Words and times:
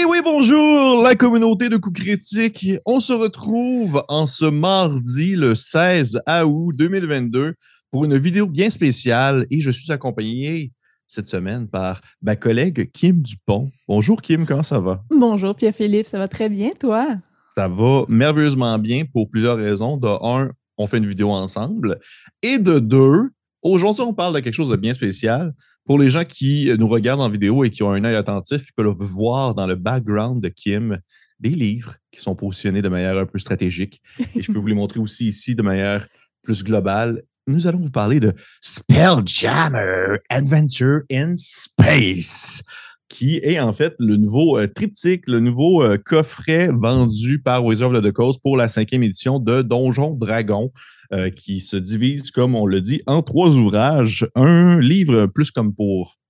Et 0.00 0.04
oui, 0.06 0.18
bonjour, 0.24 1.02
la 1.02 1.14
communauté 1.14 1.68
de 1.68 1.76
coups 1.76 2.00
critiques. 2.00 2.66
On 2.86 3.00
se 3.00 3.12
retrouve 3.12 4.02
en 4.08 4.24
ce 4.24 4.46
mardi, 4.46 5.36
le 5.36 5.54
16 5.54 6.22
août 6.46 6.74
2022, 6.78 7.54
pour 7.90 8.06
une 8.06 8.16
vidéo 8.16 8.46
bien 8.46 8.70
spéciale. 8.70 9.46
Et 9.50 9.60
je 9.60 9.70
suis 9.70 9.92
accompagné 9.92 10.72
cette 11.06 11.26
semaine 11.26 11.68
par 11.68 12.00
ma 12.22 12.34
collègue 12.34 12.90
Kim 12.92 13.20
Dupont. 13.20 13.70
Bonjour 13.88 14.22
Kim, 14.22 14.46
comment 14.46 14.62
ça 14.62 14.78
va? 14.78 15.02
Bonjour 15.10 15.54
Pierre-Philippe, 15.54 16.06
ça 16.06 16.18
va 16.18 16.28
très 16.28 16.48
bien, 16.48 16.70
toi? 16.78 17.06
Ça 17.54 17.68
va 17.68 18.04
merveilleusement 18.08 18.78
bien 18.78 19.02
pour 19.12 19.28
plusieurs 19.28 19.58
raisons. 19.58 19.98
De 19.98 20.08
un, 20.08 20.50
on 20.78 20.86
fait 20.86 20.98
une 20.98 21.08
vidéo 21.08 21.30
ensemble. 21.30 21.98
Et 22.42 22.58
de 22.58 22.78
deux, 22.78 23.28
aujourd'hui, 23.60 24.04
on 24.04 24.14
parle 24.14 24.34
de 24.34 24.40
quelque 24.40 24.54
chose 24.54 24.70
de 24.70 24.76
bien 24.76 24.94
spécial. 24.94 25.52
Pour 25.90 25.98
les 25.98 26.08
gens 26.08 26.22
qui 26.22 26.70
nous 26.78 26.86
regardent 26.86 27.20
en 27.20 27.28
vidéo 27.28 27.64
et 27.64 27.70
qui 27.70 27.82
ont 27.82 27.90
un 27.90 28.04
œil 28.04 28.14
attentif, 28.14 28.62
ils 28.64 28.72
peuvent 28.76 28.94
voir 28.94 29.56
dans 29.56 29.66
le 29.66 29.74
background 29.74 30.40
de 30.40 30.48
Kim 30.48 31.00
des 31.40 31.48
livres 31.48 31.96
qui 32.12 32.20
sont 32.20 32.36
positionnés 32.36 32.80
de 32.80 32.88
manière 32.88 33.18
un 33.18 33.26
peu 33.26 33.40
stratégique. 33.40 34.00
Et 34.36 34.40
je 34.40 34.52
peux 34.52 34.60
vous 34.60 34.68
les 34.68 34.76
montrer 34.76 35.00
aussi 35.00 35.26
ici 35.26 35.56
de 35.56 35.64
manière 35.64 36.06
plus 36.44 36.62
globale. 36.62 37.24
Nous 37.48 37.66
allons 37.66 37.80
vous 37.80 37.90
parler 37.90 38.20
de 38.20 38.32
Spelljammer 38.60 40.18
Adventure 40.28 41.00
in 41.10 41.34
Space, 41.36 42.62
qui 43.08 43.38
est 43.38 43.58
en 43.58 43.72
fait 43.72 43.96
le 43.98 44.16
nouveau 44.16 44.60
euh, 44.60 44.68
triptyque, 44.68 45.26
le 45.26 45.40
nouveau 45.40 45.82
euh, 45.82 45.98
coffret 45.98 46.68
vendu 46.68 47.42
par 47.42 47.64
Wizard 47.64 47.90
of 47.90 48.04
the 48.04 48.12
Coast 48.12 48.40
pour 48.44 48.56
la 48.56 48.68
cinquième 48.68 49.02
édition 49.02 49.40
de 49.40 49.62
Donjon 49.62 50.14
Dragon. 50.14 50.70
Euh, 51.12 51.28
qui 51.28 51.58
se 51.58 51.76
divise, 51.76 52.30
comme 52.30 52.54
on 52.54 52.66
le 52.66 52.80
dit, 52.80 53.02
en 53.08 53.20
trois 53.22 53.48
ouvrages. 53.48 54.28
Un 54.36 54.78
livre 54.78 55.26
plus 55.26 55.50
comme 55.50 55.74
pour 55.74 56.20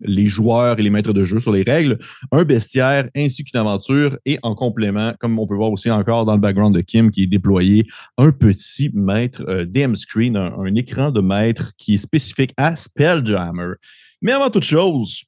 les 0.00 0.28
joueurs 0.28 0.78
et 0.78 0.82
les 0.82 0.90
maîtres 0.90 1.12
de 1.12 1.24
jeu 1.24 1.40
sur 1.40 1.50
les 1.50 1.64
règles, 1.64 1.98
un 2.30 2.44
bestiaire 2.44 3.08
ainsi 3.16 3.42
qu'une 3.42 3.58
aventure 3.58 4.16
et 4.26 4.38
en 4.44 4.54
complément, 4.54 5.12
comme 5.18 5.36
on 5.40 5.46
peut 5.48 5.56
voir 5.56 5.72
aussi 5.72 5.90
encore 5.90 6.24
dans 6.24 6.34
le 6.34 6.40
background 6.40 6.72
de 6.72 6.82
Kim 6.82 7.10
qui 7.10 7.24
est 7.24 7.26
déployé, 7.26 7.84
un 8.16 8.30
petit 8.30 8.90
maître 8.94 9.44
euh, 9.48 9.64
DM 9.64 9.94
screen, 9.94 10.36
un, 10.36 10.74
écran 10.76 11.10
de 11.10 11.20
maître 11.20 11.72
qui 11.76 11.94
est 11.94 11.98
spécifique 11.98 12.52
à 12.56 12.76
Spelljammer. 12.76 13.74
Mais 14.22 14.30
avant 14.30 14.50
toute 14.50 14.62
chose, 14.62 15.24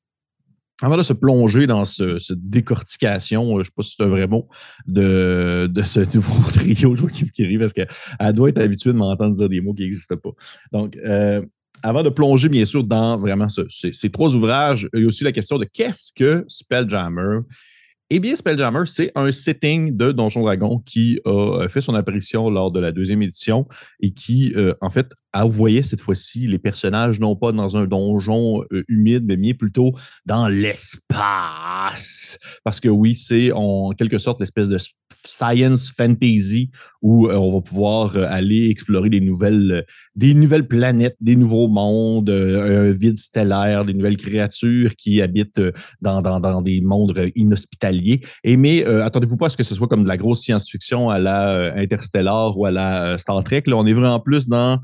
avant 0.83 0.97
de 0.97 1.03
se 1.03 1.13
plonger 1.13 1.67
dans 1.67 1.85
cette 1.85 2.49
décortication, 2.49 3.53
je 3.55 3.59
ne 3.59 3.65
sais 3.65 3.71
pas 3.77 3.83
si 3.83 3.95
c'est 3.97 4.03
un 4.03 4.09
vrai 4.09 4.27
mot, 4.27 4.49
de, 4.87 5.71
ce 5.85 6.01
nouveau 6.15 6.51
trio 6.51 6.95
qui, 7.09 7.31
qui 7.31 7.59
parce 7.59 7.73
qu'elle 7.73 7.89
doit 8.35 8.49
être 8.49 8.59
habituée 8.59 8.93
de 8.93 8.97
m'entendre 8.99 9.35
dire 9.35 9.49
des 9.49 9.61
mots 9.61 9.75
qui 9.75 9.83
n'existent 9.83 10.17
pas. 10.17 10.31
Donc, 10.73 10.97
euh, 10.97 11.43
avant 11.83 12.03
de 12.03 12.11
plonger, 12.11 12.49
bien 12.49 12.65
sûr, 12.65 12.85
dans 12.85 13.19
vraiment 13.19 13.49
ces 13.49 14.11
trois 14.11 14.35
ouvrages, 14.35 14.89
il 14.95 15.03
y 15.03 15.05
a 15.05 15.09
aussi 15.09 15.25
la 15.25 15.33
question 15.33 15.59
de 15.59 15.65
qu'est-ce 15.65 16.13
que 16.13 16.45
Spelljammer? 16.49 17.41
Eh 18.11 18.19
bien, 18.19 18.35
Spelljammer, 18.35 18.83
c'est 18.87 19.13
un 19.15 19.31
setting 19.31 19.97
de 19.97 20.13
Donjon 20.13 20.43
Dragon 20.43 20.81
qui 20.85 21.21
a 21.25 21.69
fait 21.69 21.81
son 21.81 21.95
apparition 21.95 22.51
lors 22.51 22.73
de 22.73 22.81
la 22.81 22.93
deuxième 22.93 23.23
édition 23.23 23.67
et 24.01 24.11
qui, 24.11 24.53
euh, 24.57 24.75
en 24.81 24.91
fait, 24.91 25.13
envoyait 25.33 25.83
cette 25.83 26.01
fois-ci 26.01 26.47
les 26.47 26.59
personnages 26.59 27.21
non 27.21 27.37
pas 27.37 27.53
dans 27.53 27.77
un 27.77 27.87
donjon 27.87 28.63
euh, 28.73 28.85
humide, 28.89 29.25
mais 29.27 29.37
bien 29.37 29.55
plutôt 29.55 29.93
dans 30.27 30.49
l'espace. 30.49 32.39
Parce 32.65 32.81
que 32.81 32.89
oui, 32.89 33.15
c'est 33.15 33.53
en 33.53 33.91
quelque 33.91 34.19
sorte 34.19 34.41
l'espèce 34.41 34.69
de 34.69 34.79
science 35.25 35.91
fantasy 35.91 36.71
où 37.03 37.29
euh, 37.29 37.35
on 37.35 37.53
va 37.53 37.61
pouvoir 37.61 38.17
aller 38.17 38.71
explorer 38.71 39.11
des 39.11 39.21
nouvelles, 39.21 39.85
des 40.15 40.35
nouvelles 40.35 40.67
planètes, 40.67 41.17
des 41.21 41.37
nouveaux 41.37 41.69
mondes, 41.69 42.31
un 42.31 42.93
vide 42.93 43.19
stellaire, 43.19 43.85
des 43.85 43.95
nouvelles 43.95 44.17
créatures 44.17 44.95
qui 44.97 45.21
habitent 45.21 45.61
dans, 46.01 46.23
dans, 46.23 46.41
dans 46.41 46.63
des 46.63 46.81
mondes 46.81 47.31
inhospitaliers 47.35 48.21
et 48.45 48.57
mais 48.57 48.87
euh, 48.87 49.05
attendez-vous 49.05 49.37
pas 49.37 49.47
à 49.47 49.49
ce 49.49 49.57
que 49.57 49.63
ce 49.63 49.75
soit 49.75 49.89
comme 49.89 50.05
de 50.05 50.09
la 50.09 50.17
grosse 50.17 50.43
science-fiction 50.43 51.11
à 51.11 51.19
la 51.19 51.51
euh, 51.51 51.73
Interstellar 51.77 52.57
ou 52.57 52.67
à 52.67 52.71
la 52.71 53.05
euh, 53.05 53.19
Star 53.19 53.43
Trek. 53.45 53.63
Là, 53.67 53.77
on 53.77 53.87
est 53.87 53.93
vraiment 53.93 54.21
plus 54.21 54.49
dans 54.49 54.81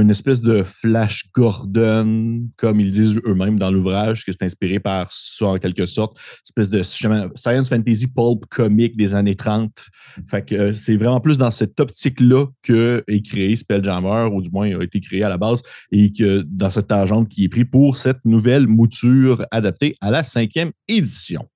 une 0.00 0.10
espèce 0.10 0.40
de 0.40 0.62
Flash 0.62 1.30
Gordon, 1.34 2.48
comme 2.56 2.80
ils 2.80 2.90
disent 2.90 3.20
eux-mêmes 3.26 3.58
dans 3.58 3.70
l'ouvrage, 3.70 4.24
que 4.24 4.32
c'est 4.32 4.44
inspiré 4.44 4.80
par 4.80 5.12
ça 5.12 5.46
en 5.46 5.58
quelque 5.58 5.86
sorte, 5.86 6.18
espèce 6.44 6.70
de 6.70 6.82
science 6.82 7.68
fantasy 7.68 8.12
pulp 8.12 8.46
comique 8.48 8.96
des 8.96 9.14
années 9.14 9.34
30. 9.34 9.84
Fait 10.30 10.44
que 10.44 10.72
c'est 10.72 10.96
vraiment 10.96 11.20
plus 11.20 11.38
dans 11.38 11.50
cette 11.50 11.78
optique-là 11.80 12.46
que 12.62 13.02
est 13.06 13.22
créé 13.22 13.56
Spelljammer, 13.56 14.28
ou 14.32 14.40
du 14.40 14.50
moins 14.50 14.66
a 14.78 14.82
été 14.82 15.00
créé 15.00 15.22
à 15.24 15.28
la 15.28 15.38
base, 15.38 15.62
et 15.90 16.12
que 16.12 16.42
dans 16.42 16.70
cette 16.70 16.88
tangente 16.88 17.28
qui 17.28 17.44
est 17.44 17.48
pris 17.48 17.64
pour 17.64 17.96
cette 17.96 18.24
nouvelle 18.24 18.66
mouture 18.66 19.44
adaptée 19.50 19.94
à 20.00 20.10
la 20.10 20.22
cinquième 20.22 20.70
édition. 20.88 21.48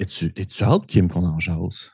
Es-tu 0.00 0.62
hâte, 0.62 0.86
Kim, 0.86 1.08
qu'on 1.08 1.24
en 1.24 1.40
jase? 1.40 1.90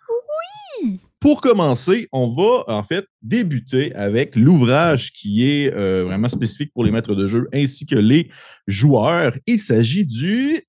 Pour 1.20 1.40
commencer, 1.40 2.08
on 2.12 2.34
va 2.34 2.64
en 2.68 2.82
fait 2.82 3.06
débuter 3.22 3.94
avec 3.94 4.36
l'ouvrage 4.36 5.12
qui 5.12 5.48
est 5.50 5.72
euh, 5.72 6.04
vraiment 6.04 6.28
spécifique 6.28 6.72
pour 6.74 6.84
les 6.84 6.92
maîtres 6.92 7.14
de 7.14 7.26
jeu 7.26 7.48
ainsi 7.54 7.86
que 7.86 7.96
les 7.96 8.30
joueurs. 8.66 9.32
Il 9.46 9.60
s'agit 9.60 10.04
du 10.04 10.60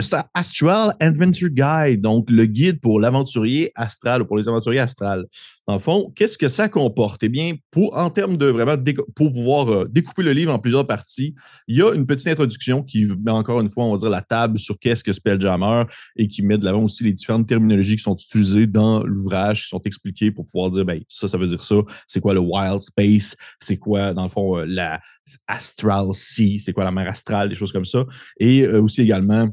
c'est 0.00 0.16
Astral 0.34 0.94
Adventure 1.00 1.50
Guide, 1.50 2.00
donc 2.00 2.30
le 2.30 2.46
guide 2.46 2.80
pour 2.80 3.00
l'aventurier 3.00 3.70
astral 3.74 4.22
ou 4.22 4.24
pour 4.24 4.36
les 4.36 4.48
aventuriers 4.48 4.80
astrales. 4.80 5.26
Dans 5.68 5.78
fond, 5.78 6.10
qu'est-ce 6.16 6.38
que 6.38 6.48
ça 6.48 6.70
comporte? 6.70 7.22
Eh 7.22 7.28
bien, 7.28 7.52
pour, 7.70 7.94
en 7.94 8.08
termes 8.08 8.38
de 8.38 8.46
vraiment, 8.46 8.76
pour 9.14 9.30
pouvoir 9.34 9.68
euh, 9.68 9.84
découper 9.86 10.22
le 10.22 10.32
livre 10.32 10.50
en 10.50 10.58
plusieurs 10.58 10.86
parties, 10.86 11.34
il 11.66 11.76
y 11.76 11.82
a 11.82 11.92
une 11.92 12.06
petite 12.06 12.26
introduction 12.26 12.82
qui 12.82 13.04
met 13.04 13.30
encore 13.30 13.60
une 13.60 13.68
fois, 13.68 13.84
on 13.84 13.92
va 13.92 13.98
dire, 13.98 14.08
la 14.08 14.22
table 14.22 14.58
sur 14.58 14.78
qu'est-ce 14.78 15.04
que 15.04 15.12
Spelljammer 15.12 15.84
et 16.16 16.26
qui 16.26 16.40
met 16.40 16.56
de 16.56 16.64
l'avant 16.64 16.84
aussi 16.84 17.04
les 17.04 17.12
différentes 17.12 17.46
terminologies 17.46 17.96
qui 17.96 18.02
sont 18.02 18.16
utilisées 18.16 18.66
dans 18.66 19.04
l'ouvrage, 19.04 19.64
qui 19.64 19.68
sont 19.68 19.82
expliquées 19.84 20.30
pour 20.30 20.46
pouvoir 20.46 20.70
dire, 20.70 20.86
ben, 20.86 21.02
ça, 21.06 21.28
ça 21.28 21.36
veut 21.36 21.46
dire 21.46 21.62
ça. 21.62 21.76
C'est 22.06 22.20
quoi 22.20 22.32
le 22.32 22.40
wild 22.40 22.80
space? 22.80 23.36
C'est 23.60 23.76
quoi, 23.76 24.14
dans 24.14 24.22
le 24.22 24.30
fond, 24.30 24.60
euh, 24.60 24.64
la 24.66 25.02
astral 25.46 26.06
sea? 26.14 26.58
C'est 26.60 26.72
quoi 26.72 26.84
la 26.84 26.92
mer 26.92 27.10
astrale? 27.10 27.50
Des 27.50 27.54
choses 27.54 27.72
comme 27.72 27.84
ça. 27.84 28.06
Et 28.40 28.62
euh, 28.62 28.80
aussi 28.80 29.02
également, 29.02 29.50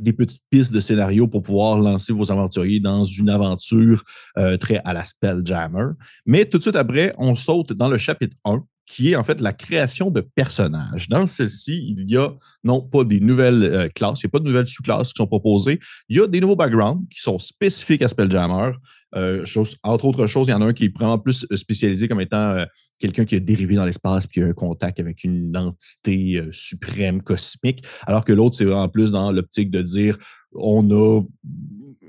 des 0.00 0.12
petites 0.12 0.44
pistes 0.50 0.72
de 0.72 0.80
scénario 0.80 1.28
pour 1.28 1.42
pouvoir 1.42 1.78
lancer 1.78 2.12
vos 2.12 2.30
aventuriers 2.32 2.80
dans 2.80 3.04
une 3.04 3.30
aventure 3.30 4.02
euh, 4.38 4.56
très 4.56 4.80
à 4.84 4.92
la 4.92 5.04
Spelljammer. 5.04 5.92
Mais 6.26 6.44
tout 6.46 6.58
de 6.58 6.62
suite 6.62 6.76
après, 6.76 7.14
on 7.18 7.36
saute 7.36 7.72
dans 7.72 7.88
le 7.88 7.98
chapitre 7.98 8.36
1 8.44 8.62
qui 8.86 9.12
est 9.12 9.16
en 9.16 9.24
fait 9.24 9.40
la 9.40 9.52
création 9.52 10.10
de 10.10 10.20
personnages. 10.20 11.08
Dans 11.08 11.26
celle-ci, 11.26 11.94
il 11.96 12.10
y 12.10 12.16
a 12.16 12.34
non 12.64 12.82
pas 12.82 13.04
des 13.04 13.20
nouvelles 13.20 13.62
euh, 13.62 13.88
classes, 13.88 14.22
il 14.22 14.26
n'y 14.26 14.28
a 14.28 14.32
pas 14.32 14.40
de 14.40 14.44
nouvelles 14.44 14.68
sous-classes 14.68 15.12
qui 15.12 15.18
sont 15.18 15.26
proposées, 15.26 15.80
il 16.08 16.16
y 16.18 16.20
a 16.20 16.26
des 16.26 16.40
nouveaux 16.40 16.56
backgrounds 16.56 17.06
qui 17.10 17.20
sont 17.20 17.38
spécifiques 17.38 18.02
à 18.02 18.08
Spelljammer. 18.08 18.72
Euh, 19.16 19.44
entre 19.82 20.04
autres 20.04 20.26
choses, 20.26 20.48
il 20.48 20.50
y 20.50 20.54
en 20.54 20.62
a 20.62 20.66
un 20.66 20.72
qui 20.72 20.86
est 20.86 20.96
vraiment 20.96 21.18
plus 21.18 21.46
spécialisé 21.54 22.08
comme 22.08 22.20
étant 22.20 22.64
quelqu'un 22.98 23.24
qui 23.24 23.36
a 23.36 23.40
dérivé 23.40 23.74
dans 23.76 23.84
l'espace 23.84 24.26
puis 24.26 24.40
qui 24.40 24.44
a 24.44 24.48
un 24.48 24.52
contact 24.52 25.00
avec 25.00 25.24
une 25.24 25.56
entité 25.56 26.42
suprême 26.52 27.22
cosmique, 27.22 27.84
alors 28.06 28.24
que 28.24 28.32
l'autre, 28.32 28.56
c'est 28.56 28.64
vraiment 28.64 28.88
plus 28.88 29.10
dans 29.10 29.32
l'optique 29.32 29.70
de 29.70 29.82
dire 29.82 30.16
on 30.54 30.88
a 30.90 31.22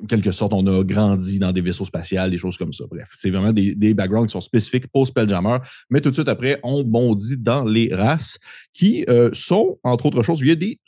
quelque 0.08 0.32
sorte, 0.32 0.54
on 0.54 0.66
a 0.68 0.84
grandi 0.84 1.40
dans 1.40 1.52
des 1.52 1.62
vaisseaux 1.62 1.86
spatials, 1.86 2.32
des 2.32 2.38
choses 2.38 2.58
comme 2.58 2.74
ça. 2.74 2.86
Bref, 2.90 3.10
c'est 3.16 3.30
vraiment 3.30 3.52
des, 3.52 3.94
backgrounds 3.94 4.28
qui 4.28 4.34
sont 4.34 4.42
spécifiques 4.42 4.88
pour 4.88 5.08
Spelljammer. 5.08 5.58
Mais 5.90 6.02
tout 6.02 6.10
de 6.10 6.16
suite 6.16 6.28
après, 6.28 6.60
on 6.64 6.84
bondit 6.84 7.38
dans 7.38 7.64
les 7.64 7.94
races 7.94 8.40
qui 8.74 9.06
euh, 9.10 9.30
sont, 9.34 9.80
entre 9.84 10.06
autres 10.08 10.24
choses, 10.24 10.42
il 10.42 10.48
y 10.48 10.52
a 10.52 10.56
des. 10.56 10.80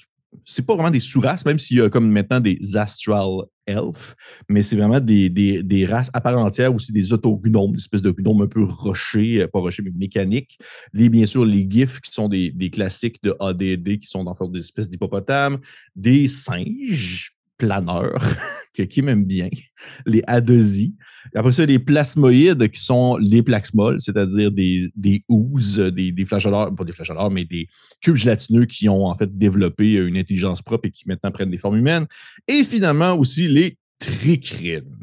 C'est 0.45 0.65
pas 0.65 0.75
vraiment 0.75 0.91
des 0.91 0.99
sous-races, 0.99 1.45
même 1.45 1.59
s'il 1.59 1.77
y 1.77 1.81
a 1.81 1.89
comme 1.89 2.09
maintenant 2.09 2.39
des 2.39 2.77
astral 2.77 3.43
elf, 3.65 4.15
mais 4.49 4.63
c'est 4.63 4.75
vraiment 4.75 4.99
des, 4.99 5.87
races 5.89 6.09
à 6.13 6.21
part 6.21 6.37
entière, 6.37 6.73
aussi 6.73 6.91
des 6.91 7.13
autognomes, 7.13 7.73
des 7.73 7.77
espèces 7.77 8.01
de 8.01 8.11
gnomes 8.11 8.41
un 8.41 8.47
peu 8.47 8.63
rochers, 8.63 9.41
euh, 9.41 9.47
pas 9.47 9.59
rochers, 9.59 9.83
mais 9.83 9.91
mécaniques. 9.95 10.57
Les, 10.93 11.09
bien 11.09 11.25
sûr, 11.25 11.45
les 11.45 11.67
gifs 11.69 11.99
qui 11.99 12.11
sont 12.11 12.29
des, 12.29 12.53
classiques 12.71 13.21
de 13.23 13.35
ADD 13.39 13.99
qui 13.99 14.07
sont 14.07 14.23
dans 14.23 14.35
des 14.47 14.59
espèces 14.59 14.89
d'hippopotames, 14.89 15.59
des 15.95 16.27
singes 16.27 17.36
planeurs, 17.57 18.21
que 18.73 18.83
qui 18.83 19.01
m'aime 19.01 19.25
bien, 19.25 19.49
les 20.05 20.23
adosies. 20.27 20.95
Après 21.35 21.51
ça, 21.51 21.65
les 21.65 21.79
plasmoïdes 21.79 22.69
qui 22.69 22.79
sont 22.79 23.17
les 23.17 23.43
plaxmols, 23.43 23.99
c'est-à-dire 23.99 24.51
des, 24.51 24.89
des 24.95 25.23
des, 25.27 26.11
des 26.11 26.25
flageoleurs, 26.25 26.73
pas 26.73 26.85
des 26.85 26.93
flageoleurs, 26.93 27.29
mais 27.29 27.43
des 27.43 27.67
cubes 28.01 28.15
gélatineux 28.15 28.65
qui 28.65 28.87
ont 28.87 29.05
en 29.05 29.15
fait 29.15 29.37
développé 29.37 29.93
une 29.93 30.17
intelligence 30.17 30.61
propre 30.61 30.87
et 30.87 30.91
qui 30.91 31.03
maintenant 31.07 31.31
prennent 31.31 31.51
des 31.51 31.57
formes 31.57 31.77
humaines. 31.77 32.05
Et 32.47 32.63
finalement 32.63 33.13
aussi 33.13 33.47
les 33.47 33.77
tricrines. 33.99 34.95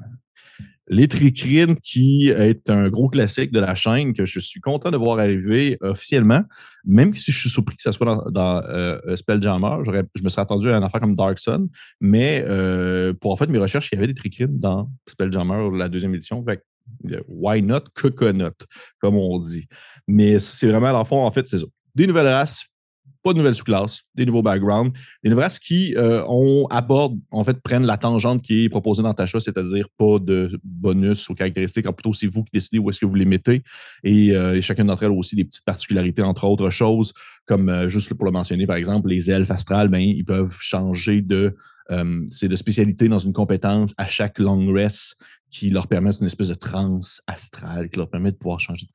Les 0.88 1.08
tricrines, 1.08 1.76
qui 1.76 2.28
est 2.28 2.68
un 2.68 2.88
gros 2.90 3.08
classique 3.08 3.52
de 3.52 3.60
la 3.60 3.74
chaîne 3.74 4.12
que 4.12 4.26
je 4.26 4.38
suis 4.38 4.60
content 4.60 4.90
de 4.90 4.96
voir 4.96 5.18
arriver 5.18 5.78
officiellement, 5.80 6.42
même 6.84 7.14
si 7.14 7.32
je 7.32 7.38
suis 7.40 7.50
surpris 7.50 7.76
que 7.76 7.82
ça 7.82 7.92
soit 7.92 8.06
dans, 8.06 8.30
dans 8.30 8.62
euh, 8.68 9.16
Spelljammer. 9.16 9.78
Je 10.14 10.22
me 10.22 10.28
serais 10.28 10.42
attendu 10.42 10.70
à 10.70 10.76
un 10.76 10.82
affaire 10.82 11.00
comme 11.00 11.14
Dark 11.14 11.38
Sun, 11.38 11.68
mais 12.00 12.44
euh, 12.46 13.14
pour 13.14 13.32
en 13.32 13.36
fait 13.36 13.46
mes 13.46 13.58
recherches, 13.58 13.88
il 13.92 13.96
y 13.96 13.98
avait 13.98 14.08
des 14.08 14.14
tricrines 14.14 14.58
dans 14.58 14.90
Spelljammer, 15.08 15.70
la 15.74 15.88
deuxième 15.88 16.14
édition. 16.14 16.44
Fait, 16.44 16.62
why 17.28 17.62
not? 17.62 17.80
Coconut, 17.94 18.66
comme 19.00 19.16
on 19.16 19.38
dit. 19.38 19.66
Mais 20.06 20.38
c'est 20.38 20.68
vraiment, 20.68 20.98
à 20.98 21.04
fond, 21.04 21.24
en 21.24 21.32
fait, 21.32 21.48
c'est 21.48 21.58
ça. 21.58 21.66
Des 21.94 22.06
nouvelles 22.06 22.26
races, 22.26 22.66
pas 23.24 23.32
de 23.32 23.38
nouvelles 23.38 23.54
sous-classes, 23.54 24.02
des 24.14 24.26
nouveaux 24.26 24.42
backgrounds, 24.42 24.92
des 25.24 25.30
nouvelles 25.30 25.44
races 25.44 25.58
qui 25.58 25.94
euh, 25.96 26.22
on 26.28 26.68
en 27.30 27.44
fait, 27.44 27.60
prennent 27.62 27.86
la 27.86 27.96
tangente 27.96 28.42
qui 28.42 28.64
est 28.64 28.68
proposée 28.68 29.02
dans 29.02 29.14
Tasha, 29.14 29.40
c'est-à-dire 29.40 29.88
pas 29.96 30.18
de 30.18 30.60
bonus 30.62 31.28
ou 31.30 31.34
caractéristiques, 31.34 31.90
plutôt 31.90 32.12
c'est 32.12 32.26
vous 32.26 32.44
qui 32.44 32.50
décidez 32.52 32.78
où 32.78 32.90
est-ce 32.90 33.00
que 33.00 33.06
vous 33.06 33.14
les 33.14 33.24
mettez. 33.24 33.62
Et, 34.04 34.36
euh, 34.36 34.60
chacune 34.60 34.86
d'entre 34.86 35.04
elles 35.04 35.10
a 35.10 35.14
aussi 35.14 35.36
des 35.36 35.44
petites 35.44 35.64
particularités, 35.64 36.22
entre 36.22 36.44
autres 36.44 36.68
choses, 36.68 37.14
comme 37.46 37.70
euh, 37.70 37.88
juste 37.88 38.12
pour 38.12 38.26
le 38.26 38.30
mentionner, 38.30 38.66
par 38.66 38.76
exemple, 38.76 39.08
les 39.08 39.30
elfes 39.30 39.50
astrales, 39.50 39.88
ben, 39.88 39.98
ils 39.98 40.24
peuvent 40.24 40.56
changer 40.60 41.22
de 41.22 41.56
c'est 42.30 42.48
de 42.48 42.56
spécialité 42.56 43.08
dans 43.08 43.18
une 43.18 43.34
compétence 43.34 43.92
à 43.98 44.06
chaque 44.06 44.38
long 44.38 44.72
rest 44.72 45.16
qui 45.54 45.70
leur 45.70 45.86
permettent 45.86 46.18
une 46.18 46.26
espèce 46.26 46.48
de 46.48 46.54
transe 46.54 47.22
astrale, 47.28 47.88
qui 47.88 47.96
leur 47.96 48.10
permet 48.10 48.32
de 48.32 48.36
pouvoir 48.36 48.58
changer 48.58 48.88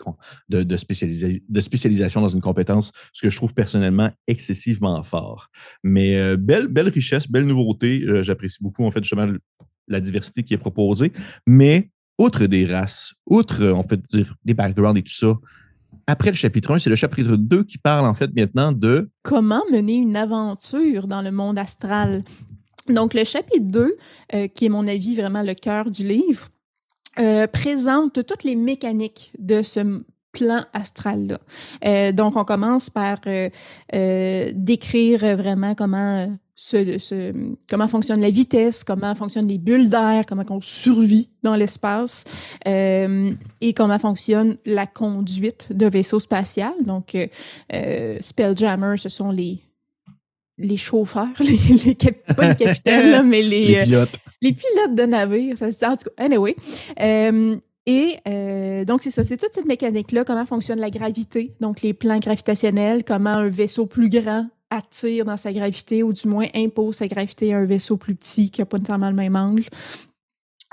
de, 0.50 0.75
spécialisation 0.75 2.19
dans 2.19 2.27
une 2.27 2.41
compétence, 2.41 2.91
ce 3.13 3.21
que 3.21 3.29
je 3.29 3.38
trouve 3.38 3.53
personnellement 3.53 4.11
excessivement 4.27 5.01
fort. 5.03 5.47
Mais 5.85 6.17
euh, 6.17 6.35
belle, 6.35 6.67
belle 6.67 6.89
richesse, 6.89 7.31
belle 7.31 7.45
nouveauté. 7.45 8.01
Euh, 8.01 8.23
j'apprécie 8.23 8.61
beaucoup, 8.61 8.83
en 8.83 8.91
fait, 8.91 9.01
justement, 9.01 9.31
la 9.88 10.01
diversité 10.01 10.44
qui 10.44 10.53
est 10.53 10.57
proposée. 10.57 11.13
Mais 11.47 11.91
outre 12.17 12.45
des 12.45 12.65
races, 12.65 13.13
outre, 13.25 13.65
en 13.69 13.83
fait, 13.83 14.01
dire, 14.11 14.35
des 14.44 14.53
backgrounds 14.53 15.00
et 15.00 15.03
tout 15.03 15.13
ça, 15.13 15.39
après 16.07 16.31
le 16.31 16.35
chapitre 16.35 16.73
1, 16.73 16.79
c'est 16.79 16.89
le 16.89 16.97
chapitre 16.97 17.38
2 17.38 17.63
qui 17.63 17.77
parle 17.77 18.06
en 18.06 18.13
fait 18.13 18.35
maintenant 18.35 18.73
de... 18.73 19.09
Comment 19.23 19.61
mener 19.71 19.95
une 19.95 20.17
aventure 20.17 21.07
dans 21.07 21.21
le 21.21 21.31
monde 21.31 21.57
astral? 21.57 22.21
Donc, 22.89 23.13
le 23.13 23.24
chapitre 23.24 23.65
2, 23.65 23.97
euh, 24.33 24.47
qui 24.47 24.65
est, 24.65 24.69
mon 24.69 24.88
avis, 24.88 25.15
vraiment 25.15 25.44
le 25.44 25.53
cœur 25.53 25.89
du 25.89 26.06
livre, 26.06 26.47
euh, 27.19 27.47
présente 27.47 28.25
toutes 28.25 28.44
les 28.44 28.56
mécaniques 28.56 29.31
de 29.38 29.62
ce 29.62 30.03
plan 30.31 30.63
astral-là. 30.74 31.39
Euh, 31.86 32.12
donc, 32.12 32.36
on 32.36 32.44
commence 32.44 32.89
par 32.89 33.19
décrire 33.91 35.38
vraiment 35.38 35.75
comment, 35.75 36.31
ce, 36.56 37.33
comment 37.68 37.88
fonctionne 37.88 38.21
la 38.21 38.30
vitesse, 38.30 38.83
comment 38.83 39.15
fonctionnent 39.15 39.47
les 39.47 39.57
bulles 39.57 39.89
d'air, 39.89 40.25
comment 40.27 40.45
on 40.50 40.62
survit 40.62 41.30
dans 41.42 41.56
l'espace 41.56 42.25
et 42.65 43.74
comment 43.75 44.00
fonctionne 44.00 44.57
la 44.65 44.85
conduite 44.85 45.69
de 45.71 45.88
vaisseau 45.88 46.19
spatial. 46.19 46.74
Donc, 46.83 47.18
Spelljammer, 48.21 48.97
ce 48.97 49.09
sont 49.09 49.31
les 49.31 49.59
les 50.59 50.77
chauffeurs, 50.77 51.27
les, 51.39 51.95
pas 52.35 52.50
les 52.50 52.56
capitaines, 52.56 53.27
mais 53.27 53.41
les, 53.41 53.67
les 53.67 53.75
euh, 53.77 53.83
pilotes. 53.83 54.19
les 54.41 54.53
pilotes 54.53 54.95
de 54.95 55.03
navire. 55.03 55.57
Ça 55.57 55.71
se 55.71 55.79
dit, 55.79 55.85
en 55.85 55.95
tout 55.95 56.09
cas, 56.15 56.23
anyway. 56.23 56.56
Euh, 57.00 57.56
et 57.85 58.17
euh, 58.27 58.85
donc, 58.85 59.01
c'est 59.01 59.11
ça, 59.11 59.23
c'est 59.23 59.38
toute 59.38 59.53
cette 59.53 59.65
mécanique-là, 59.65 60.23
comment 60.25 60.45
fonctionne 60.45 60.79
la 60.79 60.91
gravité, 60.91 61.56
donc 61.59 61.81
les 61.81 61.94
plans 61.94 62.19
gravitationnels, 62.19 63.03
comment 63.03 63.31
un 63.31 63.50
vaisseau 63.50 63.85
plus 63.85 64.09
grand 64.09 64.47
attire 64.69 65.25
dans 65.25 65.38
sa 65.38 65.51
gravité 65.51 66.03
ou 66.03 66.13
du 66.13 66.27
moins 66.27 66.45
impose 66.53 66.97
sa 66.97 67.07
gravité 67.07 67.53
à 67.53 67.57
un 67.57 67.65
vaisseau 67.65 67.97
plus 67.97 68.13
petit 68.13 68.51
qui 68.51 68.61
n'a 68.61 68.65
pas 68.65 68.77
nécessairement 68.77 69.09
le 69.09 69.15
même 69.15 69.35
angle. 69.35 69.63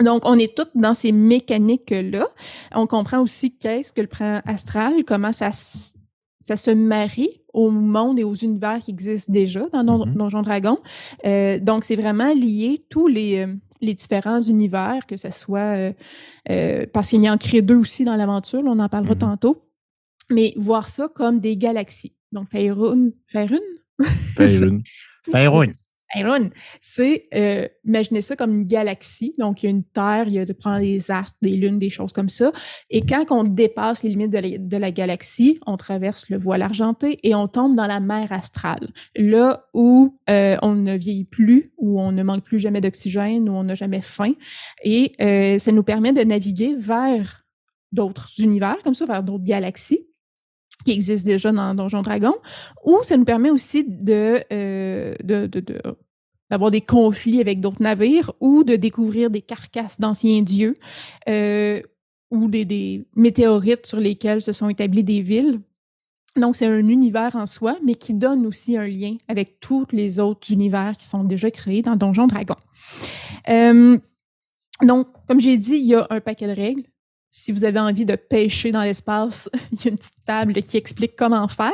Donc, 0.05 0.27
on 0.27 0.39
est 0.39 0.55
toutes 0.55 0.73
dans 0.75 0.93
ces 0.93 1.13
mécaniques-là. 1.13 2.27
On 2.75 2.87
comprend 2.87 3.21
aussi 3.21 3.57
qu'est-ce 3.57 3.95
que 3.95 4.03
le 4.03 4.09
plan 4.09 4.43
astral, 4.45 5.05
comment 5.07 5.33
ça, 5.33 5.53
ça 6.41 6.57
se 6.57 6.71
marie 6.71 7.31
au 7.53 7.71
monde 7.71 8.19
et 8.19 8.25
aux 8.25 8.35
univers 8.35 8.79
qui 8.79 8.91
existent 8.91 9.33
déjà 9.33 9.67
dans 9.73 9.83
Don 9.83 10.07
mm-hmm. 10.07 10.15
Donjon 10.15 10.43
Dragon. 10.43 10.79
Euh, 11.25 11.59
donc, 11.59 11.85
c'est 11.85 11.97
vraiment 11.97 12.33
lié 12.35 12.85
tous 12.91 13.07
les, 13.07 13.39
euh, 13.39 13.55
les 13.81 13.95
différents 13.95 14.41
univers, 14.41 15.07
que 15.07 15.17
ce 15.17 15.31
soit 15.31 15.93
euh, 16.51 16.87
parce 16.93 17.11
qu'il 17.11 17.23
y 17.23 17.31
en 17.31 17.39
crée 17.39 17.63
deux 17.63 17.77
aussi 17.77 18.05
dans 18.05 18.17
l'aventure, 18.17 18.63
on 18.65 18.79
en 18.79 18.89
parlera 18.89 19.15
mm-hmm. 19.15 19.19
tantôt, 19.19 19.63
mais 20.31 20.53
voir 20.57 20.89
ça 20.89 21.09
comme 21.09 21.41
des 21.41 21.57
galaxies. 21.57 22.15
Donc, 22.33 22.51
Faerun, 22.51 23.11
Faerun? 23.29 23.59
Faerun. 24.37 24.81
Faerun. 25.31 25.73
Iron, 26.15 26.51
c'est 26.81 27.29
euh, 27.35 27.67
imaginez 27.85 28.23
ça 28.23 28.37
comme 28.37 28.55
une 28.55 28.65
galaxie. 28.65 29.35
Donc, 29.39 29.63
il 29.63 29.67
y 29.67 29.69
a 29.69 29.71
une 29.71 29.85
Terre, 29.85 30.25
il 30.29 30.35
y 30.35 30.39
a 30.39 30.45
de 30.45 30.53
prendre 30.53 30.81
des 30.81 31.11
astres, 31.11 31.37
des 31.43 31.57
lunes, 31.57 31.79
des 31.79 31.91
choses 31.91 32.13
comme 32.13 32.29
ça. 32.29 32.53
Et 32.91 33.01
quand 33.01 33.25
on 33.31 33.45
dépasse 33.45 34.03
les 34.03 34.11
limites 34.11 34.31
de 34.31 34.77
la, 34.77 34.91
galaxie, 34.93 35.59
on 35.67 35.77
traverse 35.77 36.29
le 36.31 36.39
voile 36.39 36.63
argenté 36.63 37.19
et 37.23 37.35
on 37.35 37.49
tombe 37.49 37.75
dans 37.75 37.87
la 37.87 38.01
mer 38.01 38.33
astrale, 38.33 38.89
là 39.17 39.67
où 39.75 40.17
euh, 40.31 40.57
on 40.63 40.75
ne 40.75 40.97
vieillit 40.97 41.25
plus, 41.25 41.73
où 41.77 42.01
on 42.01 42.13
ne 42.13 42.23
manque 42.23 42.45
plus 42.45 42.59
jamais 42.59 42.81
d'oxygène, 42.81 43.49
où 43.49 43.53
on 43.53 43.65
n'a 43.65 43.75
jamais 43.75 44.01
faim. 44.01 44.33
Et 44.85 45.13
euh, 45.21 45.59
ça 45.59 45.73
nous 45.73 45.83
permet 45.83 46.13
de 46.13 46.23
naviguer 46.23 46.75
vers 46.77 47.43
d'autres 47.93 48.31
univers, 48.39 48.77
comme 48.85 48.95
ça, 48.95 49.07
vers 49.07 49.23
d'autres 49.23 49.45
galaxies 49.45 50.06
qui 50.87 50.93
existent 50.93 51.27
déjà 51.27 51.51
dans 51.51 51.75
Donjon 51.75 52.03
Dragon, 52.03 52.35
ou 52.85 53.01
ça 53.03 53.17
nous 53.17 53.25
permet 53.25 53.51
aussi 53.51 53.85
de, 53.85 54.41
euh, 54.53 55.17
de, 55.25 55.47
de, 55.47 55.65
d'avoir 56.49 56.71
des 56.71 56.81
conflits 56.81 57.41
avec 57.41 57.61
d'autres 57.61 57.83
navires 57.83 58.33
ou 58.39 58.63
de 58.63 58.77
découvrir 58.77 59.29
des 59.29 59.43
carcasses 59.43 59.99
d'anciens 59.99 60.43
dieux 60.43 60.77
euh, 61.29 61.83
ou 62.31 62.47
des, 62.47 62.65
des, 62.65 63.05
météorites 63.17 63.85
sur 63.85 63.99
lesquels 63.99 64.41
se 64.43 64.53
sont 64.53 64.69
établies 64.69 65.03
des 65.03 65.23
villes. 65.23 65.61
Donc, 66.37 66.55
c'est 66.55 66.67
un 66.67 66.87
univers 66.87 67.35
en 67.35 67.47
soi, 67.47 67.77
mais 67.83 67.97
qui 67.97 68.15
donne 68.15 68.47
aussi 68.47 68.77
un 68.77 68.87
lien 68.87 69.17
avec 69.27 69.59
tous 69.59 69.87
les 69.91 70.21
autres 70.21 70.53
univers 70.53 70.97
qui 70.97 71.07
sont 71.07 71.25
déjà 71.25 71.51
créés 71.51 71.83
dans 71.83 71.97
Donjon 71.97 72.29
Dragon. 72.29 72.55
Euh, 73.49 73.99
donc, 74.83 75.09
comme 75.27 75.41
j'ai 75.41 75.57
dit, 75.57 75.79
il 75.79 75.87
y 75.87 75.95
a 75.97 76.07
un 76.11 76.21
paquet 76.21 76.47
de 76.47 76.53
règles. 76.53 76.85
Si 77.39 77.53
vous 77.53 77.65
avez 77.65 77.79
envie 77.79 78.07
de 78.07 78.17
pêcher 78.17 78.71
dans 78.71 78.83
l'espace, 78.83 79.51
il 79.73 79.85
y 79.85 79.89
a 79.89 79.91
une 79.91 79.99
petite 79.99 80.25
table 80.25 80.55
qui 80.55 80.79
explique 80.79 81.17
comment 81.17 81.47
faire. 81.49 81.71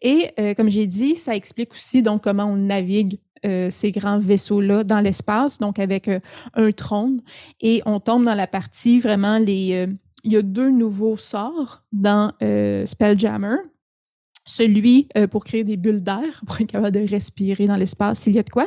Et 0.00 0.30
euh, 0.40 0.54
comme 0.54 0.70
j'ai 0.70 0.86
dit, 0.86 1.14
ça 1.14 1.36
explique 1.36 1.72
aussi 1.72 2.00
donc 2.00 2.22
comment 2.24 2.46
on 2.46 2.56
navigue 2.56 3.18
euh, 3.44 3.70
ces 3.70 3.92
grands 3.92 4.18
vaisseaux-là 4.18 4.82
dans 4.82 5.00
l'espace, 5.00 5.58
donc 5.58 5.78
avec 5.78 6.08
euh, 6.08 6.20
un 6.54 6.72
trône. 6.72 7.20
Et 7.60 7.82
on 7.84 8.00
tombe 8.00 8.24
dans 8.24 8.34
la 8.34 8.46
partie 8.46 8.98
vraiment 8.98 9.36
les. 9.36 9.86
il 10.24 10.32
y 10.32 10.36
a 10.38 10.42
deux 10.42 10.70
nouveaux 10.70 11.18
sorts 11.18 11.84
dans 11.92 12.32
Spelljammer. 12.86 13.56
Celui 14.46 15.08
pour 15.30 15.44
créer 15.44 15.64
des 15.64 15.76
bulles 15.76 16.02
d'air, 16.02 16.42
pour 16.46 16.58
être 16.62 16.72
capable 16.72 16.92
de 16.92 17.06
respirer 17.06 17.66
dans 17.66 17.76
l'espace 17.76 18.20
s'il 18.20 18.34
y 18.34 18.38
a 18.38 18.42
de 18.42 18.48
quoi, 18.48 18.66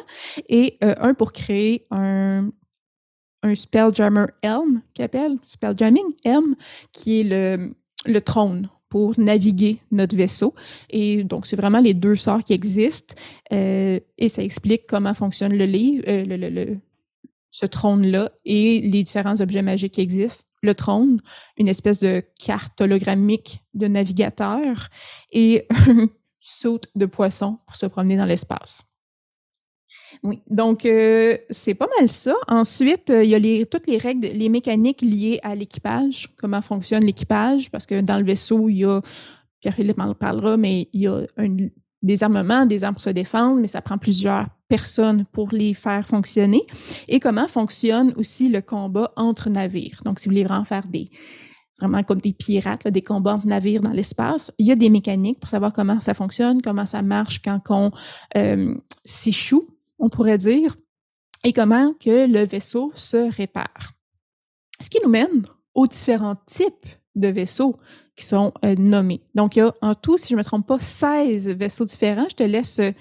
et 0.50 0.78
un 0.82 1.16
pour 1.16 1.32
créer 1.32 1.88
un, 1.90 2.52
un 3.48 3.56
Spelljammer 3.56 4.26
Helm, 4.42 4.82
qui 4.94 5.02
appelle 5.04 5.38
Spelljamming 5.46 6.14
Helm, 6.24 6.56
qui 6.92 7.22
est 7.22 7.24
le, 7.24 7.76
le 8.06 8.22
trône 8.22 8.70
pour 8.90 9.20
naviguer 9.20 9.80
notre 9.92 10.16
vaisseau. 10.16 10.54
Et 10.90 11.24
donc, 11.24 11.46
c'est 11.46 11.56
vraiment 11.56 11.80
les 11.80 11.94
deux 11.94 12.16
sorts 12.16 12.44
qui 12.44 12.54
existent. 12.54 13.16
Euh, 13.52 14.00
et 14.18 14.30
ça 14.30 14.44
explique 14.44 14.88
comment 14.88 15.14
fonctionne 15.14 15.54
le 15.54 15.66
livre, 15.66 16.04
euh, 16.08 16.24
le, 16.26 16.38
le, 16.50 16.78
ce 17.50 17.66
trône-là 17.66 18.32
et 18.46 18.82
les 18.82 19.04
différents 19.04 19.42
objets 19.42 19.62
magiques 19.62 19.94
qui 19.94 20.02
existent. 20.02 20.46
Le 20.62 20.74
trône, 20.74 21.22
une 21.58 21.68
espèce 21.68 22.00
de 22.00 22.24
carte 22.40 22.80
hologrammique 22.82 23.62
de 23.74 23.88
navigateur 23.88 24.90
et 25.32 25.66
un 25.88 26.08
saute 26.40 26.88
de 26.96 27.06
poisson 27.06 27.58
pour 27.66 27.76
se 27.76 27.86
promener 27.86 28.18
dans 28.18 28.26
l'espace. 28.26 28.84
Oui, 30.24 30.42
donc 30.50 30.86
euh, 30.86 31.38
c'est 31.50 31.74
pas 31.74 31.88
mal 32.00 32.10
ça. 32.10 32.34
Ensuite, 32.48 33.10
euh, 33.10 33.24
il 33.24 33.30
y 33.30 33.36
a 33.36 33.40
les, 33.40 33.66
toutes 33.66 33.88
les 33.88 33.98
règles, 33.98 34.28
les 34.28 34.50
mécaniques 34.50 35.02
liées 35.02 35.40
à 35.44 35.56
l'équipage, 35.56 36.30
comment 36.38 36.62
fonctionne 36.62 37.04
l'équipage, 37.04 37.70
parce 37.72 37.86
que 37.86 38.02
dans 38.02 38.18
le 38.18 38.26
vaisseau, 38.26 38.70
il 38.70 38.80
y 38.80 38.86
a, 38.86 39.02
Pierre-Philippe 39.62 40.00
en 40.00 40.14
parlera, 40.14 40.58
mais 40.58 40.90
il 40.94 41.02
y 41.02 41.08
a 41.08 41.22
des 42.02 42.24
armements, 42.24 42.66
des 42.66 42.84
armes 42.84 42.96
pour 42.96 43.02
se 43.02 43.10
défendre, 43.10 43.60
mais 43.60 43.68
ça 43.68 43.82
prend 43.82 43.98
plusieurs 43.98 44.48
personnes 44.68 45.26
pour 45.32 45.50
les 45.52 45.74
faire 45.74 46.08
fonctionner. 46.08 46.62
Et 47.08 47.20
comment 47.20 47.48
fonctionne 47.48 48.14
aussi 48.18 48.50
le 48.50 48.62
combat 48.62 49.12
entre 49.16 49.50
navires. 49.50 50.02
Donc, 50.06 50.20
si 50.20 50.28
vous 50.28 50.34
voulez 50.34 50.44
vraiment 50.44 50.66
faire 50.66 50.88
des 50.88 51.10
vraiment 51.80 52.02
comme 52.02 52.20
des 52.20 52.34
pirates, 52.34 52.88
des 52.88 53.04
combats 53.04 53.36
entre 53.36 53.46
navires 53.46 53.82
dans 53.82 53.92
l'espace, 53.92 54.52
il 54.58 54.66
y 54.66 54.72
a 54.72 54.76
des 54.76 54.90
mécaniques 54.90 55.40
pour 55.40 55.50
savoir 55.50 55.74
comment 55.74 56.00
ça 56.00 56.16
fonctionne, 56.16 56.62
comment 56.62 56.88
ça 56.88 57.04
marche 57.04 57.40
quand 57.44 57.62
on 57.70 57.92
euh, 58.36 58.74
s'échoue 59.06 59.77
on 60.00 60.10
pourrait 60.10 60.38
dire, 60.38 60.76
et 61.44 61.54
comment 61.54 61.94
que 61.94 62.28
le 62.28 62.46
vaisseau 62.46 62.92
se 62.96 63.36
répare. 63.36 63.94
Ce 64.80 64.90
qui 64.90 65.00
nous 65.04 65.10
mène 65.10 65.46
aux 65.74 65.88
différents 65.88 66.38
types 66.46 66.86
de 67.16 67.28
vaisseaux 67.28 67.78
qui 68.16 68.26
sont 68.26 68.52
euh, 68.66 68.76
nommés. 68.78 69.22
Donc, 69.36 69.56
il 69.56 69.60
y 69.60 69.62
a 69.62 69.74
en 69.82 69.94
tout, 69.94 70.18
si 70.18 70.30
je 70.30 70.34
ne 70.34 70.40
me 70.40 70.44
trompe 70.44 70.68
pas, 70.68 70.80
16 70.80 71.50
vaisseaux 71.52 71.86
différents. 71.86 72.28
Je 72.30 72.36
te 72.36 72.44
laisse 72.44 72.80
euh, 72.80 72.92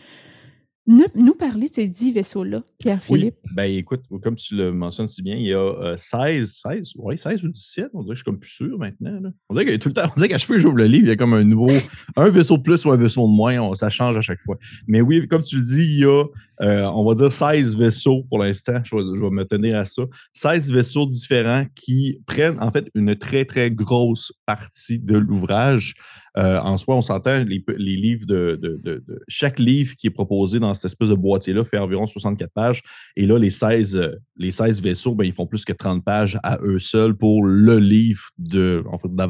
nous, 0.87 1.35
parler 1.35 1.69
de 1.69 1.73
ces 1.73 1.89
dix 1.89 2.13
vaisseaux-là, 2.13 2.63
Pierre-Philippe? 2.79 3.37
Oui, 3.45 3.51
ben 3.55 3.71
écoute, 3.71 4.03
comme 4.23 4.37
tu 4.37 4.57
le 4.57 4.73
mentionnes 4.73 5.09
si 5.09 5.23
bien, 5.23 5.35
il 5.35 5.47
y 5.47 5.55
a 5.55 5.97
16, 5.97 6.61
16, 6.65 6.93
ouais, 6.97 7.17
16 7.17 7.45
ou 7.45 7.49
17, 7.49 7.89
on 7.95 8.03
dirait 8.03 8.11
que 8.11 8.15
je 8.15 8.19
suis 8.19 8.25
comme 8.25 8.39
plus 8.39 8.51
sûr 8.51 8.79
maintenant. 8.79 9.33
On 9.49 9.55
dirait 9.55 9.67
que 9.67 9.77
tout 9.77 9.89
le 9.89 9.95
temps, 9.95 10.05
on 10.05 10.15
dirait 10.15 10.29
qu'à 10.29 10.39
chaque 10.39 10.47
fois 10.47 10.57
que 10.57 10.63
j'ouvre 10.63 10.77
le 10.77 10.87
livre, 10.87 11.07
il 11.07 11.09
y 11.09 11.13
a 11.13 11.17
comme 11.17 11.35
un 11.35 11.45
nouveau, 11.45 11.69
un 12.17 12.31
vaisseau 12.31 12.57
de 12.57 12.63
plus 12.63 12.85
ou 12.85 12.93
un 12.93 12.97
vaisseau 12.97 13.27
de 13.27 13.33
moins, 13.33 13.75
ça 13.75 13.89
change 13.89 14.17
à 14.17 14.21
chaque 14.21 14.43
fois. 14.43 14.57
Mais 14.87 15.01
oui, 15.01 15.27
comme 15.27 15.43
tu 15.43 15.57
le 15.57 15.63
dis, 15.63 15.83
il 15.83 15.99
y 16.01 16.05
a, 16.05 16.25
euh, 16.63 16.85
on 16.85 17.05
va 17.05 17.15
dire 17.15 17.33
16 17.33 17.77
vaisseaux 17.77 18.25
pour 18.29 18.39
l'instant, 18.39 18.81
je, 18.85 18.95
vais 18.95 19.31
me 19.31 19.45
tenir 19.45 19.79
à 19.79 19.85
ça. 19.85 20.03
16 20.33 20.71
vaisseaux 20.73 21.07
différents 21.07 21.65
qui 21.75 22.21
prennent 22.27 22.61
en 22.61 22.71
fait 22.71 22.89
une 22.95 23.17
très, 23.17 23.45
très 23.45 23.71
grosse 23.71 24.33
partie 24.47 24.99
de 24.99 25.19
l'ouvrage. 25.19 25.95
Euh, 26.39 26.59
en 26.61 26.77
soi, 26.77 26.97
on 26.97 27.03
s'entend, 27.03 27.45
les, 27.45 27.97
livres 27.97 28.27
de, 28.27 29.03
Chaque 29.27 29.59
livre 29.59 29.95
qui 29.97 30.09
est 30.09 30.11
proposé 30.11 30.59
dans 30.59 30.75
cette 30.77 30.87
espèce 30.87 31.09
de 31.09 31.15
boîtier-là 31.15 31.65
fait 31.65 31.79
environ 31.79 32.07
64 32.07 32.53
pages. 32.53 32.83
Et 33.17 33.27
là, 33.27 33.39
les 33.39 33.51
16, 33.51 33.97
euh, 33.97 34.13
les 34.37 34.51
16 34.51 34.83
vaisseaux, 34.83 35.15
ben, 35.15 35.25
ils 35.25 35.33
font 35.33 35.47
plus 35.47 35.65
que 35.65 35.73
30 35.73 36.05
pages 36.05 36.39
à 36.43 36.59
eux 36.63 36.79
seuls 36.79 37.17
pour 37.17 37.45
le 37.45 37.79
livre 37.79 38.23
de. 38.39 38.85
En 38.91 38.99
fait, 38.99 39.09
pas 39.09 39.27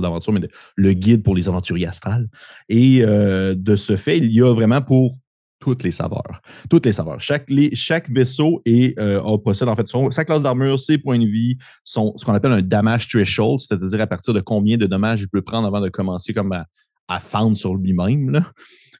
d'aventure, 0.00 0.32
mais 0.32 0.40
le 0.76 0.92
guide 0.92 1.22
pour 1.22 1.34
les 1.34 1.48
aventuriers 1.48 1.86
astrales. 1.86 2.28
Et 2.68 3.02
euh, 3.02 3.54
de 3.56 3.76
ce 3.76 3.96
fait, 3.96 4.18
il 4.18 4.30
y 4.30 4.42
a 4.42 4.52
vraiment 4.54 4.80
pour 4.80 5.16
toutes 5.58 5.84
les 5.84 5.92
saveurs. 5.92 6.40
Toutes 6.68 6.86
les 6.86 6.92
saveurs. 6.92 7.20
Chaque, 7.20 7.48
chaque 7.74 8.10
vaisseau 8.10 8.62
est, 8.64 8.98
possède 9.44 9.68
en 9.68 9.76
fait 9.76 9.86
son, 9.86 10.10
sa 10.10 10.24
classe 10.24 10.42
d'armure, 10.42 10.80
ses 10.80 10.98
points 10.98 11.20
de 11.20 11.26
vie, 11.26 11.56
ce 11.84 12.00
qu'on 12.24 12.34
appelle 12.34 12.52
un 12.52 12.62
damage 12.62 13.06
threshold, 13.08 13.60
c'est-à-dire 13.60 14.00
à 14.00 14.08
partir 14.08 14.34
de 14.34 14.40
combien 14.40 14.76
de 14.76 14.86
dommages 14.86 15.20
il 15.20 15.28
peut 15.28 15.42
prendre 15.42 15.68
avant 15.68 15.80
de 15.80 15.88
commencer 15.88 16.34
comme 16.34 16.50
à, 16.50 16.66
à 17.08 17.20
fendre 17.20 17.56
sur 17.56 17.74
lui-même. 17.74 18.42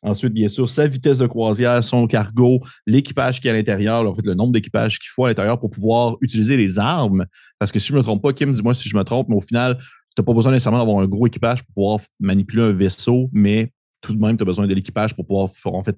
Ensuite, 0.03 0.33
bien 0.33 0.49
sûr, 0.49 0.69
sa 0.69 0.89
vitesse 0.89 1.19
de 1.19 1.27
croisière, 1.27 1.83
son 1.85 2.09
cargo, 2.09 2.61
l'équipage 2.87 3.41
qui 3.41 3.47
est 3.47 3.51
à 3.51 3.55
l'intérieur, 3.55 4.09
en 4.09 4.15
fait, 4.15 4.27
le 4.27 4.35
nombre 4.35 4.53
d'équipages 4.53 4.99
qu'il 4.99 5.09
faut 5.09 5.25
à 5.25 5.29
l'intérieur 5.29 5.61
pour 5.61 5.71
pouvoir 5.71 6.17
utiliser 6.21 6.57
les 6.57 6.81
armes. 6.81 7.25
Parce 7.59 7.71
que 7.71 7.79
si 7.79 7.89
je 7.89 7.93
ne 7.93 7.99
me 7.99 8.03
trompe 8.03 8.21
pas, 8.21 8.33
Kim, 8.33 8.53
dis-moi 8.53 8.75
si 8.75 8.89
je 8.89 8.97
me 8.97 9.05
trompe, 9.05 9.29
mais 9.29 9.37
au 9.37 9.41
final, 9.41 9.79
tu 9.79 9.85
n'as 10.21 10.25
pas 10.25 10.33
besoin 10.35 10.51
nécessairement 10.51 10.79
d'avoir 10.79 10.99
un 10.99 11.07
gros 11.07 11.27
équipage 11.29 11.63
pour 11.63 11.75
pouvoir 11.75 12.01
manipuler 12.19 12.63
un 12.63 12.73
vaisseau, 12.73 13.31
mais 13.33 13.71
tout 14.01 14.13
de 14.13 14.19
même, 14.19 14.37
tu 14.37 14.43
as 14.43 14.45
besoin 14.45 14.67
de 14.67 14.75
l'équipage 14.75 15.15
pour 15.15 15.25
pouvoir 15.25 15.51
en 15.67 15.85
fait 15.85 15.97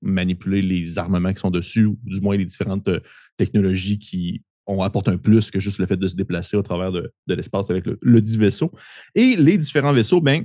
manipuler 0.00 0.62
les 0.62 0.98
armements 0.98 1.32
qui 1.32 1.40
sont 1.40 1.50
dessus, 1.50 1.86
ou 1.86 1.98
du 2.04 2.20
moins 2.20 2.36
les 2.36 2.46
différentes 2.46 2.86
euh, 2.86 3.00
technologies 3.36 3.98
qui 3.98 4.42
ont 4.66 4.82
apportent 4.82 5.08
un 5.08 5.16
plus 5.16 5.50
que 5.50 5.58
juste 5.58 5.78
le 5.78 5.86
fait 5.86 5.96
de 5.96 6.06
se 6.06 6.14
déplacer 6.14 6.56
au 6.56 6.62
travers 6.62 6.92
de, 6.92 7.12
l'espace 7.26 7.70
avec 7.70 7.86
le, 7.86 7.98
le, 8.00 8.20
dit 8.20 8.36
vaisseau. 8.36 8.70
Et 9.16 9.34
les 9.36 9.58
différents 9.58 9.92
vaisseaux, 9.92 10.20
ben, 10.20 10.44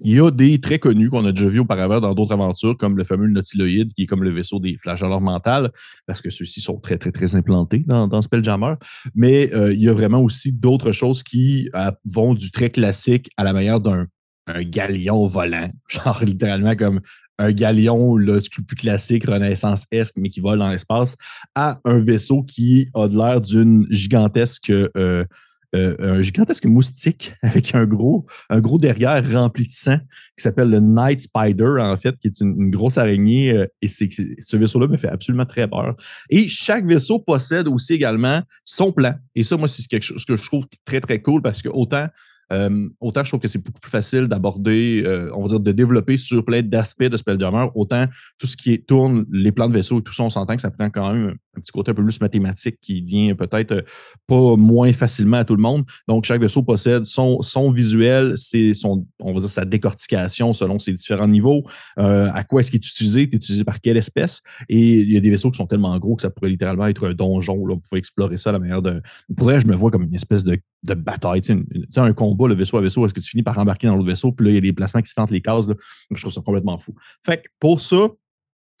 il 0.00 0.16
y 0.16 0.20
a 0.20 0.30
des 0.30 0.60
très 0.60 0.78
connus 0.78 1.10
qu'on 1.10 1.24
a 1.24 1.32
déjà 1.32 1.48
vus 1.48 1.60
auparavant 1.60 2.00
dans 2.00 2.14
d'autres 2.14 2.32
aventures, 2.32 2.76
comme 2.76 2.96
le 2.96 3.04
fameux 3.04 3.28
Nautiloïde, 3.28 3.92
qui 3.92 4.02
est 4.02 4.06
comme 4.06 4.22
le 4.22 4.30
vaisseau 4.30 4.60
des 4.60 4.76
flageoleurs 4.76 5.20
mentales, 5.20 5.70
parce 6.06 6.20
que 6.20 6.30
ceux-ci 6.30 6.60
sont 6.60 6.78
très, 6.78 6.98
très, 6.98 7.12
très 7.12 7.34
implantés 7.34 7.84
dans, 7.86 8.22
Spelljammer. 8.22 8.74
Mais 9.14 9.52
euh, 9.54 9.72
il 9.72 9.80
y 9.80 9.88
a 9.88 9.92
vraiment 9.92 10.20
aussi 10.20 10.52
d'autres 10.52 10.92
choses 10.92 11.22
qui 11.22 11.68
euh, 11.74 11.90
vont 12.04 12.34
du 12.34 12.50
très 12.50 12.70
classique 12.70 13.30
à 13.36 13.44
la 13.44 13.52
manière 13.52 13.80
d'un 13.80 14.06
un 14.46 14.62
galion 14.62 15.26
volant. 15.26 15.70
Genre 15.88 16.22
littéralement 16.24 16.76
comme 16.76 17.00
un 17.38 17.52
galion 17.52 18.16
le 18.16 18.40
plus 18.66 18.76
classique, 18.76 19.26
renaissance-esque, 19.26 20.14
mais 20.16 20.30
qui 20.30 20.40
vole 20.40 20.58
dans 20.58 20.70
l'espace, 20.70 21.16
à 21.54 21.80
un 21.84 22.00
vaisseau 22.00 22.42
qui 22.42 22.88
a 22.94 23.08
de 23.08 23.16
l'air 23.16 23.40
d'une 23.40 23.86
gigantesque 23.90 24.70
euh, 24.70 25.24
un 25.72 26.22
gigantesque 26.22 26.66
moustique 26.66 27.34
avec 27.42 27.74
un 27.74 27.86
gros, 27.86 28.26
gros 28.50 28.78
derrière 28.78 29.22
rempli 29.32 29.66
de 29.66 29.72
sang 29.72 29.98
qui 30.36 30.42
s'appelle 30.42 30.70
le 30.70 30.80
Night 30.80 31.22
Spider, 31.22 31.74
en 31.78 31.96
fait, 31.96 32.16
qui 32.18 32.28
est 32.28 32.40
une, 32.40 32.70
grosse 32.70 32.98
araignée. 32.98 33.52
Euh, 33.52 33.66
et 33.80 33.88
ce 33.88 34.56
vaisseau-là 34.56 34.86
me 34.86 34.96
fait 34.96 35.08
absolument 35.08 35.46
très 35.46 35.66
peur. 35.66 35.96
Et 36.30 36.48
chaque 36.48 36.84
vaisseau 36.84 37.18
possède 37.18 37.68
aussi 37.68 37.94
également 37.94 38.42
son 38.64 38.92
plan. 38.92 39.14
Et 39.34 39.42
ça, 39.42 39.56
moi, 39.56 39.68
c'est 39.68 39.86
quelque 39.86 40.02
chose 40.02 40.24
que 40.24 40.36
je 40.36 40.44
trouve 40.44 40.66
très, 40.84 41.00
très 41.00 41.20
cool 41.20 41.42
parce 41.42 41.62
que 41.62 41.68
autant 41.68 42.06
euh, 42.52 42.88
autant 43.00 43.24
je 43.24 43.30
trouve 43.30 43.40
que 43.40 43.48
c'est 43.48 43.62
beaucoup 43.62 43.80
plus 43.80 43.90
facile 43.90 44.26
d'aborder, 44.26 45.02
euh, 45.04 45.30
on 45.34 45.42
va 45.42 45.48
dire, 45.48 45.60
de 45.60 45.72
développer 45.72 46.16
sur 46.16 46.44
plein 46.44 46.62
d'aspects 46.62 47.04
de 47.04 47.16
Spelljammer, 47.16 47.68
autant 47.74 48.06
tout 48.38 48.46
ce 48.46 48.56
qui 48.56 48.80
tourne 48.82 49.26
les 49.32 49.52
plans 49.52 49.68
de 49.68 49.74
vaisseau 49.74 49.98
et 50.00 50.02
tout 50.02 50.12
ça, 50.12 50.22
on 50.22 50.30
s'entend 50.30 50.56
que 50.56 50.62
ça 50.62 50.70
prend 50.70 50.90
quand 50.90 51.12
même 51.12 51.36
un 51.56 51.60
petit 51.60 51.72
côté 51.72 51.90
un 51.90 51.94
peu 51.94 52.02
plus 52.02 52.20
mathématique 52.20 52.78
qui 52.80 53.02
vient 53.02 53.34
peut-être 53.34 53.72
euh, 53.72 53.82
pas 54.26 54.56
moins 54.56 54.92
facilement 54.92 55.38
à 55.38 55.44
tout 55.44 55.56
le 55.56 55.62
monde. 55.62 55.84
Donc, 56.06 56.24
chaque 56.24 56.40
vaisseau 56.40 56.62
possède 56.62 57.04
son, 57.04 57.42
son 57.42 57.70
visuel, 57.70 58.34
c'est 58.36 58.74
son, 58.74 59.06
on 59.20 59.32
va 59.32 59.40
dire, 59.40 59.50
sa 59.50 59.64
décortication 59.64 60.54
selon 60.54 60.78
ses 60.78 60.92
différents 60.92 61.28
niveaux. 61.28 61.64
à 61.96 62.44
quoi 62.44 62.60
est-ce 62.60 62.70
qu'il 62.70 62.78
est 62.78 62.86
utilisé? 62.86 63.22
est 63.22 63.34
utilisé 63.34 63.64
par 63.64 63.80
quelle 63.80 63.96
espèce? 63.96 64.42
Et 64.68 65.00
il 65.00 65.12
y 65.12 65.16
a 65.16 65.20
des 65.20 65.30
vaisseaux 65.30 65.50
qui 65.50 65.56
sont 65.56 65.66
tellement 65.66 65.96
gros 65.98 66.16
que 66.16 66.22
ça 66.22 66.30
pourrait 66.30 66.50
littéralement 66.50 66.86
être 66.86 67.08
un 67.08 67.14
donjon. 67.14 67.66
Là. 67.66 67.74
Vous 67.74 67.80
pouvez 67.80 67.98
explorer 67.98 68.36
ça 68.36 68.50
à 68.50 68.52
la 68.54 68.58
manière 68.58 68.82
de. 68.82 69.00
Pour 69.36 69.50
je 69.50 69.66
me 69.66 69.74
vois 69.74 69.90
comme 69.90 70.02
une 70.02 70.14
espèce 70.14 70.44
de, 70.44 70.58
de 70.86 70.94
bataille, 70.94 71.40
tu 71.40 71.66
sais, 71.90 72.00
un 72.00 72.12
combat 72.12 72.48
le 72.48 72.54
vaisseau 72.54 72.76
à 72.78 72.80
vaisseau, 72.80 73.04
est-ce 73.04 73.14
que 73.14 73.20
tu 73.20 73.30
finis 73.30 73.42
par 73.42 73.58
embarquer 73.58 73.86
dans 73.86 73.96
l'autre 73.96 74.08
vaisseau, 74.08 74.32
puis 74.32 74.46
là, 74.46 74.52
il 74.52 74.54
y 74.54 74.58
a 74.58 74.60
des 74.60 74.72
placements 74.72 75.02
qui 75.02 75.08
se 75.08 75.14
font 75.14 75.26
les 75.30 75.40
cases. 75.42 75.68
Je 76.10 76.20
trouve 76.20 76.32
ça 76.32 76.40
complètement 76.40 76.78
fou. 76.78 76.94
Fait 77.24 77.38
que 77.38 77.48
pour 77.60 77.80
ça, 77.80 78.08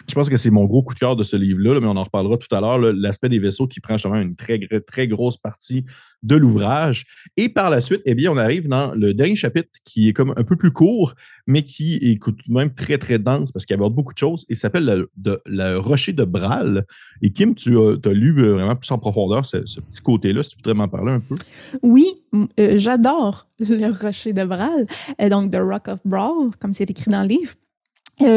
je 0.08 0.14
pense 0.14 0.28
que 0.28 0.36
c'est 0.36 0.50
mon 0.50 0.64
gros 0.64 0.82
coup 0.82 0.94
de 0.94 0.98
cœur 0.98 1.16
de 1.16 1.22
ce 1.22 1.36
livre-là, 1.36 1.80
mais 1.80 1.86
on 1.86 1.96
en 1.96 2.04
reparlera 2.04 2.36
tout 2.36 2.54
à 2.54 2.60
l'heure. 2.60 2.78
L'aspect 2.78 3.28
des 3.28 3.38
vaisseaux 3.38 3.66
qui 3.66 3.80
prend 3.80 3.94
justement 3.94 4.16
une 4.16 4.36
très, 4.36 4.58
très 4.86 5.08
grosse 5.08 5.36
partie 5.36 5.84
de 6.22 6.36
l'ouvrage. 6.36 7.06
Et 7.36 7.48
par 7.48 7.70
la 7.70 7.80
suite, 7.80 8.02
eh 8.04 8.14
bien, 8.14 8.30
on 8.30 8.36
arrive 8.36 8.68
dans 8.68 8.94
le 8.94 9.14
dernier 9.14 9.36
chapitre 9.36 9.68
qui 9.84 10.08
est 10.08 10.12
comme 10.12 10.32
un 10.36 10.44
peu 10.44 10.56
plus 10.56 10.70
court, 10.70 11.14
mais 11.46 11.62
qui 11.62 11.96
est 11.96 12.22
tout 12.22 12.32
de 12.32 12.52
même 12.52 12.72
très, 12.72 12.98
très 12.98 13.18
dense 13.18 13.52
parce 13.52 13.66
qu'il 13.66 13.74
aborde 13.74 13.94
beaucoup 13.94 14.12
de 14.12 14.18
choses. 14.18 14.46
Il 14.48 14.56
s'appelle 14.56 15.06
le, 15.44 15.78
Rocher 15.78 16.12
de 16.12 16.24
Bral. 16.24 16.86
Et 17.22 17.30
Kim, 17.30 17.54
tu 17.54 17.76
as, 17.76 18.12
lu 18.12 18.34
euh, 18.38 18.54
vraiment 18.54 18.76
plus 18.76 18.90
en 18.92 18.98
profondeur 18.98 19.44
ce, 19.44 19.58
petit 19.58 20.00
côté-là, 20.00 20.42
si 20.42 20.50
tu 20.50 20.56
voudrais 20.56 20.74
m'en 20.74 20.88
parler 20.88 21.12
un 21.12 21.20
peu. 21.20 21.34
Oui, 21.82 22.06
euh, 22.34 22.78
j'adore 22.78 23.46
le 23.58 23.92
Rocher 23.92 24.32
de 24.32 24.44
Bral, 24.44 24.86
euh, 25.20 25.28
donc 25.28 25.50
The 25.50 25.58
Rock 25.60 25.88
of 25.88 26.00
Bral, 26.04 26.50
comme 26.60 26.74
c'est 26.74 26.90
écrit 26.90 27.10
dans 27.10 27.22
le 27.22 27.28
livre. 27.28 27.54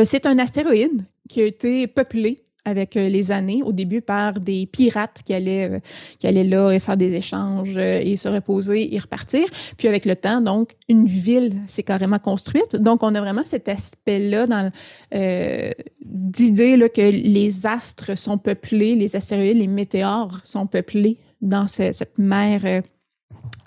c'est 0.06 0.26
un 0.26 0.38
astéroïde 0.40 1.06
qui 1.30 1.42
a 1.42 1.46
été 1.46 1.88
peuplé 1.88 2.36
avec 2.66 2.98
euh, 2.98 3.10
les 3.10 3.32
années, 3.32 3.62
au 3.64 3.72
début 3.72 4.02
par 4.02 4.40
des 4.40 4.66
pirates 4.66 5.22
qui 5.26 5.34
allaient, 5.34 5.70
euh, 5.70 5.80
qui 6.20 6.28
allaient 6.28 6.44
là 6.44 6.72
et 6.72 6.80
faire 6.80 6.98
des 6.98 7.16
échanges 7.16 7.78
euh, 7.78 8.02
et 8.04 8.16
se 8.16 8.28
reposer 8.28 8.94
et 8.94 9.00
repartir. 9.00 9.48
Puis 9.78 9.88
avec 9.88 10.06
le 10.06 10.16
temps, 10.16 10.42
donc, 10.42 10.76
une 10.88 11.06
ville 11.06 11.54
s'est 11.68 11.84
carrément 11.84 12.20
construite. 12.20 12.76
Donc, 12.76 13.04
on 13.04 13.16
a 13.16 13.22
vraiment 13.22 13.46
cet 13.46 13.70
aspect-là 13.70 14.48
dans 14.48 14.72
euh, 15.16 15.72
d'idée 16.04 16.78
que 16.94 17.02
les 17.02 17.66
astres 17.66 18.18
sont 18.18 18.38
peuplés, 18.38 18.96
les 18.96 19.16
astéroïdes, 19.16 19.58
les 19.58 19.68
météores 19.68 20.40
sont 20.44 20.68
peuplés 20.68 21.18
dans 21.42 21.68
cette 21.68 22.18
mer 22.18 22.82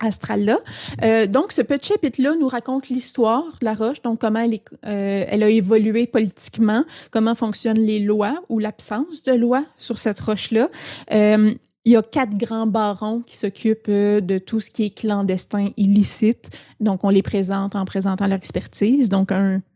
astrale-là. 0.02 0.58
Euh, 1.02 1.26
donc, 1.26 1.52
ce 1.52 1.62
petit 1.62 1.88
chapitre-là 1.88 2.34
nous 2.38 2.48
raconte 2.48 2.88
l'histoire 2.88 3.44
de 3.60 3.64
la 3.64 3.74
roche, 3.74 4.02
donc 4.02 4.20
comment 4.20 4.40
elle, 4.40 4.54
euh, 4.86 5.24
elle, 5.28 5.42
a 5.42 5.48
évolué 5.48 6.06
politiquement, 6.06 6.84
comment 7.10 7.34
fonctionnent 7.34 7.80
les 7.80 8.00
lois 8.00 8.42
ou 8.48 8.58
l'absence 8.58 9.22
de 9.22 9.32
lois 9.32 9.64
sur 9.76 9.98
cette 9.98 10.20
roche-là. 10.20 10.68
Euh, 11.12 11.52
il 11.84 11.92
y 11.92 11.96
a 11.96 12.02
quatre 12.02 12.36
grands 12.36 12.68
barons 12.68 13.22
qui 13.22 13.36
s'occupent 13.36 13.90
de 13.90 14.38
tout 14.38 14.60
ce 14.60 14.70
qui 14.70 14.84
est 14.84 14.90
clandestin, 14.90 15.70
illicite. 15.76 16.50
Donc, 16.78 17.02
on 17.02 17.08
les 17.08 17.22
présente 17.22 17.74
en 17.74 17.84
présentant 17.84 18.28
leur 18.28 18.38
expertise. 18.38 19.08
Donc, 19.08 19.32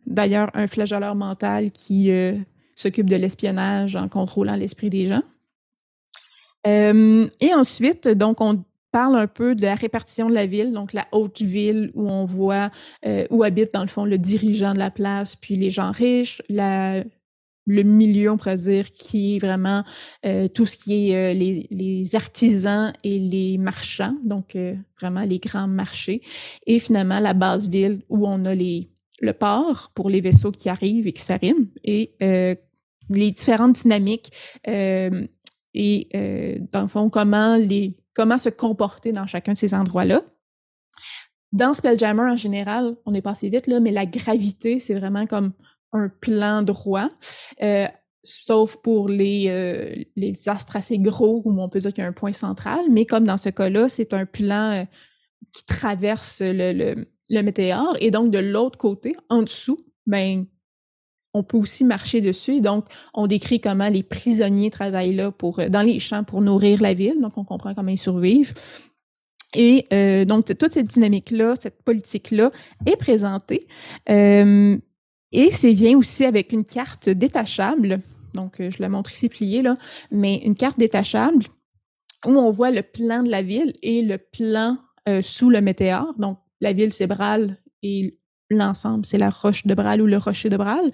d'ailleurs, 0.06 0.50
un 0.54 0.68
flageoleur 0.68 1.16
mental 1.16 1.72
qui 1.72 2.12
s'occupe 2.76 3.10
de 3.10 3.16
l'espionnage 3.16 3.96
en 3.96 4.06
contrôlant 4.06 4.54
l'esprit 4.54 4.88
des 4.88 5.06
gens. 5.06 5.22
et 6.64 7.54
ensuite, 7.56 8.06
donc, 8.06 8.40
on 8.40 8.62
parle 8.96 9.16
un 9.18 9.26
peu 9.26 9.54
de 9.54 9.60
la 9.60 9.74
répartition 9.74 10.30
de 10.30 10.34
la 10.34 10.46
ville, 10.46 10.72
donc 10.72 10.94
la 10.94 11.06
haute 11.12 11.42
ville 11.42 11.90
où 11.92 12.08
on 12.08 12.24
voit 12.24 12.70
euh, 13.04 13.26
où 13.28 13.42
habite 13.42 13.74
dans 13.74 13.82
le 13.82 13.88
fond 13.88 14.06
le 14.06 14.16
dirigeant 14.16 14.72
de 14.72 14.78
la 14.78 14.90
place, 14.90 15.36
puis 15.36 15.54
les 15.54 15.68
gens 15.68 15.90
riches, 15.90 16.40
le 16.48 17.82
milieu, 17.82 18.30
on 18.30 18.38
pourrait 18.38 18.56
dire, 18.56 18.90
qui 18.92 19.36
est 19.36 19.38
vraiment 19.38 19.84
euh, 20.24 20.48
tout 20.48 20.64
ce 20.64 20.78
qui 20.78 21.10
est 21.10 21.14
euh, 21.14 21.34
les, 21.34 22.16
artisans 22.16 22.90
et 23.04 23.18
les 23.18 23.58
marchands, 23.58 24.16
donc 24.24 24.56
vraiment 24.98 25.24
les 25.24 25.40
grands 25.40 25.68
marchés, 25.68 26.22
et 26.66 26.78
finalement 26.78 27.20
la 27.20 27.34
base 27.34 27.68
ville 27.68 28.00
où 28.08 28.26
on 28.26 28.46
a 28.46 28.54
les 28.54 28.88
le 29.20 29.34
port 29.34 29.90
pour 29.94 30.08
les 30.08 30.22
vaisseaux 30.22 30.52
qui 30.52 30.70
arrivent 30.70 31.06
et 31.06 31.12
qui 31.12 31.22
s'arriment, 31.22 31.68
et 31.84 32.14
les 33.10 33.30
différentes 33.30 33.82
dynamiques 33.82 34.30
et 35.74 36.08
dans 36.72 36.82
le 36.82 36.88
fond 36.88 37.10
comment 37.10 37.58
les 37.58 37.94
comment 38.16 38.38
se 38.38 38.48
comporter 38.48 39.12
dans 39.12 39.26
chacun 39.26 39.52
de 39.52 39.58
ces 39.58 39.74
endroits-là. 39.74 40.22
Dans 41.52 41.74
Spelljammer, 41.74 42.32
en 42.32 42.36
général, 42.36 42.96
on 43.04 43.12
est 43.14 43.20
passé 43.20 43.50
vite, 43.50 43.66
là, 43.66 43.78
mais 43.78 43.92
la 43.92 44.06
gravité, 44.06 44.78
c'est 44.78 44.94
vraiment 44.94 45.26
comme 45.26 45.52
un 45.92 46.08
plan 46.08 46.62
droit. 46.62 47.08
Euh, 47.62 47.86
sauf 48.24 48.76
pour 48.76 49.08
les, 49.08 49.48
euh, 49.48 50.02
les 50.16 50.48
astres 50.48 50.76
assez 50.76 50.98
gros 50.98 51.42
où 51.44 51.60
on 51.60 51.68
peut 51.68 51.78
dire 51.78 51.92
qu'il 51.92 52.02
y 52.02 52.06
a 52.06 52.08
un 52.08 52.12
point 52.12 52.32
central, 52.32 52.80
mais 52.90 53.04
comme 53.04 53.24
dans 53.24 53.36
ce 53.36 53.50
cas-là, 53.50 53.88
c'est 53.88 54.14
un 54.14 54.24
plan 54.24 54.72
euh, 54.72 54.84
qui 55.52 55.64
traverse 55.66 56.40
le, 56.40 56.72
le, 56.72 57.06
le, 57.28 57.42
météore. 57.42 57.96
Et 58.00 58.10
donc, 58.10 58.30
de 58.32 58.38
l'autre 58.38 58.78
côté, 58.78 59.14
en 59.28 59.42
dessous, 59.42 59.76
ben, 60.06 60.46
on 61.36 61.42
peut 61.42 61.58
aussi 61.58 61.84
marcher 61.84 62.20
dessus. 62.20 62.60
Donc, 62.60 62.86
on 63.14 63.26
décrit 63.26 63.60
comment 63.60 63.88
les 63.88 64.02
prisonniers 64.02 64.70
travaillent 64.70 65.14
là 65.14 65.30
pour, 65.30 65.60
dans 65.68 65.82
les 65.82 66.00
champs 66.00 66.24
pour 66.24 66.40
nourrir 66.40 66.80
la 66.80 66.94
ville. 66.94 67.20
Donc, 67.20 67.36
on 67.36 67.44
comprend 67.44 67.74
comment 67.74 67.90
ils 67.90 67.98
survivent. 67.98 68.54
Et 69.54 69.86
euh, 69.92 70.24
donc, 70.24 70.46
toute 70.58 70.72
cette 70.72 70.86
dynamique-là, 70.86 71.54
cette 71.60 71.82
politique-là 71.82 72.50
est 72.86 72.96
présentée. 72.96 73.66
Euh, 74.08 74.76
et 75.32 75.50
c'est 75.50 75.72
vient 75.72 75.96
aussi 75.96 76.24
avec 76.24 76.52
une 76.52 76.64
carte 76.64 77.08
détachable. 77.08 78.00
Donc, 78.34 78.60
euh, 78.60 78.70
je 78.70 78.80
la 78.80 78.88
montre 78.88 79.12
ici 79.12 79.28
pliée, 79.28 79.62
là. 79.62 79.76
Mais 80.10 80.36
une 80.36 80.54
carte 80.54 80.78
détachable 80.78 81.44
où 82.26 82.30
on 82.30 82.50
voit 82.50 82.70
le 82.70 82.82
plan 82.82 83.22
de 83.22 83.30
la 83.30 83.42
ville 83.42 83.74
et 83.82 84.02
le 84.02 84.18
plan 84.18 84.78
sous 85.22 85.50
le 85.50 85.60
météore. 85.60 86.12
Donc, 86.18 86.38
la 86.60 86.72
ville, 86.72 86.92
c'est 86.92 87.06
Bral 87.06 87.56
et 87.84 88.18
l'ensemble, 88.50 89.06
c'est 89.06 89.18
la 89.18 89.30
roche 89.30 89.66
de 89.66 89.74
Bral 89.74 90.00
ou 90.02 90.06
le 90.06 90.18
rocher 90.18 90.48
de 90.48 90.56
Bral. 90.56 90.92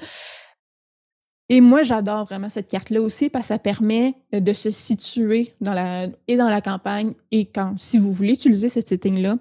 Et 1.48 1.60
moi, 1.60 1.82
j'adore 1.82 2.24
vraiment 2.24 2.48
cette 2.48 2.70
carte-là 2.70 3.00
aussi 3.02 3.28
parce 3.28 3.44
que 3.44 3.48
ça 3.48 3.58
permet 3.58 4.14
euh, 4.34 4.40
de 4.40 4.52
se 4.52 4.70
situer 4.70 5.54
dans 5.60 5.74
la, 5.74 6.06
et 6.28 6.36
dans 6.36 6.48
la 6.48 6.60
campagne 6.60 7.14
et 7.30 7.46
quand, 7.46 7.78
si 7.78 7.98
vous 7.98 8.12
voulez 8.12 8.34
utiliser 8.34 8.68
ce 8.68 8.80
setting-là, 8.80 9.36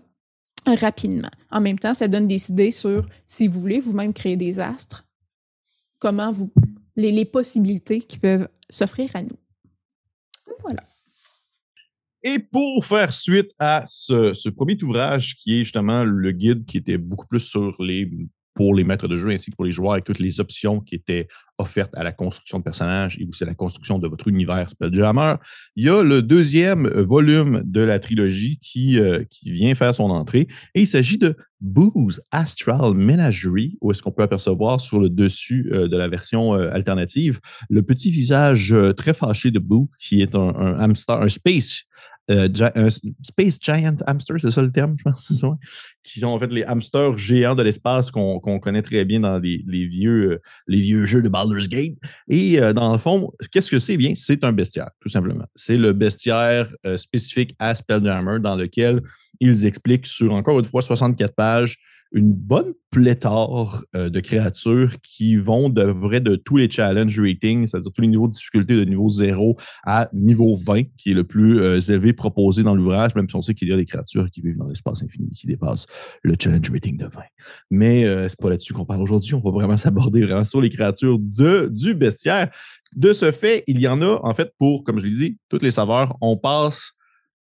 rapidement. 0.66 1.30
En 1.50 1.62
même 1.62 1.80
temps, 1.80 1.94
ça 1.94 2.08
donne 2.08 2.28
des 2.28 2.52
idées 2.52 2.72
sur 2.72 3.06
si 3.28 3.48
vous 3.48 3.60
voulez 3.60 3.80
vous-même 3.80 4.14
créer 4.14 4.36
des 4.36 4.60
astres, 4.60 5.06
comment 6.00 6.32
vous, 6.32 6.52
les, 6.96 7.12
les 7.12 7.26
possibilités 7.26 8.02
qui 8.02 8.18
peuvent 8.18 8.48
s'offrir 8.70 9.10
à 9.16 9.24
nous. 9.24 9.38
Voilà. 10.62 10.84
Et 12.24 12.40
pour 12.40 12.86
faire 12.86 13.14
suite 13.14 13.52
à 13.58 13.84
ce, 13.88 14.50
premier 14.50 14.78
ouvrage 14.84 15.36
qui 15.38 15.56
est 15.56 15.64
justement 15.64 16.04
le 16.04 16.32
guide 16.32 16.66
qui 16.66 16.78
était 16.78 16.98
beaucoup 16.98 17.28
plus 17.28 17.40
sur 17.40 17.74
les 17.82 18.10
pour 18.54 18.76
les 18.76 18.84
maîtres 18.84 19.08
de 19.08 19.18
jeu 19.18 19.30
ainsi 19.30 19.50
que 19.50 19.56
pour 19.56 19.66
les 19.66 19.72
joueurs 19.72 19.94
avec 19.94 20.04
toutes 20.04 20.20
les 20.20 20.42
options 20.42 20.82
qui 20.82 20.96
étaient 20.96 21.28
offertes 21.58 21.96
à 21.96 22.04
la 22.04 22.12
construction 22.12 22.60
de 22.60 22.64
personnages 22.64 23.18
et 23.20 23.26
aussi 23.26 23.44
à 23.44 23.48
la 23.48 23.54
construction 23.54 23.98
de 23.98 24.08
votre 24.08 24.28
univers 24.28 24.70
Spelljammer. 24.70 25.36
Il 25.76 25.86
y 25.86 25.90
a 25.90 26.04
le 26.04 26.22
deuxième 26.22 26.88
volume 26.88 27.62
de 27.64 27.82
la 27.82 28.00
trilogie 28.00 28.60
qui, 28.62 29.00
euh, 29.00 29.24
vient 29.46 29.74
faire 29.76 29.96
son 29.96 30.10
entrée 30.10 30.48
et 30.76 30.82
il 30.82 30.88
s'agit 30.88 31.18
de 31.18 31.36
Boo's 31.62 32.20
Astral 32.32 32.94
Menagerie, 32.94 33.78
où 33.82 33.92
est-ce 33.92 34.02
qu'on 34.02 34.12
peut 34.12 34.24
apercevoir 34.24 34.82
sur 34.82 35.00
le 35.00 35.10
dessus 35.10 35.70
euh, 35.72 35.88
de 35.88 35.96
la 35.96 36.08
version 36.08 36.56
euh, 36.56 36.70
alternative 36.72 37.40
le 37.70 37.84
petit 37.84 38.12
visage 38.12 38.76
très 38.98 39.14
fâché 39.14 39.52
de 39.52 39.60
Boo, 39.60 39.90
qui 40.00 40.22
est 40.22 40.36
un 40.36 40.76
hamster, 40.80 41.22
un 41.22 41.30
space 41.30 41.86
euh, 42.30 42.48
un 42.76 42.90
Space 42.90 43.58
Giant 43.60 43.96
Hamster, 44.06 44.36
c'est 44.40 44.52
ça 44.52 44.62
le 44.62 44.72
terme, 44.72 44.96
je 44.98 45.04
pense, 45.04 45.34
ça, 45.34 45.48
qui 46.04 46.20
sont 46.20 46.28
en 46.28 46.40
fait 46.40 46.52
les 46.52 46.64
hamsters 46.64 47.18
géants 47.18 47.56
de 47.56 47.64
l'espace 47.64 48.12
qu'on 48.12 48.40
connaît 48.60 48.82
très 48.82 49.06
bien 49.06 49.22
dans 49.22 49.40
les, 49.40 49.88
vieux, 49.88 50.32
euh, 50.32 50.42
les 50.68 50.80
vieux 50.80 51.06
jeux 51.06 51.22
de 51.22 51.30
Baldur's 51.30 51.68
Gate. 51.68 51.96
Et 52.30 52.60
euh, 52.60 52.74
dans 52.74 52.92
le 52.92 52.98
fond, 52.98 53.32
qu'est-ce 53.52 53.72
que 53.72 53.80
c'est? 53.80 53.98
Bien, 53.98 54.14
c'est 54.16 54.44
un 54.44 54.52
bestiaire, 54.52 54.92
tout 55.00 55.10
simplement. 55.10 55.46
C'est 55.56 55.78
le 55.78 55.94
bestiaire 55.94 56.70
spécifique 56.96 57.56
à 57.60 57.76
Spelljammer 57.76 58.40
dans 58.40 58.56
lequel 58.56 59.02
ils 59.40 59.66
expliquent 59.66 60.08
sur 60.08 60.34
encore 60.34 60.60
une 60.60 60.66
fois 60.66 60.82
64 60.82 61.34
pages 61.34 61.80
une 62.12 62.34
bonne 62.34 62.74
pléthore 62.90 63.86
euh, 63.96 64.10
de 64.10 64.20
créatures 64.20 65.00
qui 65.02 65.38
vont 65.38 65.70
de 65.70 65.84
vrai 65.84 66.20
de 66.20 66.36
tous 66.36 66.58
les 66.58 66.70
challenge 66.70 67.18
ratings, 67.20 67.68
c'est-à-dire 67.68 67.92
tous 67.92 68.02
les 68.02 68.10
niveaux 68.10 68.28
de 68.28 68.34
difficulté 68.34 68.76
de 68.76 68.84
niveau 68.84 69.08
0 69.08 69.56
à 69.86 70.10
niveau 70.14 70.58
20, 70.58 70.84
qui 70.98 71.12
est 71.12 71.14
le 71.14 71.24
plus 71.24 71.60
euh, 71.60 71.80
élevé 71.80 72.12
proposé 72.12 72.64
dans 72.64 72.76
l'ouvrage, 72.76 73.16
même 73.16 73.30
si 73.30 73.36
on 73.36 73.42
sait 73.42 73.54
qu'il 73.54 73.70
y 73.70 73.74
a 73.74 73.78
des 73.78 73.86
créatures 73.86 74.30
qui 74.30 74.42
vivent 74.42 74.58
dans 74.58 74.68
l'espace 74.68 75.02
infini 75.04 75.30
qui 75.32 75.48
dépassent 75.48 75.86
le 76.22 76.36
challenge 76.38 76.70
rating 76.70 76.98
de 76.98 77.06
20. 77.06 77.22
Mais 77.70 78.04
euh, 78.04 78.28
c'est 78.28 78.40
pas 78.40 78.50
là-dessus 78.50 78.74
qu'on 78.74 78.86
parle 78.86 79.02
aujourd'hui. 79.02 79.34
On 79.34 79.42
va 79.42 79.52
vraiment 79.52 79.78
s'aborder 79.78 80.24
vraiment 80.24 80.44
sur 80.46 80.62
les 80.62 80.70
créatures 80.70 81.18
de, 81.20 81.70
du 81.72 81.94
bestiaire. 81.96 82.50
De 82.94 83.14
ce 83.14 83.32
fait, 83.32 83.64
il 83.68 83.80
y 83.80 83.88
en 83.88 84.02
a, 84.02 84.20
en 84.24 84.34
fait, 84.34 84.52
pour, 84.58 84.84
comme 84.84 85.00
je 85.00 85.06
l'ai 85.06 85.16
dit, 85.16 85.38
toutes 85.48 85.64
les 85.64 85.72
saveurs. 85.72 86.18
On 86.20 86.36
passe 86.36 86.92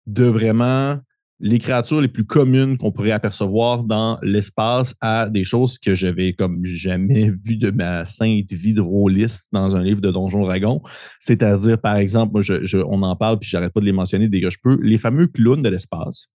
de 0.08 0.24
vraiment 0.24 1.00
les 1.44 1.60
créatures 1.60 2.00
les 2.00 2.08
plus 2.08 2.24
communes 2.24 2.78
qu'on 2.78 2.94
pourrait 2.94 3.12
apercevoir 3.12 3.84
dans 3.84 4.18
l'espace 4.24 4.96
à 5.02 5.28
des 5.30 5.44
choses 5.44 5.78
que 5.78 5.94
j'avais 5.94 6.32
comme 6.32 6.64
jamais 6.64 7.30
vues 7.30 7.58
de 7.58 7.70
ma 7.70 8.06
sainte 8.06 8.54
vie 8.54 8.74
de 8.74 8.82
dans 9.52 9.76
un 9.76 9.84
livre 9.84 10.00
de 10.00 10.10
Donjon 10.10 10.44
Dragon. 10.44 10.82
C'est-à-dire, 11.20 11.78
par 11.78 11.98
exemple, 11.98 12.40
on 12.88 13.02
en 13.04 13.16
parle, 13.18 13.40
puis 13.40 13.50
j'arrête 13.50 13.74
pas 13.74 13.82
de 13.82 13.86
les 13.86 13.92
mentionner 13.92 14.30
dès 14.30 14.40
que 14.40 14.50
je 14.50 14.58
peux, 14.64 14.80
les 14.82 14.98
fameux 14.98 15.28
clowns 15.28 15.62
de 15.62 15.68
l'espace 15.68 16.28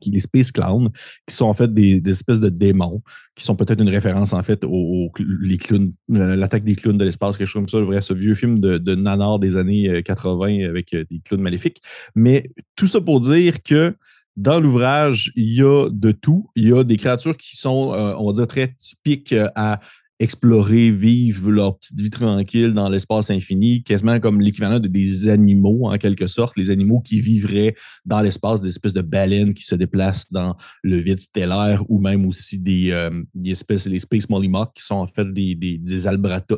qui 0.00 0.10
les 0.10 0.20
Space 0.20 0.52
Clowns, 0.52 0.90
qui 1.26 1.34
sont 1.34 1.46
en 1.46 1.54
fait 1.54 1.72
des, 1.72 2.02
espèces 2.06 2.40
de 2.40 2.50
démons, 2.50 3.02
qui 3.34 3.44
sont 3.44 3.56
peut-être 3.56 3.80
une 3.80 3.88
référence 3.88 4.34
en 4.34 4.42
fait 4.42 4.62
aux, 4.64 5.10
clowns, 5.10 5.92
euh, 6.12 6.36
l'attaque 6.36 6.64
des 6.64 6.74
clowns 6.74 6.98
de 6.98 7.04
l'espace, 7.04 7.38
quelque 7.38 7.46
chose 7.46 7.62
comme 7.62 7.68
ça, 7.68 7.80
vrai, 7.80 8.00
ce 8.00 8.12
vieux 8.12 8.34
film 8.34 8.60
de, 8.60 8.76
de 8.76 9.38
des 9.38 9.56
années 9.56 10.02
80 10.02 10.48
euh, 10.48 10.68
avec 10.68 10.92
euh, 10.92 11.04
des 11.10 11.20
clowns 11.20 11.40
maléfiques. 11.40 11.80
Mais 12.14 12.50
tout 12.76 12.86
ça 12.86 13.00
pour 13.00 13.20
dire 13.20 13.62
que 13.62 13.94
dans 14.38 14.60
l'ouvrage, 14.60 15.32
il 15.34 15.52
y 15.52 15.62
a 15.62 15.88
de 15.90 16.12
tout. 16.12 16.48
Il 16.54 16.68
y 16.68 16.72
a 16.72 16.84
des 16.84 16.96
créatures 16.96 17.36
qui 17.36 17.56
sont, 17.56 17.92
euh, 17.92 18.14
on 18.18 18.28
va 18.28 18.32
dire, 18.32 18.46
très 18.46 18.72
typiques 18.72 19.32
euh, 19.32 19.48
à 19.56 19.80
explorer, 20.20 20.90
vivre 20.92 21.50
leur 21.50 21.76
petite 21.76 22.00
vie 22.00 22.10
tranquille 22.10 22.72
dans 22.72 22.88
l'espace 22.88 23.30
infini, 23.30 23.82
quasiment 23.82 24.18
comme 24.20 24.40
l'équivalent 24.40 24.78
de 24.78 24.88
des 24.88 25.28
animaux, 25.28 25.88
en 25.88 25.96
quelque 25.98 26.28
sorte, 26.28 26.56
les 26.56 26.70
animaux 26.70 27.00
qui 27.00 27.20
vivraient 27.20 27.74
dans 28.04 28.20
l'espace, 28.20 28.62
des 28.62 28.68
espèces 28.68 28.94
de 28.94 29.00
baleines 29.00 29.54
qui 29.54 29.64
se 29.64 29.74
déplacent 29.74 30.32
dans 30.32 30.56
le 30.82 30.98
vide 30.98 31.20
stellaire, 31.20 31.82
ou 31.88 32.00
même 32.00 32.24
aussi 32.24 32.58
des, 32.58 32.90
euh, 32.92 33.10
des 33.34 33.50
espèces, 33.50 33.86
les 33.86 33.98
Space 33.98 34.28
Mollymock, 34.28 34.72
qui 34.74 34.84
sont 34.84 34.96
en 34.96 35.08
fait 35.08 35.32
des, 35.32 35.56
des, 35.56 35.78
des, 35.78 36.06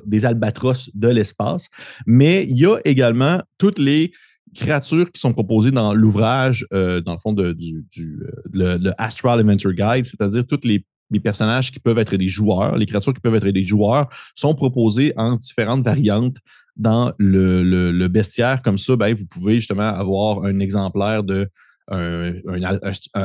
des 0.07 0.27
albatros 0.27 0.91
de 0.95 1.09
l'espace. 1.09 1.69
Mais 2.07 2.47
il 2.49 2.59
y 2.59 2.67
a 2.67 2.77
également 2.85 3.41
toutes 3.57 3.79
les 3.79 4.13
créatures 4.55 5.11
qui 5.11 5.21
sont 5.21 5.33
proposées 5.33 5.71
dans 5.71 5.95
l'ouvrage, 5.95 6.67
euh, 6.73 7.01
dans 7.01 7.13
le 7.13 7.19
fond, 7.19 7.33
de, 7.33 7.53
du, 7.53 7.85
du 7.91 8.23
euh, 8.57 8.79
le, 8.79 8.93
Astral 8.99 9.41
Adventure 9.41 9.73
Guide, 9.73 10.05
c'est-à-dire 10.05 10.47
tous 10.47 10.61
les, 10.65 10.85
personnages 11.23 11.73
qui 11.73 11.81
peuvent 11.81 11.99
être 11.99 12.15
des 12.15 12.29
joueurs, 12.29 12.77
les 12.77 12.87
créatures 12.87 13.13
qui 13.13 13.21
peuvent 13.21 13.35
être 13.35 13.49
des 13.49 13.65
joueurs, 13.65 14.09
sont 14.35 14.55
proposées 14.55 15.13
en 15.17 15.35
différentes 15.35 15.83
variantes 15.83 16.37
dans 16.77 17.13
le, 17.19 17.65
le, 17.65 18.09
bestiaire. 18.09 18.63
Comme 18.63 18.79
ça, 18.79 18.95
ben, 18.95 19.13
vous 19.13 19.27
pouvez 19.27 19.57
justement 19.57 19.83
avoir 19.83 20.45
un 20.45 20.61
exemplaire 20.61 21.25
de 21.25 21.49
un, 21.89 22.35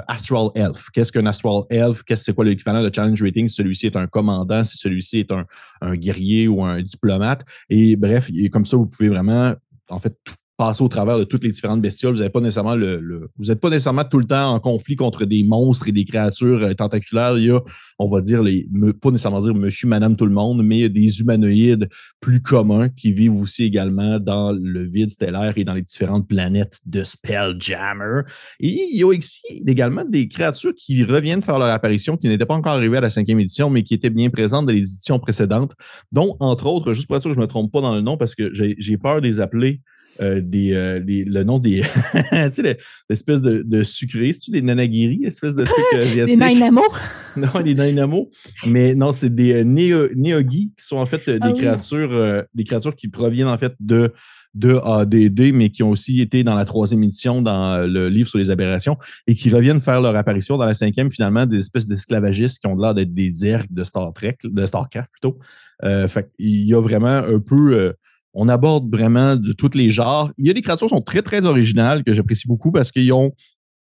Astral 0.07 0.47
Elf. 0.55 0.89
Qu'est-ce 0.91 1.11
qu'un 1.11 1.27
Astral 1.27 1.61
Elf? 1.69 2.01
Qu'est-ce 2.01 2.23
c'est 2.23 2.33
quoi 2.33 2.43
l'équivalent 2.43 2.81
de 2.81 2.91
Challenge 2.91 3.21
Rating 3.21 3.47
si 3.47 3.53
celui-ci 3.53 3.85
est 3.85 3.95
un 3.95 4.07
commandant, 4.07 4.63
si 4.63 4.79
celui-ci 4.79 5.19
est 5.19 5.31
un, 5.31 5.45
un, 5.81 5.95
guerrier 5.95 6.47
ou 6.47 6.63
un 6.63 6.81
diplomate? 6.81 7.45
Et 7.69 7.95
bref, 7.95 8.31
comme 8.51 8.65
ça, 8.65 8.77
vous 8.77 8.87
pouvez 8.87 9.09
vraiment 9.09 9.53
en 9.89 9.99
fait 9.99 10.17
passer 10.57 10.83
au 10.83 10.87
travers 10.87 11.19
de 11.19 11.23
toutes 11.23 11.43
les 11.43 11.51
différentes 11.51 11.81
bestioles. 11.81 12.15
Vous 12.15 12.21
n'êtes 12.21 12.31
pas 12.31 12.39
nécessairement 12.39 12.75
le, 12.75 13.29
vous 13.37 13.51
êtes 13.51 13.59
pas 13.59 13.69
nécessairement 13.69 14.05
tout 14.05 14.19
le 14.19 14.25
temps 14.25 14.53
en 14.53 14.59
conflit 14.59 14.95
contre 14.95 15.25
des 15.25 15.43
monstres 15.43 15.89
et 15.89 15.91
des 15.91 16.05
créatures 16.05 16.63
euh, 16.63 16.73
tentaculaires. 16.73 17.37
Il 17.37 17.45
y 17.45 17.51
a, 17.51 17.59
on 17.99 18.07
va 18.07 18.21
dire, 18.21 18.41
les, 18.41 18.65
pas 19.01 19.11
nécessairement 19.11 19.41
dire 19.41 19.53
monsieur, 19.53 19.87
madame, 19.87 20.15
tout 20.15 20.25
le 20.25 20.33
monde, 20.33 20.63
mais 20.63 20.77
il 20.77 20.81
y 20.81 20.85
a 20.85 20.89
des 20.89 21.19
humanoïdes 21.19 21.89
plus 22.21 22.41
communs 22.41 22.89
qui 22.89 23.11
vivent 23.11 23.35
aussi 23.35 23.63
également 23.63 24.19
dans 24.19 24.51
le 24.51 24.87
vide 24.87 25.09
stellaire 25.09 25.53
et 25.57 25.63
dans 25.63 25.73
les 25.73 25.81
différentes 25.81 26.27
planètes 26.27 26.79
de 26.85 27.03
Spelljammer. 27.03 28.21
Et 28.59 28.67
il 28.67 28.97
y 28.97 29.03
a 29.03 29.07
aussi 29.07 29.63
également 29.67 30.05
des 30.05 30.27
créatures 30.27 30.73
qui 30.73 31.03
reviennent 31.03 31.41
faire 31.41 31.59
leur 31.59 31.69
apparition, 31.69 32.17
qui 32.17 32.29
n'étaient 32.29 32.45
pas 32.45 32.55
encore 32.55 32.73
arrivées 32.73 32.97
à 32.97 33.01
la 33.01 33.09
cinquième 33.09 33.39
édition, 33.39 33.69
mais 33.69 33.83
qui 33.83 33.93
étaient 33.93 34.09
bien 34.09 34.29
présentes 34.29 34.65
dans 34.65 34.71
les 34.71 34.79
éditions 34.79 35.19
précédentes, 35.19 35.73
dont, 36.11 36.37
entre 36.39 36.67
autres, 36.67 36.93
juste 36.93 37.07
pour 37.07 37.17
être 37.17 37.23
sûr 37.23 37.31
que 37.31 37.35
je 37.35 37.39
ne 37.39 37.45
me 37.45 37.49
trompe 37.49 37.71
pas 37.71 37.81
dans 37.81 37.93
le 37.93 38.01
nom, 38.01 38.17
parce 38.17 38.35
que 38.35 38.51
j'ai 38.53 38.97
peur 38.97 39.21
de 39.21 39.27
les 39.27 39.39
appeler 39.39 39.81
euh, 40.21 40.41
euh, 40.55 40.99
des, 40.99 41.25
le 41.25 41.43
nom 41.43 41.59
des. 41.59 41.81
tu 42.13 42.51
sais, 42.51 42.77
l'espèce 43.09 43.41
de, 43.41 43.63
de 43.63 43.83
sucré. 43.83 44.31
C'est-tu 44.31 44.51
des 44.51 44.61
nanagiri, 44.61 45.21
espèce 45.25 45.55
de 45.55 45.63
truc 45.65 45.85
euh, 45.93 46.01
asiatique? 46.01 46.39
des 46.39 46.53
dynamos? 46.53 46.81
non, 47.37 47.61
des 47.63 47.73
dynamos. 47.73 48.29
Mais 48.67 48.95
non, 48.95 49.11
c'est 49.11 49.33
des 49.33 49.63
néogis 49.65 50.71
qui 50.77 50.85
sont 50.85 50.97
en 50.97 51.05
fait 51.05 51.29
des, 51.29 51.39
ah 51.41 51.51
créatures, 51.51 52.43
des 52.53 52.63
créatures 52.63 52.95
qui 52.95 53.07
proviennent 53.07 53.47
en 53.47 53.57
fait 53.57 53.73
de 53.79 54.13
de 54.53 54.79
ADD, 54.81 55.53
mais 55.53 55.69
qui 55.69 55.83
ont 55.83 55.89
aussi 55.89 56.21
été 56.21 56.45
dans 56.45 56.55
la 56.55 56.63
troisième 56.63 57.03
édition 57.03 57.41
dans 57.41 57.85
le 57.85 58.07
livre 58.07 58.29
sur 58.29 58.39
les 58.39 58.49
aberrations 58.49 58.97
et 59.27 59.35
qui 59.35 59.49
reviennent 59.49 59.81
faire 59.81 59.99
leur 59.99 60.15
apparition 60.15 60.57
dans 60.57 60.65
la 60.65 60.73
cinquième, 60.73 61.11
finalement, 61.11 61.45
des 61.45 61.59
espèces 61.59 61.87
d'esclavagistes 61.87 62.61
qui 62.61 62.67
ont 62.67 62.77
l'air 62.77 62.93
d'être 62.93 63.13
des 63.13 63.45
ergs 63.45 63.67
de 63.69 63.83
Star 63.83 64.13
Trek, 64.13 64.37
de 64.45 64.65
Starcraft 64.65 65.11
plutôt. 65.11 65.39
fait 65.81 66.29
il 66.39 66.65
y 66.65 66.73
a 66.73 66.79
vraiment 66.79 67.17
un 67.17 67.39
peu 67.41 67.95
on 68.35 68.49
aborde 68.49 68.93
vraiment 68.93 69.35
de 69.35 69.53
tous 69.53 69.71
les 69.75 69.89
genres. 69.89 70.31
Il 70.37 70.45
y 70.45 70.49
a 70.49 70.53
des 70.53 70.61
créatures 70.61 70.87
qui 70.87 70.95
sont 70.95 71.01
très, 71.01 71.21
très 71.21 71.45
originales 71.45 72.03
que 72.03 72.13
j'apprécie 72.13 72.47
beaucoup 72.47 72.71
parce 72.71 72.91
qu'ils 72.91 73.11
ont 73.13 73.31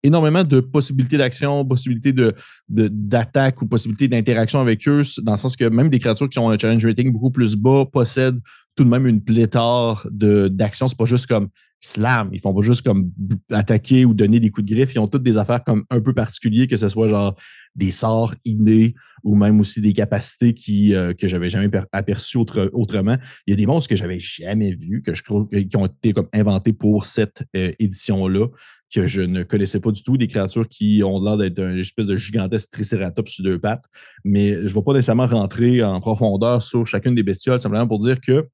énormément 0.02 0.44
de 0.44 0.60
possibilités 0.60 1.18
d'action, 1.18 1.64
possibilités 1.64 2.12
de, 2.12 2.34
d'attaque 2.68 3.60
ou 3.62 3.66
possibilités 3.66 4.08
d'interaction 4.08 4.60
avec 4.60 4.86
eux, 4.86 5.02
dans 5.22 5.32
le 5.32 5.38
sens 5.38 5.56
que 5.56 5.64
même 5.64 5.90
des 5.90 5.98
créatures 5.98 6.28
qui 6.28 6.38
ont 6.38 6.50
un 6.50 6.58
challenge 6.58 6.84
rating 6.86 7.12
beaucoup 7.12 7.30
plus 7.30 7.56
bas 7.56 7.84
possèdent 7.84 8.40
tout 8.76 8.84
de 8.84 8.88
même 8.88 9.06
une 9.06 9.22
pléthore 9.22 10.06
d'actions. 10.12 10.86
C'est 10.86 10.96
pas 10.96 11.04
juste 11.04 11.26
comme 11.26 11.48
slam. 11.80 12.30
Ils 12.32 12.40
font 12.40 12.54
pas 12.54 12.62
juste 12.62 12.82
comme 12.82 13.10
attaquer 13.50 14.04
ou 14.04 14.14
donner 14.14 14.38
des 14.38 14.50
coups 14.50 14.66
de 14.68 14.74
griffe. 14.74 14.94
Ils 14.94 15.00
ont 15.00 15.08
toutes 15.08 15.24
des 15.24 15.36
affaires 15.36 15.64
comme 15.64 15.84
un 15.90 16.00
peu 16.00 16.14
particuliers, 16.14 16.68
que 16.68 16.76
ce 16.76 16.88
soit 16.88 17.08
genre 17.08 17.34
des 17.74 17.90
sorts 17.90 18.34
innés 18.44 18.94
ou 19.24 19.34
même 19.34 19.58
aussi 19.60 19.80
des 19.80 19.92
capacités 19.92 20.54
qui, 20.54 20.94
euh, 20.94 21.12
que 21.12 21.26
j'avais 21.26 21.48
jamais 21.48 21.68
aperçues 21.92 22.38
autrement. 22.72 23.16
Il 23.46 23.50
y 23.50 23.54
a 23.54 23.56
des 23.56 23.66
monstres 23.66 23.88
que 23.88 23.96
j'avais 23.96 24.20
jamais 24.20 24.72
vus, 24.74 25.02
que 25.02 25.12
je 25.12 25.22
qui 25.22 25.76
ont 25.76 25.86
été 25.86 26.12
comme 26.12 26.28
inventés 26.32 26.72
pour 26.72 27.06
cette 27.06 27.44
euh, 27.56 27.72
édition-là, 27.78 28.46
que 28.94 29.06
je 29.06 29.22
ne 29.22 29.42
connaissais 29.42 29.80
pas 29.80 29.90
du 29.90 30.02
tout. 30.02 30.16
Des 30.16 30.28
créatures 30.28 30.68
qui 30.68 31.02
ont 31.04 31.22
l'air 31.22 31.36
d'être 31.36 31.58
une 31.58 31.78
espèce 31.78 32.06
de 32.06 32.16
gigantesque 32.16 32.70
tricératops 32.70 33.30
sur 33.30 33.44
deux 33.44 33.58
pattes. 33.58 33.84
Mais 34.24 34.52
je 34.52 34.60
ne 34.60 34.68
vais 34.68 34.82
pas 34.82 34.92
nécessairement 34.92 35.26
rentrer 35.26 35.82
en 35.82 36.00
profondeur 36.00 36.62
sur 36.62 36.86
chacune 36.86 37.14
des 37.14 37.22
bestioles, 37.22 37.58
simplement 37.58 37.86
pour 37.86 37.98
dire 37.98 38.20
que 38.20 38.46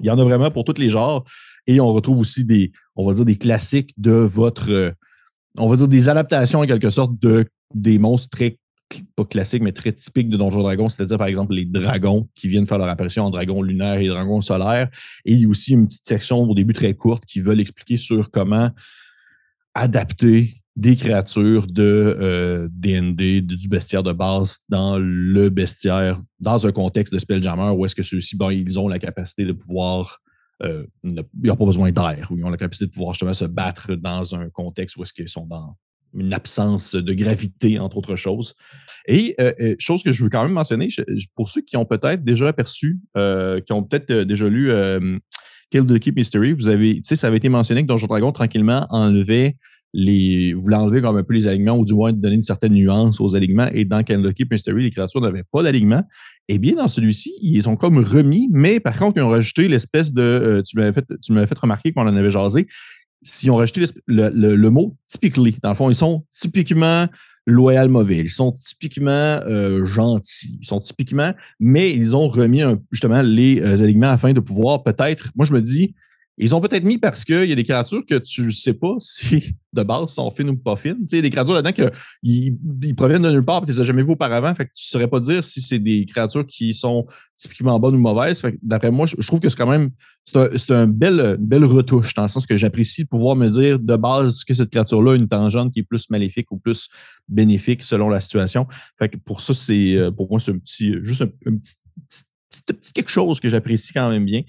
il 0.00 0.06
y 0.06 0.10
en 0.10 0.18
a 0.18 0.24
vraiment 0.24 0.50
pour 0.50 0.64
tous 0.64 0.80
les 0.80 0.90
genres. 0.90 1.24
Et 1.66 1.80
on 1.80 1.92
retrouve 1.92 2.18
aussi 2.18 2.44
des, 2.44 2.72
on 2.96 3.06
va 3.06 3.14
dire, 3.14 3.24
des 3.24 3.36
classiques 3.36 3.92
de 3.96 4.10
votre, 4.10 4.94
on 5.58 5.68
va 5.68 5.76
dire 5.76 5.88
des 5.88 6.08
adaptations 6.08 6.60
en 6.60 6.66
quelque 6.66 6.90
sorte 6.90 7.18
de 7.20 7.44
des 7.74 7.98
monstres 7.98 8.28
très 8.30 8.58
pas 9.16 9.24
classiques, 9.24 9.62
mais 9.62 9.72
très 9.72 9.92
typiques 9.92 10.28
de 10.28 10.36
Donjons 10.36 10.62
Dragons, 10.62 10.88
c'est-à-dire 10.88 11.16
par 11.16 11.26
exemple 11.26 11.54
les 11.54 11.64
dragons 11.64 12.28
qui 12.34 12.48
viennent 12.48 12.66
faire 12.66 12.76
leur 12.76 12.88
apparition 12.88 13.24
en 13.24 13.30
dragons 13.30 13.62
lunaires 13.62 13.98
et 13.98 14.08
dragons 14.08 14.42
solaires. 14.42 14.90
Et 15.24 15.32
il 15.32 15.40
y 15.40 15.44
a 15.46 15.48
aussi 15.48 15.72
une 15.72 15.86
petite 15.86 16.04
section 16.04 16.42
au 16.42 16.54
début 16.54 16.74
très 16.74 16.92
courte 16.94 17.24
qui 17.24 17.40
veulent 17.40 17.60
expliquer 17.60 17.96
sur 17.96 18.30
comment 18.30 18.70
adapter 19.74 20.62
des 20.76 20.96
créatures 20.96 21.66
de 21.66 22.68
DND, 22.72 23.20
euh, 23.20 23.40
du 23.42 23.68
bestiaire 23.68 24.02
de 24.02 24.12
base 24.12 24.60
dans 24.68 24.98
le 24.98 25.50
bestiaire, 25.50 26.20
dans 26.40 26.66
un 26.66 26.72
contexte 26.72 27.12
de 27.12 27.18
Spelljammer 27.18 27.74
où 27.76 27.84
est-ce 27.84 27.94
que 27.94 28.02
ceux-ci, 28.02 28.36
bon, 28.36 28.50
ils 28.50 28.78
ont 28.78 28.88
la 28.88 28.98
capacité 28.98 29.44
de 29.44 29.52
pouvoir 29.52 30.20
euh, 30.62 30.86
ils 31.02 31.14
n'ont 31.42 31.56
pas 31.56 31.64
besoin 31.64 31.90
d'air, 31.90 32.28
ou 32.30 32.38
ils 32.38 32.44
ont 32.44 32.50
la 32.50 32.56
capacité 32.56 32.86
de 32.86 32.92
pouvoir 32.92 33.14
justement 33.14 33.32
se 33.32 33.44
battre 33.46 33.96
dans 33.96 34.34
un 34.36 34.48
contexte 34.48 34.96
où 34.96 35.02
est-ce 35.02 35.12
qu'ils 35.12 35.28
sont 35.28 35.44
dans 35.44 35.76
une 36.14 36.32
absence 36.32 36.94
de 36.94 37.14
gravité, 37.14 37.78
entre 37.80 37.96
autres 37.96 38.16
choses. 38.16 38.54
Et 39.08 39.34
euh, 39.40 39.74
chose 39.80 40.04
que 40.04 40.12
je 40.12 40.22
veux 40.22 40.30
quand 40.30 40.44
même 40.44 40.52
mentionner, 40.52 40.88
pour 41.34 41.48
ceux 41.48 41.62
qui 41.62 41.76
ont 41.76 41.84
peut-être 41.84 42.22
déjà 42.22 42.48
aperçu, 42.48 43.00
qui 43.16 43.72
ont 43.72 43.82
peut-être 43.82 44.22
déjà 44.22 44.48
lu 44.48 44.70
Kill 45.72 45.86
the 45.86 45.98
Keep 45.98 46.16
Mystery, 46.16 46.52
vous 46.52 46.68
avez, 46.68 46.96
tu 46.96 47.00
sais, 47.04 47.16
ça 47.16 47.28
avait 47.28 47.38
été 47.38 47.48
mentionné 47.48 47.82
que 47.82 47.86
Donjon 47.86 48.06
Dragon 48.06 48.30
tranquillement 48.30 48.86
enlevait 48.90 49.56
les, 49.94 50.52
voulait 50.52 50.76
enlever 50.76 51.00
comme 51.00 51.16
un 51.16 51.22
peu 51.22 51.32
les 51.32 51.48
alignements 51.48 51.76
ou 51.76 51.84
du 51.86 51.94
moins 51.94 52.12
donner 52.12 52.34
une 52.36 52.42
certaine 52.42 52.74
nuance 52.74 53.20
aux 53.20 53.34
alignements. 53.34 53.68
Et 53.72 53.86
dans 53.86 54.02
Keep 54.02 54.50
Mystery, 54.50 54.82
les 54.82 54.90
créatures 54.90 55.22
n'avaient 55.22 55.44
pas 55.50 55.62
d'alignement. 55.62 56.02
Eh 56.48 56.58
bien, 56.58 56.74
dans 56.74 56.88
celui-ci, 56.88 57.32
ils 57.40 57.68
ont 57.70 57.76
comme 57.76 57.98
remis, 57.98 58.48
mais 58.52 58.80
par 58.80 58.98
contre, 58.98 59.18
ils 59.18 59.22
ont 59.22 59.30
rajouté 59.30 59.68
l'espèce 59.68 60.12
de. 60.12 60.22
Euh, 60.22 60.62
tu 60.62 60.76
m'avais 60.76 60.92
fait, 60.92 61.06
tu 61.22 61.32
m'avais 61.32 61.46
fait 61.46 61.58
remarquer 61.58 61.92
qu'on 61.92 62.02
en 62.02 62.16
avait 62.16 62.30
jasé. 62.30 62.66
S'ils 63.22 63.50
ont 63.50 63.56
rajouté 63.56 63.84
le, 64.06 64.28
le, 64.56 64.70
mot 64.70 64.96
typically, 65.06 65.56
dans 65.62 65.70
le 65.70 65.74
fond, 65.74 65.90
ils 65.90 65.94
sont 65.94 66.24
typiquement 66.30 67.06
loyal 67.46 67.88
mauvais, 67.88 68.18
ils 68.18 68.30
sont 68.30 68.52
typiquement 68.52 69.10
euh, 69.10 69.84
gentils, 69.84 70.58
ils 70.60 70.66
sont 70.66 70.80
typiquement, 70.80 71.32
mais 71.60 71.92
ils 71.92 72.14
ont 72.16 72.28
remis 72.28 72.62
justement 72.90 73.22
les 73.22 73.60
euh, 73.60 73.82
alignements 73.82 74.10
afin 74.10 74.32
de 74.32 74.40
pouvoir 74.40 74.82
peut-être. 74.82 75.30
Moi, 75.36 75.46
je 75.46 75.52
me 75.52 75.60
dis, 75.60 75.94
ils 76.38 76.54
ont 76.54 76.60
peut-être 76.60 76.84
mis 76.84 76.98
parce 76.98 77.24
qu'il 77.24 77.44
y 77.44 77.52
a 77.52 77.54
des 77.54 77.64
créatures 77.64 78.04
que 78.06 78.16
tu 78.16 78.46
ne 78.46 78.50
sais 78.50 78.74
pas 78.74 78.94
si 78.98 79.54
de 79.72 79.82
base 79.82 80.10
sont 80.10 80.30
fines 80.30 80.50
ou 80.50 80.56
pas 80.56 80.76
fines. 80.76 80.98
Tu 81.00 81.16
sais, 81.16 81.22
des 81.22 81.30
créatures 81.30 81.54
là-dedans 81.54 81.72
qui 81.72 81.82
ils, 82.22 82.94
proviennent 82.94 83.22
de 83.22 83.30
nulle 83.30 83.44
part 83.44 83.62
et 83.62 83.66
tu 83.66 83.72
les 83.72 83.80
as 83.80 83.84
jamais 83.84 84.02
vues 84.02 84.12
auparavant. 84.12 84.54
Fait 84.54 84.66
que 84.66 84.70
tu 84.74 84.84
ne 84.86 84.90
saurais 84.90 85.08
pas 85.08 85.20
dire 85.20 85.42
si 85.42 85.60
c'est 85.60 85.78
des 85.78 86.04
créatures 86.06 86.46
qui 86.46 86.74
sont 86.74 87.06
typiquement 87.36 87.78
bonnes 87.80 87.94
ou 87.94 87.98
mauvaises. 87.98 88.42
d'après 88.62 88.90
moi, 88.90 89.06
je, 89.06 89.26
trouve 89.26 89.40
que 89.40 89.48
c'est 89.48 89.56
quand 89.56 89.70
même 89.70 89.90
c'est 90.24 90.70
un, 90.70 90.84
une 90.84 90.92
belle, 90.92 91.64
retouche 91.64 92.14
dans 92.14 92.22
le 92.22 92.28
sens 92.28 92.46
que 92.46 92.56
j'apprécie 92.56 93.04
de 93.04 93.08
pouvoir 93.08 93.34
me 93.34 93.48
dire 93.48 93.78
de 93.78 93.96
base 93.96 94.44
que 94.44 94.54
cette 94.54 94.70
créature-là 94.70 95.12
a 95.12 95.16
une 95.16 95.28
tangente 95.28 95.72
qui 95.72 95.80
est 95.80 95.84
plus 95.84 96.08
maléfique 96.10 96.50
ou 96.52 96.58
plus 96.58 96.88
bénéfique 97.28 97.82
selon 97.82 98.08
la 98.08 98.20
situation. 98.20 98.66
Fait 98.98 99.08
que 99.08 99.16
pour 99.16 99.40
ça, 99.40 99.54
c'est 99.54 99.94
euh, 99.94 100.10
pour 100.10 100.30
moi, 100.30 100.38
c'est 100.38 100.52
un 100.52 100.58
petit, 100.58 100.94
juste 101.02 101.22
un, 101.22 101.26
petit 101.26 101.74
petit 102.08 102.22
quelque 102.94 103.10
chose 103.10 103.40
que 103.40 103.48
j'apprécie 103.48 103.92
quand 103.92 104.10
même 104.10 104.24
bien. 104.24 104.42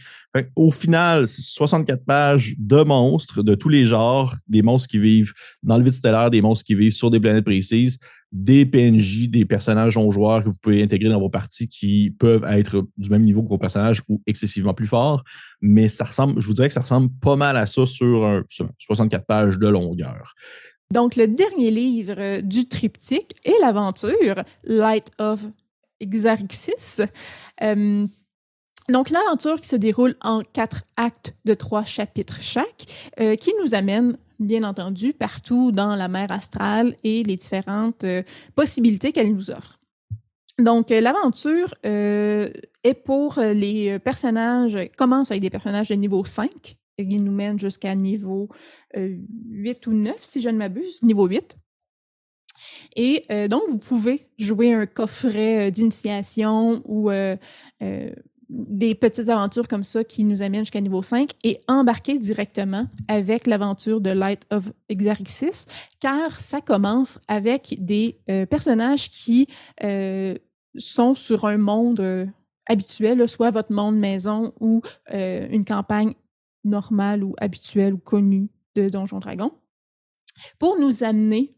Au 0.55 0.71
final, 0.71 1.27
64 1.27 2.05
pages 2.05 2.55
de 2.57 2.83
monstres 2.83 3.43
de 3.43 3.55
tous 3.55 3.69
les 3.69 3.85
genres, 3.85 4.35
des 4.47 4.61
monstres 4.61 4.87
qui 4.87 4.99
vivent 4.99 5.33
dans 5.61 5.77
le 5.77 5.83
vide 5.83 5.93
stellaire, 5.93 6.29
des 6.29 6.41
monstres 6.41 6.65
qui 6.65 6.75
vivent 6.75 6.93
sur 6.93 7.11
des 7.11 7.19
planètes 7.19 7.45
précises, 7.45 7.99
des 8.31 8.65
PNJ, 8.65 9.29
des 9.29 9.45
personnages 9.45 9.93
joueurs 9.93 10.43
que 10.43 10.49
vous 10.49 10.57
pouvez 10.59 10.81
intégrer 10.81 11.09
dans 11.09 11.19
vos 11.19 11.29
parties 11.29 11.67
qui 11.67 12.11
peuvent 12.17 12.43
être 12.45 12.87
du 12.97 13.09
même 13.11 13.21
niveau 13.21 13.43
que 13.43 13.49
vos 13.49 13.59
personnages 13.59 14.01
ou 14.09 14.21
excessivement 14.25 14.73
plus 14.73 14.87
forts. 14.87 15.23
Mais 15.61 15.87
ça 15.87 16.03
ressemble, 16.03 16.41
je 16.41 16.47
vous 16.47 16.53
dirais 16.53 16.67
que 16.67 16.73
ça 16.73 16.81
ressemble 16.81 17.09
pas 17.21 17.35
mal 17.35 17.55
à 17.55 17.67
ça 17.67 17.85
sur 17.85 18.25
un, 18.25 18.43
64 18.79 19.25
pages 19.25 19.59
de 19.59 19.67
longueur. 19.67 20.33
Donc, 20.91 21.15
le 21.15 21.27
dernier 21.27 21.71
livre 21.71 22.41
du 22.41 22.67
triptyque 22.67 23.33
est 23.45 23.59
l'aventure 23.61 24.43
Light 24.63 25.09
of 25.19 25.45
Exarixis. 25.99 27.01
Euh, 27.61 28.07
donc, 28.89 29.09
une 29.09 29.15
aventure 29.15 29.61
qui 29.61 29.67
se 29.67 29.75
déroule 29.75 30.15
en 30.21 30.41
quatre 30.41 30.83
actes 30.97 31.35
de 31.45 31.53
trois 31.53 31.85
chapitres 31.85 32.41
chaque, 32.41 32.85
euh, 33.19 33.35
qui 33.35 33.51
nous 33.61 33.73
amène, 33.75 34.17
bien 34.39 34.63
entendu, 34.63 35.13
partout 35.13 35.71
dans 35.71 35.95
la 35.95 36.07
mer 36.07 36.31
astrale 36.31 36.95
et 37.03 37.23
les 37.23 37.37
différentes 37.37 38.03
euh, 38.03 38.23
possibilités 38.55 39.13
qu'elle 39.13 39.33
nous 39.33 39.51
offre. 39.51 39.79
Donc, 40.59 40.91
l'aventure 40.91 41.73
est 41.83 42.93
pour 43.05 43.39
les 43.39 43.97
personnages, 43.97 44.77
commence 44.99 45.31
avec 45.31 45.41
des 45.41 45.49
personnages 45.49 45.89
de 45.89 45.95
niveau 45.95 46.23
5, 46.23 46.75
et 46.99 47.07
qui 47.07 47.19
nous 47.19 47.31
mène 47.31 47.59
jusqu'à 47.59 47.95
niveau 47.95 48.49
8 48.95 49.87
ou 49.87 49.93
9, 49.93 50.13
si 50.21 50.41
je 50.41 50.49
ne 50.49 50.57
m'abuse, 50.57 51.01
niveau 51.01 51.25
8. 51.25 51.57
Et 52.95 53.25
euh, 53.31 53.47
donc, 53.47 53.63
vous 53.69 53.77
pouvez 53.77 54.27
jouer 54.37 54.73
un 54.73 54.85
coffret 54.85 55.67
euh, 55.67 55.71
d'initiation 55.71 56.81
ou 56.85 57.09
euh, 57.09 57.35
des 58.49 58.93
petites 58.95 59.29
aventures 59.29 59.67
comme 59.67 59.83
ça 59.83 60.03
qui 60.03 60.23
nous 60.23 60.41
amènent 60.41 60.61
jusqu'à 60.61 60.81
niveau 60.81 61.01
5 61.01 61.31
et 61.43 61.59
embarquer 61.67 62.19
directement 62.19 62.85
avec 63.07 63.47
l'aventure 63.47 63.99
de 63.99 64.11
Light 64.11 64.43
of 64.51 64.71
Exarixis, 64.89 65.65
car 65.99 66.39
ça 66.39 66.61
commence 66.61 67.19
avec 67.27 67.77
des 67.79 68.19
personnages 68.49 69.09
qui 69.09 69.47
sont 70.77 71.15
sur 71.15 71.45
un 71.45 71.57
monde 71.57 72.29
habituel, 72.67 73.27
soit 73.27 73.49
votre 73.49 73.71
monde 73.71 73.97
maison 73.97 74.53
ou 74.59 74.81
une 75.11 75.65
campagne 75.65 76.13
normale 76.63 77.23
ou 77.23 77.33
habituelle 77.39 77.95
ou 77.95 77.99
connue 77.99 78.49
de 78.75 78.87
Donjon 78.89 79.19
Dragon, 79.19 79.51
pour 80.59 80.79
nous 80.79 81.03
amener 81.03 81.55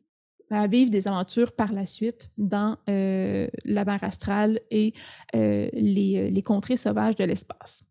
à 0.52 0.68
vivre 0.68 0.92
des 0.92 1.08
aventures 1.08 1.52
par 1.52 1.72
la 1.72 1.86
suite 1.86 2.30
dans 2.38 2.78
euh, 2.90 3.48
la 3.64 3.86
mer 3.86 4.04
astrale 4.04 4.60
et 4.72 4.94
euh, 5.36 5.70
les, 5.74 6.18
euh, 6.18 6.30
les, 6.30 6.42
contrées 6.42 6.78
sauvages 6.78 7.16
de 7.16 7.24
l'espace. 7.24 7.84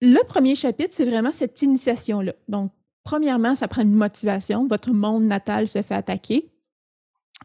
Le 0.00 0.24
premier 0.26 0.54
chapitre, 0.54 0.92
c'est 0.92 1.04
vraiment 1.04 1.32
cette 1.32 1.60
initiation-là. 1.62 2.32
Donc, 2.48 2.72
premièrement, 3.04 3.54
ça 3.54 3.68
prend 3.68 3.82
une 3.82 3.94
motivation. 3.94 4.66
Votre 4.66 4.92
monde 4.92 5.24
natal 5.24 5.66
se 5.66 5.82
fait 5.82 5.94
attaquer. 5.94 6.50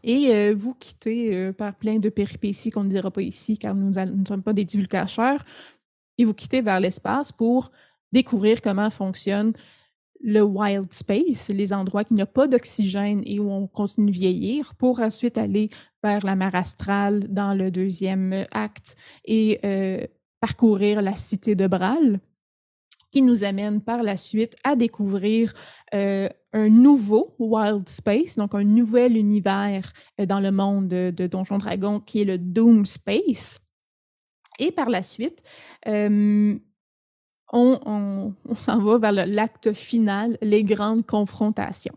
Et 0.02 0.52
vous 0.52 0.74
quittez 0.74 1.52
par 1.54 1.74
plein 1.74 1.98
de 1.98 2.10
péripéties 2.10 2.70
qu'on 2.70 2.84
ne 2.84 2.90
dira 2.90 3.10
pas 3.10 3.22
ici, 3.22 3.58
car 3.58 3.74
nous, 3.74 3.90
ne 3.90 4.24
sommes 4.26 4.42
pas 4.42 4.52
des 4.52 4.64
divulgateurs, 4.64 5.42
et 6.18 6.24
vous 6.24 6.34
quittez 6.34 6.60
vers 6.60 6.80
l'espace 6.80 7.32
pour 7.32 7.70
découvrir 8.12 8.60
comment 8.62 8.90
fonctionne 8.90 9.52
le 10.20 10.42
wild 10.42 10.92
space, 10.92 11.48
les 11.48 11.72
endroits 11.72 12.04
qui 12.04 12.14
n'ont 12.14 12.26
pas 12.26 12.48
d'oxygène 12.48 13.22
et 13.24 13.38
où 13.38 13.50
on 13.50 13.66
continue 13.66 14.06
de 14.06 14.12
vieillir, 14.12 14.74
pour 14.76 15.00
ensuite 15.00 15.38
aller 15.38 15.68
vers 16.02 16.24
la 16.24 16.36
mer 16.36 16.54
astrale 16.54 17.26
dans 17.28 17.54
le 17.54 17.70
deuxième 17.70 18.46
acte 18.52 18.94
et 19.24 19.60
euh, 19.64 20.06
parcourir 20.40 21.02
la 21.02 21.14
cité 21.14 21.54
de 21.54 21.66
Bral, 21.66 22.20
qui 23.10 23.22
nous 23.22 23.44
amène 23.44 23.80
par 23.80 24.02
la 24.02 24.16
suite 24.16 24.56
à 24.64 24.76
découvrir 24.76 25.54
euh, 25.94 26.28
un 26.52 26.68
nouveau 26.68 27.34
wild 27.38 27.88
space, 27.88 28.36
donc 28.36 28.54
un 28.54 28.64
nouvel 28.64 29.16
univers 29.16 29.92
euh, 30.20 30.26
dans 30.26 30.40
le 30.40 30.50
monde 30.50 30.88
de, 30.88 31.12
de 31.16 31.26
Donjon 31.26 31.58
Dragon, 31.58 32.00
qui 32.00 32.22
est 32.22 32.24
le 32.24 32.38
Doom 32.38 32.84
Space. 32.84 33.60
Et 34.58 34.72
par 34.72 34.88
la 34.88 35.02
suite, 35.02 35.42
on, 37.52 38.32
s'en 38.54 38.78
va 38.78 38.98
vers 38.98 39.26
l'acte 39.26 39.72
final, 39.72 40.38
les 40.42 40.64
grandes 40.64 41.06
confrontations. 41.06 41.94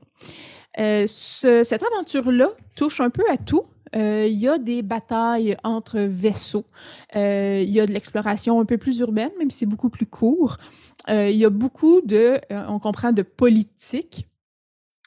Euh, 0.79 1.07
cette 1.07 1.83
aventure-là 1.83 2.49
touche 2.75 3.01
un 3.01 3.09
peu 3.09 3.23
à 3.29 3.37
tout. 3.37 3.63
Euh, 3.95 4.27
il 4.29 4.37
y 4.37 4.47
a 4.47 4.59
des 4.59 4.83
batailles 4.83 5.57
entre 5.63 5.99
vaisseaux. 5.99 6.65
Euh, 7.15 7.63
il 7.65 7.71
y 7.71 7.79
a 7.79 7.87
de 7.87 7.91
l'exploration 7.91 8.59
un 8.59 8.65
peu 8.65 8.77
plus 8.77 8.99
urbaine, 8.99 9.31
même 9.39 9.49
si 9.49 9.59
c'est 9.59 9.65
beaucoup 9.65 9.89
plus 9.89 10.05
court. 10.05 10.57
il 11.07 11.35
y 11.35 11.45
a 11.45 11.49
beaucoup 11.49 12.01
de, 12.01 12.39
on 12.51 12.77
comprend, 12.79 13.11
de 13.11 13.23
politique 13.23 14.27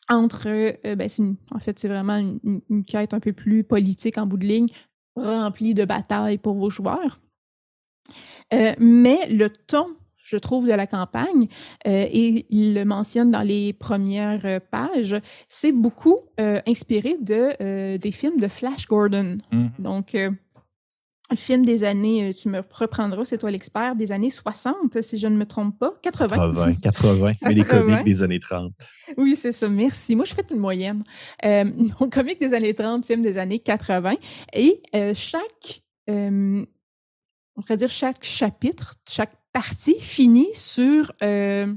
entre, 0.09 0.77
ben 0.83 1.09
en 1.53 1.59
fait, 1.61 1.79
c'est 1.79 1.89
vraiment 1.89 2.17
une, 2.17 2.61
une, 2.69 2.85
quête 2.85 3.15
un 3.15 3.21
peu 3.21 3.33
plus 3.33 3.63
politique 3.63 4.19
en 4.19 4.27
bout 4.27 4.37
de 4.37 4.47
ligne, 4.47 4.69
remplie 5.15 5.75
de 5.75 5.85
batailles 5.85 6.39
pour 6.39 6.55
vos 6.55 6.71
joueurs. 6.71 7.21
mais 8.51 9.29
le 9.29 9.49
ton 9.49 9.95
je 10.23 10.37
trouve, 10.37 10.67
de 10.67 10.73
la 10.73 10.87
campagne, 10.87 11.49
euh, 11.87 12.07
et 12.11 12.47
il 12.49 12.75
le 12.75 12.85
mentionne 12.85 13.31
dans 13.31 13.43
les 13.43 13.73
premières 13.73 14.45
euh, 14.45 14.61
pages, 14.61 15.17
c'est 15.49 15.73
beaucoup 15.73 16.21
euh, 16.41 16.61
inspiré 16.67 17.17
de, 17.21 17.97
des 17.97 18.11
films 18.13 18.39
de 18.39 18.49
Flash 18.49 18.87
Gordon. 18.87 19.39
Mhm. 19.51 19.71
Donc, 19.81 20.13
le 20.15 21.37
film 21.37 21.65
des 21.65 21.83
années, 21.83 22.35
tu 22.35 22.49
me 22.49 22.63
reprendras, 22.73 23.25
c'est 23.25 23.39
toi 23.39 23.51
l'expert, 23.51 23.97
des 23.97 24.13
années 24.13 24.31
60, 24.31 25.01
si 25.03 25.19
je 25.19 25.27
ne 25.27 25.37
me 25.37 25.47
trompe 25.47 25.79
pas, 25.79 25.95
80. 26.03 26.37
80, 26.37 26.75
80, 26.75 27.33
mais 27.43 27.55
les 27.55 27.63
80. 27.63 27.81
comiques 27.81 28.05
des 28.05 28.23
années 28.23 28.41
30. 28.41 28.73
Oui, 29.17 29.35
c'est 29.35 29.53
ça, 29.53 29.69
merci. 29.69 30.15
Moi, 30.15 30.25
je 30.25 30.35
fais 30.35 30.45
une 30.51 30.59
moyenne. 30.59 31.03
Donc, 31.43 32.13
comique 32.13 32.41
des 32.41 32.55
années 32.55 32.75
30, 32.75 33.07
film 33.07 33.23
des 33.23 33.39
années 33.39 33.61
80. 33.61 34.15
Et 34.53 34.83
chaque, 35.15 35.83
on 36.09 36.65
pourrait 37.57 37.77
dire 37.77 37.91
chaque 37.91 38.23
chapitre, 38.23 38.95
chaque 39.09 39.33
partie 39.53 39.99
finit 40.01 40.53
sur 40.55 41.13
euh, 41.23 41.73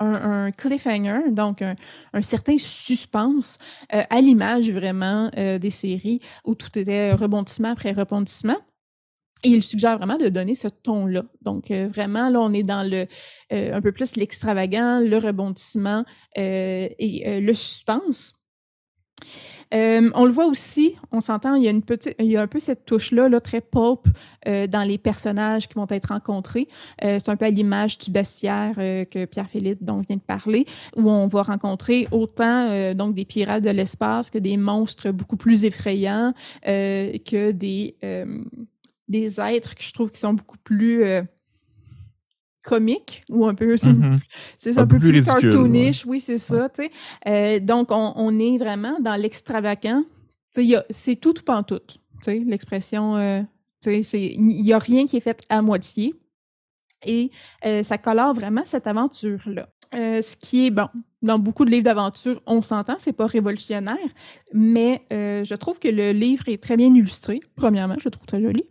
un, 0.00 0.50
cliffhanger, 0.50 1.30
donc 1.30 1.62
un, 1.62 2.22
certain 2.22 2.58
suspense 2.58 3.58
euh, 3.94 4.02
à 4.10 4.20
l'image 4.20 4.70
vraiment 4.70 5.30
euh, 5.36 5.58
des 5.58 5.70
séries 5.70 6.20
où 6.44 6.54
tout 6.54 6.78
était 6.78 7.12
rebondissement 7.12 7.70
après 7.70 7.92
rebondissement. 7.92 8.58
Et 9.42 9.48
il 9.48 9.62
suggère 9.62 9.98
vraiment 9.98 10.16
de 10.16 10.30
donner 10.30 10.54
ce 10.54 10.68
ton-là. 10.68 11.24
Donc, 11.42 11.70
vraiment, 11.70 12.30
là, 12.30 12.40
on 12.40 12.54
est 12.54 12.62
dans 12.62 12.82
le 12.82 13.06
un 13.50 13.82
peu 13.82 13.92
plus 13.92 14.16
l'extravagant, 14.16 15.00
le 15.00 15.18
rebondissement 15.18 16.02
et 16.34 17.40
le 17.42 17.52
suspense. 17.52 18.42
Euh, 19.74 20.10
on 20.14 20.24
le 20.24 20.30
voit 20.30 20.46
aussi, 20.46 20.96
on 21.10 21.20
s'entend, 21.20 21.54
il 21.54 21.64
y 21.64 21.68
a 21.68 21.70
une 21.70 21.82
petite, 21.82 22.14
il 22.18 22.26
y 22.26 22.36
a 22.36 22.42
un 22.42 22.46
peu 22.46 22.60
cette 22.60 22.84
touche-là, 22.84 23.28
là, 23.28 23.40
très 23.40 23.60
pulp, 23.60 24.06
euh, 24.46 24.66
dans 24.66 24.82
les 24.82 24.98
personnages 24.98 25.68
qui 25.68 25.74
vont 25.74 25.86
être 25.90 26.06
rencontrés. 26.06 26.68
Euh, 27.02 27.18
c'est 27.22 27.30
un 27.30 27.36
peu 27.36 27.46
à 27.46 27.50
l'image 27.50 27.98
du 27.98 28.10
bestiaire 28.10 28.74
euh, 28.78 29.04
que 29.04 29.24
Pierre-Philippe 29.24 29.82
vient 29.82 30.16
de 30.16 30.20
parler, 30.20 30.66
où 30.96 31.10
on 31.10 31.26
va 31.26 31.42
rencontrer 31.42 32.08
autant 32.10 32.94
donc 32.94 33.14
des 33.14 33.24
pirates 33.24 33.62
de 33.62 33.70
l'espace 33.70 34.30
que 34.30 34.38
des 34.38 34.56
monstres 34.56 35.10
beaucoup 35.10 35.36
plus 35.36 35.64
effrayants, 35.64 36.32
que 36.64 37.50
des 37.50 37.96
des 39.08 39.40
êtres 39.40 39.74
que 39.74 39.82
je 39.82 39.92
trouve 39.92 40.10
qui 40.10 40.18
sont 40.18 40.34
beaucoup 40.34 40.58
plus 40.58 41.04
comiques 42.64 43.22
ou 43.30 43.46
un 43.46 43.54
peu 43.54 43.76
c'est 43.76 43.90
Un 43.90 44.82
un, 44.82 44.86
peu 44.86 44.98
plus 44.98 45.12
cartoonish, 45.24 46.06
oui, 46.06 46.20
c'est 46.20 46.38
ça, 46.38 46.68
tu 46.70 46.82
sais. 46.82 46.90
Euh, 47.28 47.60
donc, 47.60 47.90
on, 47.90 48.12
on 48.16 48.38
est 48.38 48.58
vraiment 48.58 48.98
dans 49.00 49.14
l'extravagant. 49.20 50.02
Tu 50.54 50.66
sais, 50.68 50.78
c'est 50.90 51.16
tout 51.16 51.38
ou 51.38 51.42
pas 51.42 51.56
en 51.58 51.62
tout, 51.62 51.80
tu 51.86 51.98
sais, 52.22 52.38
l'expression, 52.46 53.16
euh, 53.16 53.42
tu 53.82 53.90
sais, 53.90 54.02
c'est- 54.02 54.32
il 54.34 54.62
n'y 54.62 54.72
a 54.72 54.78
rien 54.78 55.04
qui 55.06 55.16
est 55.18 55.20
fait 55.20 55.42
à 55.48 55.62
moitié. 55.62 56.14
Et 57.06 57.30
euh, 57.66 57.82
ça 57.82 57.98
colore 57.98 58.32
vraiment 58.34 58.62
cette 58.64 58.86
aventure-là. 58.86 59.68
Ce 59.92 60.36
qui 60.36 60.66
est, 60.66 60.70
bon, 60.70 60.88
dans 61.24 61.38
beaucoup 61.38 61.64
de 61.64 61.70
livres 61.70 61.84
d'aventure, 61.84 62.40
on 62.46 62.60
s'entend, 62.60 62.96
c'est 62.98 63.14
pas 63.14 63.26
révolutionnaire, 63.26 63.96
mais 64.52 65.02
euh, 65.12 65.42
je 65.42 65.54
trouve 65.54 65.78
que 65.78 65.88
le 65.88 66.12
livre 66.12 66.48
est 66.48 66.62
très 66.62 66.76
bien 66.76 66.94
illustré, 66.94 67.40
premièrement, 67.56 67.96
je 67.98 68.04
le 68.04 68.10
trouve 68.10 68.26
très 68.26 68.42
joli. 68.42 68.64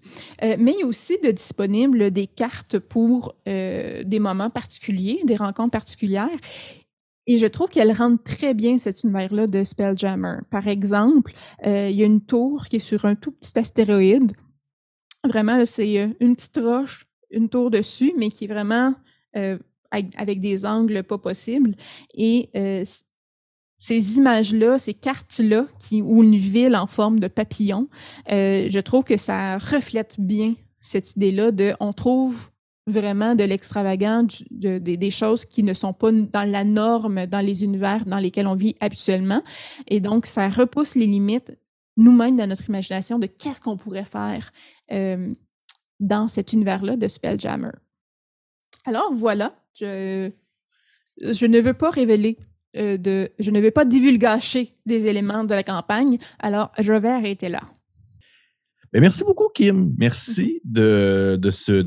Euh, 0.44 0.56
mais 0.60 0.74
il 0.78 0.82
y 0.82 0.84
a 0.84 0.86
aussi 0.86 1.18
de 1.24 1.32
disponibles 1.32 2.12
des 2.12 2.28
cartes 2.28 2.78
pour 2.78 3.36
euh, 3.48 4.04
des 4.04 4.20
moments 4.20 4.52
particuliers, 4.52 5.20
des 5.26 5.36
rencontres 5.36 5.72
particulières. 5.72 6.30
Et 7.26 7.40
je 7.40 7.48
trouve 7.48 7.70
qu'elles 7.70 7.94
rendent 7.94 8.24
très 8.24 8.54
bien 8.54 8.78
cet 8.78 9.04
univers-là 9.04 9.48
de 9.48 9.64
Spelljammer. 9.64 10.40
Par 10.52 10.68
exemple, 10.68 11.32
il 11.66 11.92
y 11.92 12.04
a 12.04 12.06
une 12.06 12.22
tour 12.22 12.66
qui 12.66 12.76
est 12.76 12.80
sur 12.80 13.06
un 13.06 13.16
tout 13.16 13.32
petit 13.32 13.58
astéroïde. 13.58 14.34
Vraiment, 15.24 15.66
c'est 15.66 16.14
une 16.20 16.36
petite 16.36 16.60
roche, 16.62 17.08
une 17.32 17.48
tour 17.48 17.72
dessus, 17.72 18.14
mais 18.18 18.30
qui 18.30 18.44
est 18.44 18.48
vraiment 18.48 18.94
avec, 19.94 20.42
des 20.42 20.66
angles 20.66 21.04
pas 21.04 21.18
possibles. 21.18 21.76
Et 22.14 22.50
euh, 22.56 22.84
ces 23.78 24.18
images-là, 24.18 24.78
ces 24.78 24.94
cartes-là, 24.94 25.66
ou 25.92 26.24
une 26.24 26.36
ville 26.36 26.76
en 26.76 26.88
forme 26.88 27.20
de 27.20 27.28
papillon, 27.28 27.88
euh, 28.32 28.68
je 28.70 28.80
trouve 28.80 29.04
que 29.04 29.18
ça 29.18 29.58
reflète 29.58 30.16
bien 30.20 30.56
cette 30.82 31.16
idée-là 31.16 31.52
de 31.52 31.74
on 31.80 31.94
trouve 31.94 32.50
vraiment 32.86 33.36
de 33.36 33.46
l'extravagant, 33.46 34.28
de- 34.52 34.78
des 34.80 35.12
choses 35.12 35.46
qui 35.46 35.64
ne 35.64 35.74
sont 35.74 35.94
pas 35.94 36.12
dans 36.12 36.50
la 36.50 36.66
norme, 36.66 37.26
dans 37.28 37.40
les 37.40 37.64
univers 37.64 38.06
dans 38.06 38.20
lesquels 38.20 38.48
on 38.48 38.56
vit 38.56 38.76
habituellement. 38.82 39.42
Et 39.88 40.02
donc, 40.02 40.26
ça 40.26 40.50
repousse 40.50 40.96
les 40.96 41.06
limites 41.06 41.54
nous-mêmes 41.96 42.36
dans 42.36 42.48
notre 42.48 42.68
imagination 42.68 43.20
de 43.20 43.28
qu'est-ce 43.28 43.62
qu'on 43.62 43.78
pourrait 43.78 44.06
faire 44.06 44.52
euh, 44.92 45.34
dans 46.00 46.28
cet 46.28 46.54
univers-là 46.54 46.98
de 46.98 47.08
Spelljammer. 47.08 47.72
Alors 48.86 49.14
voilà, 49.14 49.56
je, 49.76 50.32
ne 51.46 51.60
veux 51.60 51.74
pas 51.74 51.90
révéler 51.90 52.38
euh, 52.76 52.98
de, 52.98 53.30
je 53.40 53.52
ne 53.52 53.60
veux 53.60 53.72
pas 53.72 53.86
divulgacher 53.86 54.76
des 54.86 55.08
éléments 55.08 55.44
de 55.44 55.54
la 55.54 55.64
campagne, 55.64 56.18
alors 56.40 56.72
vais 56.94 57.10
arrêter 57.10 57.50
là. 57.50 57.62
Ben, 58.94 59.02
merci 59.02 59.24
beaucoup, 59.24 59.50
Kim. 59.56 59.92
Merci 59.98 60.62
de, 60.64 61.40
ce, 61.50 61.72
de, 61.72 61.80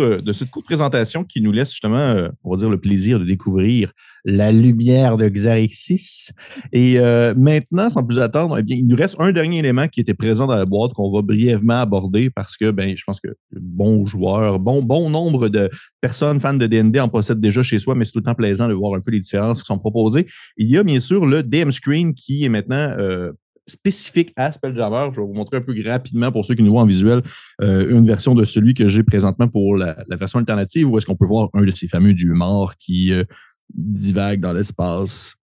euh, 0.00 0.20
de 0.20 0.32
cette 0.32 0.50
courte 0.50 0.66
présentation 0.66 1.22
qui 1.22 1.40
nous 1.40 1.52
laisse 1.52 1.70
justement, 1.70 1.98
euh, 1.98 2.30
on 2.42 2.50
va 2.50 2.56
dire, 2.56 2.68
le 2.68 2.80
plaisir 2.80 3.20
de 3.20 3.24
découvrir 3.24 3.92
la 4.24 4.50
lumière 4.50 5.16
de 5.16 5.28
Xarexis. 5.28 6.30
Et 6.72 6.98
euh, 6.98 7.32
maintenant, 7.36 7.90
sans 7.90 8.02
plus 8.02 8.18
attendre, 8.18 8.58
eh 8.58 8.64
bien, 8.64 8.74
il 8.74 8.88
nous 8.88 8.96
reste 8.96 9.14
un 9.20 9.30
dernier 9.30 9.58
élément 9.58 9.86
qui 9.86 10.00
était 10.00 10.14
présent 10.14 10.48
dans 10.48 10.56
la 10.56 10.66
boîte 10.66 10.94
qu'on 10.94 11.12
va 11.12 11.22
brièvement 11.22 11.80
aborder 11.80 12.28
parce 12.28 12.56
que 12.56 12.72
ben, 12.72 12.96
je 12.96 13.04
pense 13.04 13.20
que 13.20 13.28
bon 13.52 14.04
joueur, 14.04 14.58
bon, 14.58 14.82
bon 14.82 15.10
nombre 15.10 15.48
de 15.48 15.70
personnes 16.00 16.40
fans 16.40 16.54
de 16.54 16.66
D&D 16.66 16.98
en 16.98 17.08
possèdent 17.08 17.40
déjà 17.40 17.62
chez 17.62 17.78
soi, 17.78 17.94
mais 17.94 18.04
c'est 18.04 18.12
tout 18.12 18.18
le 18.18 18.24
temps 18.24 18.34
plaisant 18.34 18.66
de 18.66 18.74
voir 18.74 18.94
un 18.94 19.00
peu 19.00 19.12
les 19.12 19.20
différences 19.20 19.62
qui 19.62 19.66
sont 19.66 19.78
proposées. 19.78 20.26
Il 20.56 20.68
y 20.68 20.76
a 20.76 20.82
bien 20.82 20.98
sûr 20.98 21.24
le 21.24 21.44
DM 21.44 21.70
Screen 21.70 22.14
qui 22.14 22.44
est 22.44 22.48
maintenant 22.48 22.96
euh, 22.98 23.30
spécifique 23.66 24.32
à 24.36 24.52
Spelljammer. 24.52 25.10
Je 25.12 25.20
vais 25.20 25.26
vous 25.26 25.34
montrer 25.34 25.58
un 25.58 25.60
peu 25.60 25.74
rapidement 25.86 26.32
pour 26.32 26.44
ceux 26.44 26.54
qui 26.54 26.62
nous 26.62 26.72
voient 26.72 26.82
en 26.82 26.86
visuel 26.86 27.22
euh, 27.60 27.88
une 27.90 28.06
version 28.06 28.34
de 28.34 28.44
celui 28.44 28.74
que 28.74 28.88
j'ai 28.88 29.02
présentement 29.02 29.48
pour 29.48 29.76
la, 29.76 29.96
version 30.10 30.38
alternative 30.38 30.88
où 30.88 30.98
est-ce 30.98 31.06
qu'on 31.06 31.16
peut 31.16 31.26
voir 31.26 31.48
un 31.54 31.62
de 31.62 31.70
ces 31.70 31.88
fameux 31.88 32.14
dieux 32.14 32.34
morts 32.34 32.76
qui 32.76 33.12
euh, 33.12 33.24
divague 33.74 34.40
dans 34.40 34.52
l'espace 34.52 35.34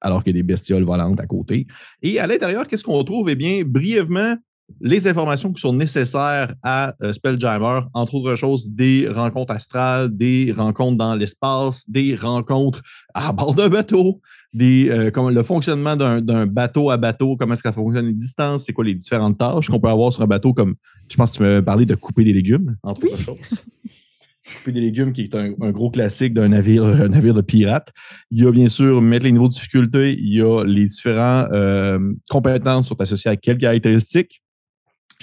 alors 0.00 0.22
qu'il 0.22 0.36
y 0.36 0.38
a 0.38 0.42
des 0.42 0.46
bestioles 0.46 0.84
volantes 0.84 1.18
à 1.18 1.26
côté. 1.26 1.66
Et 2.02 2.18
à 2.18 2.26
l'intérieur, 2.26 2.68
qu'est-ce 2.68 2.84
qu'on 2.84 3.02
trouve? 3.04 3.30
Eh 3.30 3.36
bien, 3.36 3.62
brièvement, 3.64 4.36
les 4.80 5.06
informations 5.08 5.52
qui 5.52 5.60
sont 5.60 5.72
nécessaires 5.72 6.54
à 6.62 6.94
euh, 7.02 7.12
Spelljammer, 7.12 7.80
entre 7.92 8.14
autres 8.14 8.34
choses, 8.34 8.70
des 8.70 9.08
rencontres 9.08 9.52
astrales, 9.52 10.14
des 10.16 10.52
rencontres 10.56 10.96
dans 10.96 11.14
l'espace, 11.14 11.88
des 11.88 12.16
rencontres 12.16 12.82
à 13.14 13.32
bord 13.32 13.54
d'un 13.54 13.68
bateau, 13.68 14.20
des, 14.52 14.88
euh, 14.90 15.10
comme 15.10 15.30
le 15.30 15.42
fonctionnement 15.42 15.96
d'un 15.96 16.46
bateau 16.46 16.90
à 16.90 16.96
bateau, 16.96 17.36
comment 17.36 17.52
est-ce 17.54 17.62
que 17.62 17.68
ça 17.68 17.72
fonctionne 17.74 18.06
les 18.06 18.14
distances, 18.14 18.64
c'est 18.64 18.72
quoi 18.72 18.84
les 18.84 18.94
différentes 18.94 19.38
tâches 19.38 19.68
qu'on 19.68 19.80
peut 19.80 19.88
avoir 19.88 20.12
sur 20.12 20.22
un 20.22 20.26
bateau, 20.26 20.52
comme 20.54 20.74
je 21.08 21.16
pense 21.16 21.32
que 21.32 21.36
tu 21.36 21.42
m'avais 21.42 21.62
parlé 21.62 21.86
de 21.86 21.94
couper 21.94 22.24
des 22.24 22.32
légumes, 22.32 22.76
entre 22.82 23.02
Oui. 23.04 23.10
autres 23.12 23.22
choses. 23.22 23.62
couper 24.58 24.72
des 24.72 24.80
légumes, 24.80 25.12
qui 25.12 25.22
est 25.22 25.34
un, 25.34 25.52
un 25.60 25.70
gros 25.72 25.90
classique 25.90 26.34
d'un 26.34 26.48
navire, 26.48 26.84
un 26.84 27.08
navire 27.08 27.34
de 27.34 27.40
pirate. 27.40 27.92
Il 28.30 28.42
y 28.42 28.46
a 28.46 28.50
bien 28.52 28.68
sûr 28.68 29.00
mettre 29.02 29.24
les 29.24 29.32
niveaux 29.32 29.48
de 29.48 29.52
difficulté, 29.54 30.14
il 30.18 30.34
y 30.34 30.40
a 30.42 30.64
les 30.64 30.86
différentes 30.86 31.48
euh, 31.52 31.98
compétences 32.30 32.88
sont 32.88 33.00
associées 33.00 33.30
à 33.30 33.36
quelles 33.36 33.58
caractéristiques? 33.58 34.42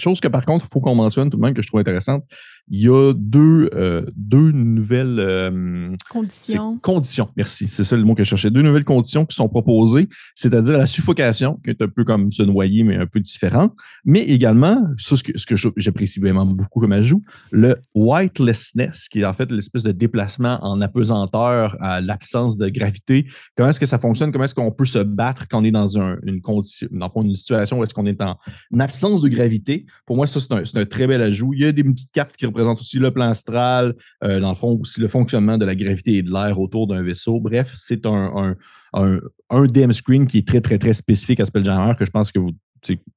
Chose 0.02 0.20
que 0.20 0.26
par 0.26 0.44
contre, 0.44 0.66
il 0.66 0.72
faut 0.72 0.80
qu'on 0.80 0.96
mentionne 0.96 1.30
tout 1.30 1.36
de 1.36 1.42
même 1.42 1.54
que 1.54 1.62
je 1.62 1.68
trouve 1.68 1.78
intéressante. 1.78 2.24
Il 2.70 2.80
y 2.80 2.88
a 2.88 3.12
deux, 3.12 3.68
euh, 3.74 4.06
deux 4.16 4.50
nouvelles 4.52 5.18
euh, 5.18 5.94
Conditions. 6.08 6.78
conditions. 6.78 7.28
Merci, 7.36 7.66
c'est 7.68 7.84
ça 7.84 7.96
le 7.96 8.04
mot 8.04 8.14
que 8.14 8.24
je 8.24 8.28
cherchais. 8.30 8.50
Deux 8.50 8.62
nouvelles 8.62 8.84
conditions 8.84 9.26
qui 9.26 9.36
sont 9.36 9.48
proposées, 9.48 10.08
c'est-à-dire 10.34 10.78
la 10.78 10.86
suffocation, 10.86 11.58
qui 11.64 11.70
est 11.70 11.82
un 11.82 11.88
peu 11.88 12.04
comme 12.04 12.30
se 12.32 12.42
noyer, 12.42 12.82
mais 12.84 12.96
un 12.96 13.06
peu 13.06 13.20
différent, 13.20 13.74
mais 14.04 14.20
également, 14.22 14.86
ça, 14.96 15.16
ce 15.16 15.22
que, 15.22 15.36
ce 15.38 15.44
que 15.44 15.56
je- 15.56 15.68
j'apprécie 15.76 16.20
vraiment 16.20 16.46
beaucoup 16.46 16.80
comme 16.80 16.92
ajout, 16.92 17.22
le 17.50 17.74
whitelessness, 17.94 19.08
qui 19.08 19.20
est 19.20 19.24
en 19.24 19.34
fait 19.34 19.50
l'espèce 19.50 19.82
de 19.82 19.92
déplacement 19.92 20.58
en 20.62 20.80
apesanteur 20.80 21.76
à 21.80 22.00
l'absence 22.00 22.56
de 22.56 22.68
gravité. 22.68 23.26
Comment 23.56 23.70
est-ce 23.70 23.80
que 23.80 23.86
ça 23.86 23.98
fonctionne? 23.98 24.32
Comment 24.32 24.44
est-ce 24.44 24.54
qu'on 24.54 24.70
peut 24.72 24.84
se 24.84 24.98
battre 25.00 25.46
quand 25.48 25.60
on 25.60 25.64
est 25.64 25.70
dans 25.72 25.98
un- 25.98 26.16
une 26.24 26.40
condition, 26.40 26.88
dans 26.92 27.06
le 27.06 27.12
fond, 27.12 27.22
une 27.22 27.34
situation 27.34 27.78
où 27.78 27.84
est-ce 27.84 27.92
qu'on 27.94 28.06
est 28.06 28.20
en 28.22 28.36
absence 28.78 29.22
de 29.22 29.28
gravité? 29.28 29.86
Pour 30.06 30.16
moi, 30.16 30.26
ça, 30.26 30.40
c'est 30.40 30.52
un, 30.52 30.62
un 30.82 30.84
très 30.86 31.06
bel 31.06 31.20
ajout. 31.22 31.52
Il 31.54 31.60
y 31.60 31.64
a 31.66 31.72
des 31.72 31.84
petites 31.84 32.12
cartes 32.12 32.36
qui 32.36 32.46
représentent 32.52 32.80
aussi 32.80 32.98
le 32.98 33.10
plan 33.10 33.30
astral, 33.30 33.94
euh, 34.24 34.40
dans 34.40 34.50
le 34.50 34.54
fond, 34.54 34.78
aussi 34.80 35.00
le 35.00 35.08
fonctionnement 35.08 35.58
de 35.58 35.64
la 35.64 35.74
gravité 35.74 36.16
et 36.16 36.22
de 36.22 36.30
l'air 36.30 36.58
autour 36.60 36.86
d'un 36.86 37.02
vaisseau. 37.02 37.40
Bref, 37.40 37.72
c'est 37.76 38.06
un, 38.06 38.54
un, 38.94 39.66
DM 39.66 39.92
screen 39.92 40.26
qui 40.26 40.38
est 40.38 40.46
très, 40.46 40.60
très, 40.60 40.78
très 40.78 40.92
spécifique 40.92 41.40
à 41.40 41.44
Spelljammer 41.44 41.94
que 41.98 42.04
je 42.04 42.10
pense 42.10 42.30
que 42.30 42.38
vous, 42.38 42.52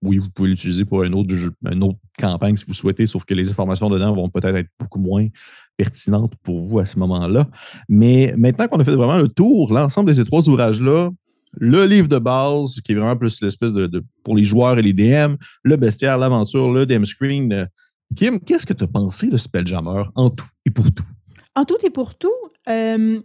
oui, 0.01 0.17
vous 0.17 0.29
pouvez 0.29 0.49
l'utiliser 0.49 0.85
pour 0.85 0.99
autre 0.99 1.33
une 1.71 1.83
autre 1.83 1.97
campagne 2.17 2.55
si 2.55 2.65
vous 2.67 2.73
souhaitez, 2.73 3.07
sauf 3.07 3.25
que 3.25 3.33
les 3.33 3.49
informations 3.49 3.89
dedans 3.89 4.13
vont 4.13 4.29
peut-être 4.29 4.55
être 4.55 4.69
beaucoup 4.79 4.99
moins 4.99 5.27
pertinentes 5.77 6.33
pour 6.43 6.59
vous 6.59 6.79
à 6.79 6.85
ce 6.85 6.99
moment-là. 6.99 7.47
Mais 7.89 8.33
maintenant 8.37 8.67
qu'on 8.67 8.79
a 8.79 8.85
fait 8.85 8.95
vraiment 8.95 9.17
le 9.17 9.27
tour, 9.27 9.73
l'ensemble 9.73 10.09
de 10.09 10.13
ces 10.13 10.25
trois 10.25 10.47
ouvrages-là, 10.47 11.09
le 11.57 11.85
livre 11.85 12.07
de 12.07 12.17
base, 12.17 12.81
qui 12.81 12.91
est 12.91 12.95
vraiment 12.95 13.15
plus 13.15 13.41
l'espèce 13.41 13.73
de, 13.73 13.87
de- 13.87 14.03
pour 14.23 14.35
les 14.35 14.43
joueurs 14.43 14.77
et 14.77 14.81
les 14.81 14.93
DM, 14.93 15.35
le 15.63 15.75
bestiaire, 15.77 16.17
l'aventure, 16.17 16.71
le 16.71 16.85
DM 16.85 17.05
screen. 17.05 17.67
Kim, 18.15 18.39
qu'est-ce 18.39 18.65
que 18.65 18.73
tu 18.73 18.83
as 18.83 18.87
pensé 18.87 19.27
de 19.27 19.37
Spelljammer 19.37 20.03
en 20.15 20.29
tout 20.29 20.47
et 20.65 20.71
pour 20.71 20.93
tout? 20.93 21.05
En 21.55 21.65
tout 21.65 21.77
et 21.83 21.89
pour 21.89 22.15
tout, 22.15 22.31
euh, 22.69 23.21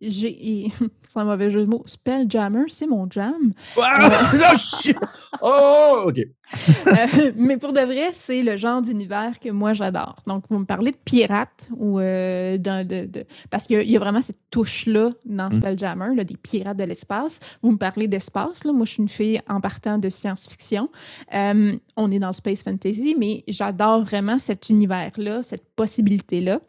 j'ai. 0.00 0.70
C'est 1.08 1.18
un 1.18 1.24
mauvais 1.26 1.50
jeu 1.50 1.60
de 1.60 1.70
mots. 1.70 1.82
Spelljammer, 1.86 2.64
c'est 2.68 2.86
mon 2.86 3.08
jam. 3.10 3.52
Ah! 3.78 4.32
oh, 5.42 6.04
OK. 6.08 6.20
Euh, 6.86 7.32
mais 7.36 7.58
pour 7.58 7.72
de 7.72 7.80
vrai, 7.80 8.10
c'est 8.12 8.42
le 8.42 8.56
genre 8.56 8.82
d'univers 8.82 9.38
que 9.38 9.50
moi 9.50 9.72
j'adore. 9.72 10.16
Donc, 10.26 10.44
vous 10.48 10.58
me 10.58 10.64
parlez 10.64 10.90
de 10.90 10.96
pirates 10.96 11.68
ou 11.76 12.00
euh, 12.00 12.58
de, 12.58 13.06
de, 13.06 13.24
Parce 13.50 13.68
qu'il 13.68 13.88
y, 13.88 13.96
a 13.96 14.00
vraiment 14.00 14.20
cette 14.20 14.40
touche-là 14.50 15.10
dans 15.24 15.48
mm. 15.48 15.54
Spelljammer, 15.54 16.16
là, 16.16 16.24
des 16.24 16.36
pirates 16.36 16.76
de 16.76 16.84
l'espace. 16.84 17.38
Vous 17.62 17.70
me 17.70 17.76
parlez 17.76 18.08
d'espace. 18.08 18.64
Là. 18.64 18.72
Moi, 18.72 18.84
je 18.84 18.92
suis 18.92 19.02
une 19.02 19.08
fille 19.08 19.38
en 19.48 19.60
partant 19.60 19.98
de 19.98 20.08
science-fiction. 20.08 20.90
Euh, 21.34 21.76
on 21.96 22.10
est 22.10 22.18
dans 22.18 22.28
le 22.28 22.32
space 22.32 22.64
fantasy, 22.64 23.14
mais 23.16 23.44
j'adore 23.46 24.02
vraiment 24.02 24.38
cet 24.38 24.70
univers-là, 24.70 25.42
cette 25.42 25.68
possibilité-là. 25.76 26.60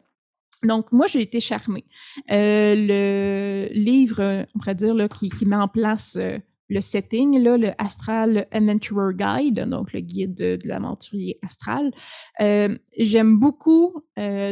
Donc, 0.64 0.92
moi, 0.92 1.08
j'ai 1.08 1.22
été 1.22 1.40
charmée. 1.40 1.86
Euh, 2.32 2.76
le 2.78 3.74
livre, 3.74 4.46
on 4.56 4.60
pourrait 4.60 4.76
dire, 4.76 4.94
là, 4.94 5.08
qui, 5.08 5.46
met 5.46 5.56
en 5.56 5.68
place 5.68 6.18
euh, 6.20 6.38
le 6.70 6.82
setting, 6.82 7.40
là, 7.40 7.58
le 7.58 7.72
Astral 7.78 8.48
Adventurer 8.52 9.14
Guide, 9.14 9.66
donc 9.68 9.94
le 9.94 10.00
guide 10.02 10.36
de, 10.36 10.60
l'aventurier 10.66 11.40
astral. 11.42 11.92
Euh, 12.42 12.78
J'aime 12.98 13.40
beaucoup 13.40 13.94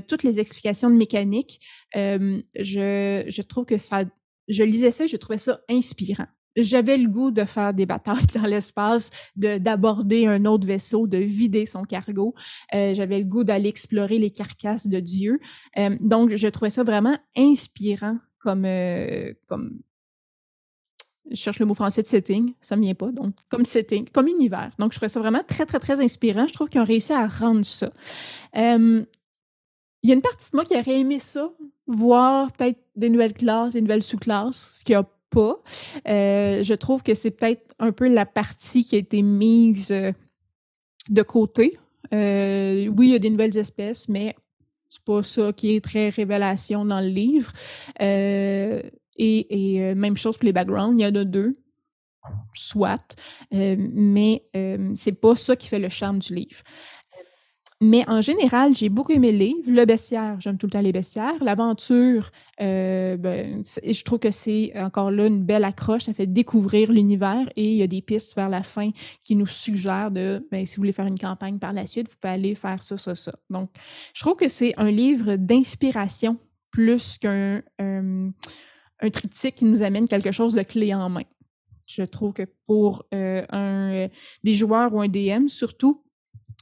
toutes 0.08 0.24
les 0.24 0.40
explications 0.40 0.90
de 0.90 0.96
mécanique. 0.96 1.60
Je, 1.96 3.24
je 3.28 3.42
trouve 3.42 3.66
que 3.66 3.78
ça... 3.78 4.04
Je 4.48 4.64
lisais 4.64 4.92
ça, 4.92 5.06
je 5.06 5.16
trouvais 5.16 5.38
ça 5.38 5.62
inspirant 5.70 6.26
j'avais 6.62 6.98
le 6.98 7.08
goût 7.08 7.32
de 7.32 7.44
faire 7.46 7.74
des 7.74 7.86
batailles 7.86 8.26
dans 8.34 8.48
l'espace, 8.48 9.10
d'aborder 9.36 10.28
un 10.28 10.46
autre 10.46 10.68
vaisseau, 10.68 11.08
de 11.08 11.18
vider 11.18 11.66
son 11.66 11.84
cargo. 11.84 12.34
Euh, 12.74 12.94
j'avais 12.94 13.20
le 13.20 13.26
goût 13.26 13.44
d'aller 13.44 13.70
explorer 13.70 14.18
les 14.18 14.32
carcasses 14.32 14.88
de 14.88 15.00
Dieu. 15.00 15.40
Euh, 15.78 15.98
donc, 16.00 16.36
je 16.36 16.48
trouvais 16.48 16.70
ça 16.70 16.84
vraiment 16.84 17.18
inspirant 17.36 18.18
comme, 18.40 18.66
euh, 18.66 19.34
comme 19.48 19.82
je 21.30 21.36
cherche 21.36 21.60
le 21.60 21.66
mot 21.66 21.76
français 21.76 22.02
de 22.02 22.08
setting, 22.08 22.54
ça 22.60 22.76
ne 22.76 22.82
vient 22.82 22.96
pas, 22.96 23.12
donc 23.12 23.36
comme 23.50 23.66
setting, 23.66 24.10
comme 24.10 24.28
univers. 24.28 24.72
Donc, 24.80 24.94
je 24.94 24.98
trouvais 24.98 25.10
ça 25.10 25.20
vraiment 25.20 25.44
très, 25.46 25.66
très, 25.66 25.80
très 25.80 26.02
inspirant. 26.02 26.48
Je 26.48 26.54
trouve 26.54 26.70
qu'ils 26.70 26.82
ont 26.82 26.86
réussi 26.86 27.14
à 27.14 27.28
rendre 27.28 27.66
ça. 27.66 27.92
il 28.56 29.06
y 30.04 30.12
a 30.12 30.16
une 30.16 30.22
partie 30.22 30.50
de 30.52 30.56
moi 30.56 30.66
qui 30.66 30.76
aurait 30.76 31.00
aimé 31.00 31.20
ça, 31.20 31.52
voir 31.86 32.52
peut-être 32.54 32.80
des 32.96 33.10
nouvelles 33.10 33.34
classes, 33.34 33.74
des 33.74 33.82
nouvelles 33.82 34.04
sous-classes, 34.04 34.80
ce 34.80 34.86
qui 34.86 34.94
a 34.94 35.04
Euh, 35.38 36.64
je 36.64 36.74
trouve 36.74 37.04
que 37.04 37.14
c'est 37.14 37.32
peut-être 37.32 37.74
un 37.80 37.92
peu 37.92 38.08
la 38.08 38.26
partie 38.26 38.86
qui 38.86 38.96
a 38.96 39.00
été 39.00 39.22
mise 39.22 39.92
euh, 39.92 40.12
de 41.10 41.22
côté. 41.22 41.78
Euh, 42.14 42.88
oui, 42.88 43.08
il 43.08 43.12
y 43.12 43.16
a 43.16 43.20
des 43.20 43.30
nouvelles 43.30 43.58
espèces, 43.58 44.10
mais 44.10 44.36
c'est 44.88 45.04
pas 45.04 45.22
ça 45.22 45.54
qui 45.54 45.76
est 45.76 45.84
très 45.84 46.10
révélation 46.10 46.86
dans 46.86 47.02
le 47.02 47.10
livre. 47.10 47.52
et, 48.00 49.94
même 49.96 50.18
chose 50.18 50.38
pour 50.38 50.46
les 50.46 50.54
backgrounds, 50.54 51.00
il 51.00 51.04
y 51.04 51.06
en 51.06 51.16
a 51.16 51.24
deux, 51.24 51.60
soit, 52.54 53.16
mais 53.52 54.44
c'est 54.96 55.20
pas 55.20 55.36
ça 55.36 55.56
qui 55.56 55.68
fait 55.68 55.80
le 55.80 55.90
charme 55.90 56.20
du 56.20 56.34
livre. 56.34 56.64
Mais 57.82 58.04
en 58.10 58.20
général, 58.20 58.76
j'ai 58.76 58.90
beaucoup 58.90 59.14
aimé 59.14 59.32
le 59.32 59.38
livre. 59.38 59.62
Le 59.66 59.86
bestiaire, 59.86 60.36
j'aime 60.42 60.58
tout 60.58 60.66
le 60.66 60.72
temps 60.72 60.82
les 60.82 60.92
bestiaires. 60.92 61.42
L'aventure, 61.42 62.30
euh, 62.62 63.16
ben, 63.16 63.64
je 63.66 64.04
trouve 64.04 64.20
que 64.20 64.32
c'est 64.32 64.78
encore 64.78 65.12
là 65.12 65.28
une 65.28 65.46
belle 65.46 65.64
accroche. 65.64 66.04
Ça 66.04 66.14
fait 66.14 66.28
découvrir 66.28 66.92
l'univers 66.92 67.50
et 67.56 67.72
il 67.72 67.78
y 67.78 67.82
a 67.82 67.88
des 67.88 68.02
pistes 68.02 68.36
vers 68.36 68.50
la 68.50 68.64
fin 68.64 68.90
qui 69.24 69.38
nous 69.38 69.46
suggèrent 69.46 70.12
de, 70.12 70.46
ben, 70.52 70.66
si 70.66 70.76
vous 70.76 70.82
voulez 70.82 70.92
faire 70.92 71.08
une 71.08 71.18
campagne 71.18 71.58
par 71.58 71.72
la 71.72 71.86
suite, 71.86 72.10
vous 72.10 72.16
pouvez 72.20 72.34
aller 72.34 72.54
faire 72.54 72.84
ça, 72.84 72.98
ça, 72.98 73.16
ça. 73.16 73.34
Donc, 73.50 73.70
je 74.14 74.22
trouve 74.22 74.36
que 74.36 74.50
c'est 74.50 74.74
un 74.76 74.92
livre 74.92 75.38
d'inspiration 75.38 76.38
plus 76.72 77.18
qu'un 77.18 77.62
euh, 77.82 78.30
un 79.02 79.10
triptyque 79.10 79.56
qui 79.56 79.66
nous 79.66 79.84
amène 79.84 80.08
quelque 80.08 80.32
chose 80.32 80.54
de 80.54 80.64
clé 80.64 80.94
en 80.94 81.10
main. 81.10 81.24
Je 81.86 82.04
trouve 82.04 82.34
que 82.34 82.44
pour 82.66 83.06
euh, 83.14 83.44
un, 83.50 84.08
des 84.44 84.54
joueurs 84.54 84.94
ou 84.94 85.02
un 85.02 85.08
DM, 85.08 85.48
surtout, 85.48 86.04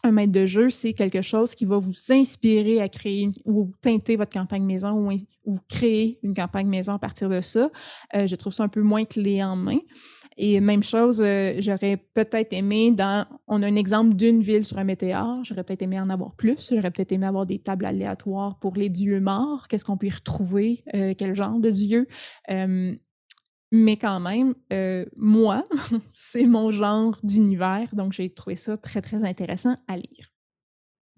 un 0.04 0.12
maître 0.12 0.32
de 0.32 0.46
jeu, 0.46 0.70
c'est 0.70 0.94
quelque 0.94 1.22
chose 1.22 1.56
qui 1.56 1.66
va 1.66 1.78
vous 1.78 1.94
inspirer 2.12 2.82
à 2.82 2.90
créer 2.90 3.30
ou 3.46 3.72
teinter 3.82 4.16
votre 4.16 4.32
campagne 4.32 4.64
maison 4.64 5.10
ou, 5.46 5.58
créer 5.70 6.20
une 6.24 6.36
campagne 6.36 6.68
maison 6.68 6.94
à 6.94 7.00
partir 7.00 7.30
de 7.30 7.42
ça. 7.42 7.70
Euh, 8.16 8.28
je 8.28 8.36
trouve 8.36 8.54
ça 8.54 8.64
un 8.64 8.68
peu 8.68 8.82
moins 8.82 9.06
clé 9.06 9.42
en 9.44 9.56
main. 9.56 9.80
Et 10.38 10.60
même 10.60 10.84
chose, 10.84 11.22
euh, 11.24 11.54
j'aurais 11.60 11.98
peut-être 11.98 12.54
aimé 12.54 12.92
dans, 12.92 13.26
on 13.48 13.64
a 13.64 13.68
un 13.68 13.76
exemple 13.76 14.14
d'une 14.14 14.42
ville 14.42 14.66
sur 14.66 14.78
un 14.78 14.84
météore, 14.84 15.44
j'aurais 15.44 15.64
peut-être 15.64 15.82
aimé 15.82 16.00
en 16.00 16.10
avoir 16.10 16.36
plus, 16.36 16.74
j'aurais 16.76 16.92
peut-être 16.92 17.12
aimé 17.12 17.26
avoir 17.26 17.48
des 17.48 17.58
tables 17.58 17.86
aléatoires 17.86 18.60
pour 18.60 18.76
les 18.76 18.90
dieux 18.90 19.20
morts, 19.20 19.68
qu'est-ce 19.68 19.84
qu'on 19.84 19.98
peut 19.98 20.08
y 20.08 20.12
retrouver, 20.12 20.84
euh, 20.94 21.16
quel 21.18 21.34
genre 21.34 21.60
de 21.60 21.72
dieu. 21.72 22.08
Mais 23.72 23.98
quand 23.98 24.20
même, 24.20 24.56
euh, 24.72 25.06
moi, 25.18 25.64
c'est 26.14 26.46
mon 26.46 26.72
genre 26.72 27.18
d'univers, 27.24 27.94
donc 27.94 28.14
j'ai 28.14 28.30
trouvé 28.30 28.56
ça 28.56 28.78
très, 28.78 29.02
très 29.02 29.24
intéressant 29.26 29.76
à 29.88 29.98
lire. 29.98 30.32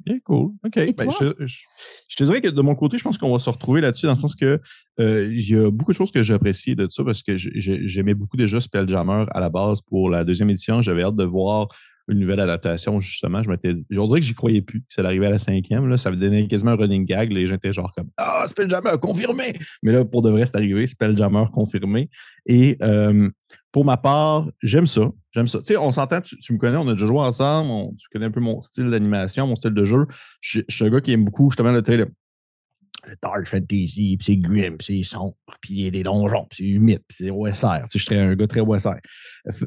Bien, 0.05 0.17
cool. 0.23 0.53
OK. 0.65 0.75
Ben, 0.75 1.09
je, 1.09 2.15
te 2.15 2.23
dirais 2.23 2.41
que 2.41 2.47
de 2.47 2.62
mon 2.62 2.73
côté, 2.73 2.97
je 2.97 3.03
pense 3.03 3.17
qu'on 3.17 3.31
va 3.33 3.39
se 3.39 3.49
retrouver 3.49 3.81
là-dessus, 3.81 4.05
dans 4.05 4.13
le 4.13 4.17
sens 4.17 4.33
que 4.33 4.59
euh, 4.99 5.29
il 5.31 5.49
y 5.49 5.55
a 5.55 5.69
beaucoup 5.69 5.91
de 5.91 5.97
choses 5.97 6.12
que 6.12 6.21
j'ai 6.21 6.33
appréciées 6.33 6.75
de 6.75 6.88
ça, 6.89 7.03
parce 7.03 7.21
que 7.21 7.38
j'aimais 7.38 8.13
beaucoup 8.13 8.38
déjà 8.38 8.62
Spelljammer 8.62 9.25
à 9.31 9.39
la 9.41 9.49
base 9.49 9.81
pour 9.81 10.09
la 10.09 10.23
deuxième 10.23 10.49
édition. 10.49 10.81
J'avais 10.81 11.03
hâte 11.03 11.17
de 11.17 11.25
voir 11.25 11.67
une 12.09 12.19
nouvelle 12.19 12.39
adaptation, 12.39 12.99
justement. 12.99 13.41
Je 13.43 13.49
m'étais 13.49 13.73
dit, 13.73 13.85
je 13.89 14.01
dirais 14.01 14.19
que 14.19 14.25
j'y 14.25 14.33
croyais 14.33 14.61
plus, 14.61 14.81
que 14.81 14.93
ça 14.93 15.03
arrivait 15.03 15.27
à 15.27 15.31
la 15.31 15.39
cinquième. 15.39 15.87
Là, 15.87 15.97
ça 15.97 16.11
me 16.11 16.15
donnait 16.15 16.47
quasiment 16.47 16.71
un 16.71 16.75
running 16.75 17.05
gag. 17.05 17.31
Les 17.31 17.47
gens 17.47 17.55
étaient 17.55 17.71
genre 17.73 17.91
comme 17.95 18.09
Ah, 18.17 18.45
Spelljammer 18.47 18.97
confirmé! 19.01 19.57
Mais 19.83 19.91
là, 19.91 20.05
pour 20.05 20.21
de 20.21 20.29
vrai, 20.29 20.45
c'est 20.45 20.57
arrivé, 20.57 20.87
Spelljammer 20.87 21.45
confirmé. 21.53 22.09
Et 22.45 22.77
euh, 22.81 23.29
pour 23.71 23.85
ma 23.85 23.97
part, 23.97 24.49
j'aime 24.63 24.87
ça. 24.87 25.09
J'aime 25.31 25.47
ça. 25.47 25.59
Tu 25.59 25.65
sais, 25.65 25.77
on 25.77 25.91
s'entend, 25.91 26.21
tu, 26.21 26.53
me 26.53 26.57
connais, 26.57 26.77
on 26.77 26.87
a 26.87 26.93
déjà 26.93 27.05
joué 27.05 27.19
ensemble, 27.19 27.95
tu 27.95 28.07
connais 28.11 28.25
un 28.25 28.31
peu 28.31 28.39
mon 28.39 28.61
style 28.61 28.89
d'animation, 28.89 29.47
mon 29.47 29.55
style 29.55 29.73
de 29.73 29.85
jeu. 29.85 30.05
Je, 30.41 30.61
suis 30.67 30.85
un 30.85 30.89
gars 30.89 31.01
qui 31.01 31.11
aime 31.11 31.25
beaucoup 31.25 31.51
justement 31.51 31.71
le, 31.71 31.83
le, 31.85 32.07
le 33.07 33.15
dark 33.21 33.47
fantasy, 33.47 34.17
puis 34.17 34.25
c'est 34.25 34.37
grim, 34.37 34.77
puis 34.77 35.03
c'est 35.03 35.03
sombre, 35.03 35.35
puis 35.61 35.73
il 35.73 35.83
y 35.83 35.87
a 35.87 35.91
des 35.91 36.03
donjons, 36.03 36.45
puis 36.49 36.57
c'est 36.57 36.69
humide, 36.69 37.01
puis 37.07 37.17
c'est 37.17 37.29
OSR. 37.29 37.83
Tu 37.83 37.99
sais, 37.99 37.99
je 37.99 38.03
suis 38.03 38.15
un 38.15 38.35
gars 38.35 38.47
très 38.47 38.61
OSR. 38.61 38.97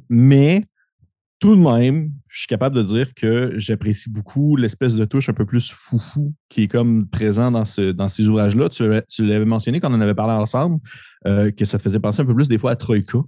Mais 0.09 0.63
tout 1.43 1.57
de 1.57 1.61
même, 1.61 2.13
je 2.29 2.39
suis 2.39 2.47
capable 2.47 2.77
de 2.77 2.83
dire 2.83 3.15
que 3.15 3.55
j'apprécie 3.57 4.09
beaucoup 4.09 4.55
l'espèce 4.55 4.95
de 4.95 5.05
touche 5.05 5.29
un 5.29 5.33
peu 5.33 5.45
plus 5.45 5.73
foufou 5.73 6.33
qui 6.49 6.63
est 6.63 6.69
comme 6.69 7.09
présent 7.09 7.51
dans, 7.51 7.65
ce, 7.65 7.91
dans 7.91 8.07
ces 8.07 8.29
ouvrages-là. 8.29 8.69
Tu, 8.69 8.85
tu 9.09 9.27
l'avais 9.27 9.45
mentionné 9.45 9.81
quand 9.81 9.91
on 9.91 9.97
en 9.97 10.01
avait 10.01 10.15
parlé 10.15 10.35
ensemble, 10.35 10.79
euh, 11.27 11.51
que 11.51 11.65
ça 11.65 11.79
te 11.79 11.83
faisait 11.83 11.99
penser 11.99 12.23
un 12.23 12.27
peu 12.27 12.35
plus 12.35 12.47
des 12.47 12.59
fois 12.59 12.71
à 12.71 12.77
Troika 12.77 13.19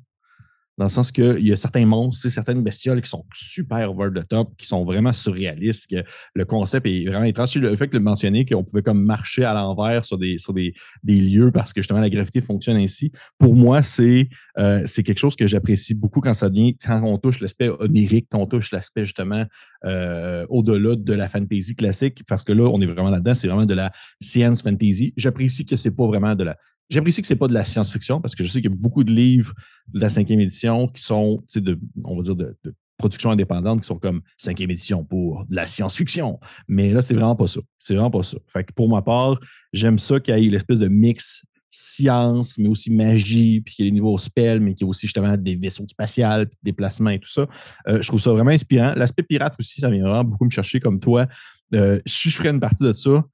dans 0.77 0.87
le 0.87 0.91
sens 0.91 1.13
qu'il 1.13 1.47
y 1.47 1.53
a 1.53 1.57
certains 1.57 1.87
monstres, 1.87 2.29
certaines 2.29 2.63
bestioles 2.63 3.01
qui 3.01 3.09
sont 3.09 3.25
super 3.35 3.91
over 3.91 4.09
the 4.15 4.27
top, 4.27 4.57
qui 4.57 4.67
sont 4.67 4.85
vraiment 4.85 5.13
surréalistes, 5.13 5.89
que 5.89 6.05
le 6.35 6.45
concept 6.45 6.87
est 6.87 7.07
vraiment 7.07 7.25
étrange. 7.25 7.55
Le 7.57 7.77
fait 7.77 7.89
que 7.89 7.97
le 7.97 8.03
mentionner 8.03 8.45
qu'on 8.45 8.65
pouvait 8.65 8.83
comme 8.83 9.03
marcher 9.03 9.45
à 9.45 9.55
l'envers 9.55 10.05
sur 10.05 10.19
des, 10.19 10.39
sur 10.39 10.53
des, 10.53 10.75
des, 11.03 11.21
lieux 11.21 11.53
parce 11.53 11.73
que 11.73 11.81
justement 11.81 12.01
la 12.01 12.11
gravité 12.11 12.41
fonctionne 12.41 12.77
ainsi, 12.77 13.13
pour 13.39 13.55
moi, 13.55 13.83
c'est 13.83 14.29
euh, 14.59 14.85
quelque 14.87 15.19
chose 15.19 15.37
que 15.37 15.47
j'apprécie 15.47 15.95
beaucoup 15.95 16.21
quand 16.21 16.35
ça 16.35 16.51
devient, 16.51 16.77
quand 16.77 17.03
on 17.05 17.19
touche 17.19 17.41
l'aspect 17.41 17.69
onirique, 17.69 18.27
quand 18.31 18.41
on 18.41 18.47
touche 18.47 18.73
l'aspect 18.73 19.05
justement 19.05 19.45
euh, 19.85 20.45
au-delà 20.49 20.97
de 20.97 21.15
la 21.15 21.29
fantasy 21.29 21.77
classique, 21.77 22.23
parce 22.27 22.43
que 22.43 22.53
là, 22.53 22.65
on 22.65 22.81
est 22.81 22.87
vraiment 22.87 23.11
là-dedans, 23.11 23.35
c'est 23.35 23.49
vraiment 23.49 23.67
de 23.67 23.75
la 23.75 23.93
science 24.21 24.63
fantasy. 24.63 25.15
J'apprécie 25.17 25.67
que 25.67 25.77
c'est 25.77 25.93
pas 25.93 26.07
vraiment 26.07 26.35
de 26.35 26.45
la 26.45 26.57
J'apprécie 26.91 27.23
que 27.23 27.27
c'est 27.27 27.37
pas 27.37 27.49
de 27.49 27.55
la 27.55 27.65
science-fiction 27.65 28.21
parce 28.21 28.35
que 28.35 28.45
je 28.45 28.51
sais 28.51 28.61
qu'il 28.61 28.71
y 28.71 28.75
a 28.75 28.77
beaucoup 28.77 29.05
de 29.05 29.13
livres 29.13 29.55
de 29.93 30.01
la 30.01 30.09
cinquième 30.09 30.41
édition 30.41 30.89
qui 30.89 31.03
sont, 31.03 31.43
de, 31.57 31.79
on 32.05 32.17
va 32.17 32.23
dire, 32.23 32.37
de, 32.37 32.57
production 32.97 33.31
indépendante 33.31 33.81
qui 33.81 33.87
sont 33.89 33.99
comme 33.99 34.23
cinquième 34.37 34.71
édition 34.71 35.05
pour 35.05 35.45
de 35.47 35.57
la 35.57 35.67
science-fiction. 35.67 36.39
Mais 36.69 36.93
là, 36.93 37.03
c'est 37.03 37.15
vraiment 37.15 37.37
pas 37.37 37.49
ça. 37.49 37.61
C'est 37.79 37.95
vraiment 37.95 38.11
pas 38.11 38.23
ça. 38.23 38.39
Fait 38.47 38.65
que 38.65 38.73
pour 38.73 38.89
ma 38.89 39.03
part, 39.03 39.41
j'aime 39.73 39.99
ça 39.99 40.21
qu'il 40.21 40.39
y 40.39 40.47
ait 40.47 40.51
l'espèce 40.51 40.79
de 40.79 40.89
mix 40.89 41.45
science, 41.75 42.57
mais 42.57 42.69
aussi 42.69 42.93
magie, 42.93 43.61
puis 43.61 43.75
qu'il 43.75 43.85
y 43.85 43.89
ait 43.89 43.91
des 43.91 43.95
niveaux 43.95 44.17
spell, 44.17 44.61
mais 44.61 44.75
qu'il 44.75 44.85
y 44.85 44.87
ait 44.87 44.91
aussi 44.91 45.07
justement 45.07 45.37
des 45.37 45.57
vaisseaux 45.57 45.87
spatials, 45.89 46.47
des 46.47 46.57
déplacements 46.63 47.11
et 47.11 47.19
tout 47.19 47.31
ça. 47.31 47.49
Euh, 47.89 48.01
je 48.01 48.07
trouve 48.07 48.21
ça 48.21 48.31
vraiment 48.31 48.53
inspirant. 48.53 48.95
L'aspect 48.95 49.25
pirate 49.25 49.55
aussi, 49.59 49.81
ça 49.81 49.91
vient 49.91 50.03
vraiment 50.03 50.25
beaucoup 50.25 50.45
me 50.45 50.51
chercher 50.51 50.79
comme 50.79 51.01
toi. 51.01 51.27
Euh, 51.75 51.99
si 52.07 52.31
je 52.31 52.37
ferais 52.37 52.51
une 52.51 52.61
partie 52.61 52.85
de 52.85 52.93
ça, 52.93 53.25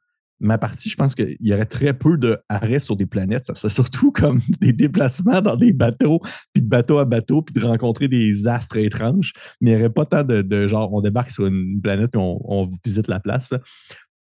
ma 0.40 0.58
partie, 0.58 0.88
je 0.88 0.96
pense 0.96 1.14
qu'il 1.14 1.36
y 1.40 1.52
aurait 1.52 1.66
très 1.66 1.92
peu 1.94 2.16
d'arrêts 2.16 2.80
sur 2.80 2.96
des 2.96 3.06
planètes. 3.06 3.44
Ça 3.44 3.54
serait 3.54 3.72
surtout 3.72 4.10
comme 4.12 4.40
des 4.60 4.72
déplacements 4.72 5.40
dans 5.40 5.56
des 5.56 5.72
bateaux, 5.72 6.20
puis 6.52 6.62
de 6.62 6.68
bateau 6.68 6.98
à 6.98 7.04
bateau, 7.04 7.42
puis 7.42 7.54
de 7.54 7.64
rencontrer 7.64 8.08
des 8.08 8.48
astres 8.48 8.78
étranges. 8.78 9.32
Mais 9.60 9.70
il 9.70 9.74
n'y 9.74 9.80
aurait 9.80 9.92
pas 9.92 10.06
tant 10.06 10.24
de, 10.24 10.68
genre, 10.68 10.92
on 10.92 11.00
débarque 11.00 11.30
sur 11.30 11.46
une 11.46 11.80
planète 11.80 12.14
et 12.14 12.18
on, 12.18 12.70
visite 12.84 13.08
la 13.08 13.20
place. 13.20 13.52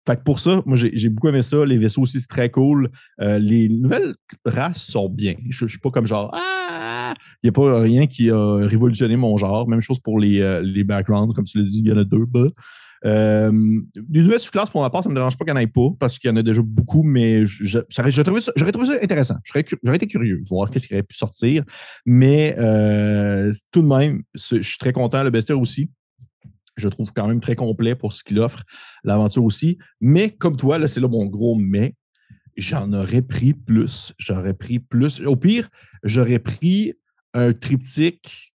Fait 0.06 0.16
que 0.16 0.22
pour 0.22 0.40
ça, 0.40 0.62
moi, 0.64 0.76
j'ai 0.76 1.08
beaucoup 1.10 1.28
aimé 1.28 1.42
ça. 1.42 1.64
Les 1.66 1.76
vaisseaux 1.76 2.02
aussi, 2.02 2.20
c'est 2.20 2.28
très 2.28 2.50
cool. 2.50 2.90
Euh, 3.20 3.38
les 3.38 3.68
nouvelles 3.68 4.14
races 4.44 4.86
sont 4.86 5.08
bien. 5.08 5.34
Je 5.50 5.64
ne 5.64 5.68
suis 5.68 5.78
pas 5.78 5.90
comme 5.90 6.06
genre, 6.06 6.30
ah, 6.32 7.14
il 7.42 7.46
n'y 7.46 7.50
a 7.50 7.52
pas 7.52 7.80
rien 7.80 8.06
qui 8.06 8.30
a 8.30 8.56
révolutionné 8.66 9.16
mon 9.16 9.36
genre. 9.36 9.68
Même 9.68 9.82
chose 9.82 10.00
pour 10.00 10.18
les, 10.18 10.40
euh, 10.40 10.62
les 10.62 10.82
backgrounds, 10.82 11.34
comme 11.34 11.44
tu 11.44 11.58
l'as 11.58 11.64
dit, 11.64 11.80
il 11.84 11.88
y 11.88 11.92
en 11.92 11.98
a 11.98 12.04
deux. 12.04 12.24
Bah. 12.24 12.48
Euh, 13.04 13.52
des 13.94 14.22
nouvelles 14.22 14.40
sous-classes, 14.40 14.70
pour 14.70 14.82
ma 14.82 14.90
part, 14.90 15.02
ça 15.02 15.08
ne 15.08 15.14
me 15.14 15.18
dérange 15.18 15.36
pas 15.36 15.44
qu'il 15.44 15.54
n'y 15.54 15.60
en 15.60 15.62
ait 15.62 15.66
pas, 15.66 15.88
parce 15.98 16.18
qu'il 16.18 16.28
y 16.28 16.32
en 16.32 16.36
a 16.36 16.42
déjà 16.42 16.62
beaucoup, 16.62 17.02
mais 17.02 17.44
j'aurais 17.44 18.22
trouvé, 18.22 18.40
ça, 18.40 18.52
intéressant. 19.02 19.36
J'aurais 19.44 19.96
été 19.96 20.06
curieux 20.06 20.40
de 20.40 20.48
voir 20.48 20.70
qu'est-ce 20.70 20.86
qui 20.86 20.94
aurait 20.94 21.02
pu 21.02 21.16
sortir. 21.16 21.64
Mais 22.04 22.56
euh, 22.58 23.52
tout 23.70 23.82
de 23.82 23.86
même, 23.86 24.22
je 24.34 24.60
suis 24.60 24.78
très 24.78 24.92
content. 24.92 25.22
Le 25.22 25.30
bestiaire 25.30 25.60
aussi. 25.60 25.90
Je 26.76 26.88
trouve 26.88 27.12
quand 27.12 27.26
même 27.26 27.40
très 27.40 27.56
complet 27.56 27.96
pour 27.96 28.12
ce 28.12 28.22
qu'il 28.22 28.38
offre. 28.38 28.62
L'aventure 29.02 29.42
aussi. 29.42 29.78
Mais 30.00 30.30
comme 30.30 30.56
toi, 30.56 30.78
là, 30.78 30.86
c'est 30.86 31.00
là 31.00 31.08
mon 31.08 31.26
gros 31.26 31.56
mais. 31.56 31.94
J'en 32.56 32.92
aurais 32.92 33.22
pris 33.22 33.54
plus. 33.54 34.12
J'aurais 34.18 34.54
pris 34.54 34.80
plus. 34.80 35.20
Au 35.24 35.36
pire, 35.36 35.68
j'aurais 36.02 36.40
pris 36.40 36.94
un 37.32 37.52
triptyque 37.52 38.52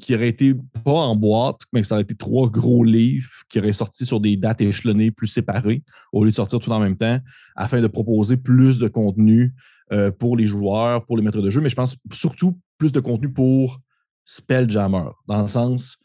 qui 0.00 0.14
aurait 0.14 0.28
été 0.28 0.54
pas 0.84 0.92
en 0.92 1.14
boîte, 1.14 1.60
mais 1.72 1.82
ça 1.82 1.94
aurait 1.94 2.02
été 2.02 2.14
trois 2.14 2.48
gros 2.48 2.82
livres 2.82 3.30
qui 3.48 3.58
auraient 3.58 3.72
sorti 3.72 4.04
sur 4.04 4.20
des 4.20 4.36
dates 4.36 4.60
échelonnées 4.60 5.10
plus 5.10 5.28
séparées, 5.28 5.82
au 6.12 6.24
lieu 6.24 6.30
de 6.30 6.36
sortir 6.36 6.58
tout 6.58 6.70
en 6.70 6.80
même 6.80 6.96
temps, 6.96 7.18
afin 7.54 7.80
de 7.80 7.86
proposer 7.86 8.36
plus 8.36 8.78
de 8.78 8.88
contenu 8.88 9.54
euh, 9.92 10.10
pour 10.10 10.36
les 10.36 10.46
joueurs, 10.46 11.04
pour 11.04 11.16
les 11.16 11.22
maîtres 11.22 11.42
de 11.42 11.50
jeu, 11.50 11.60
mais 11.60 11.68
je 11.68 11.76
pense 11.76 11.96
surtout 12.12 12.58
plus 12.78 12.92
de 12.92 13.00
contenu 13.00 13.32
pour 13.32 13.80
Spelljammer, 14.24 15.10
dans 15.28 15.42
le 15.42 15.48
sens 15.48 15.98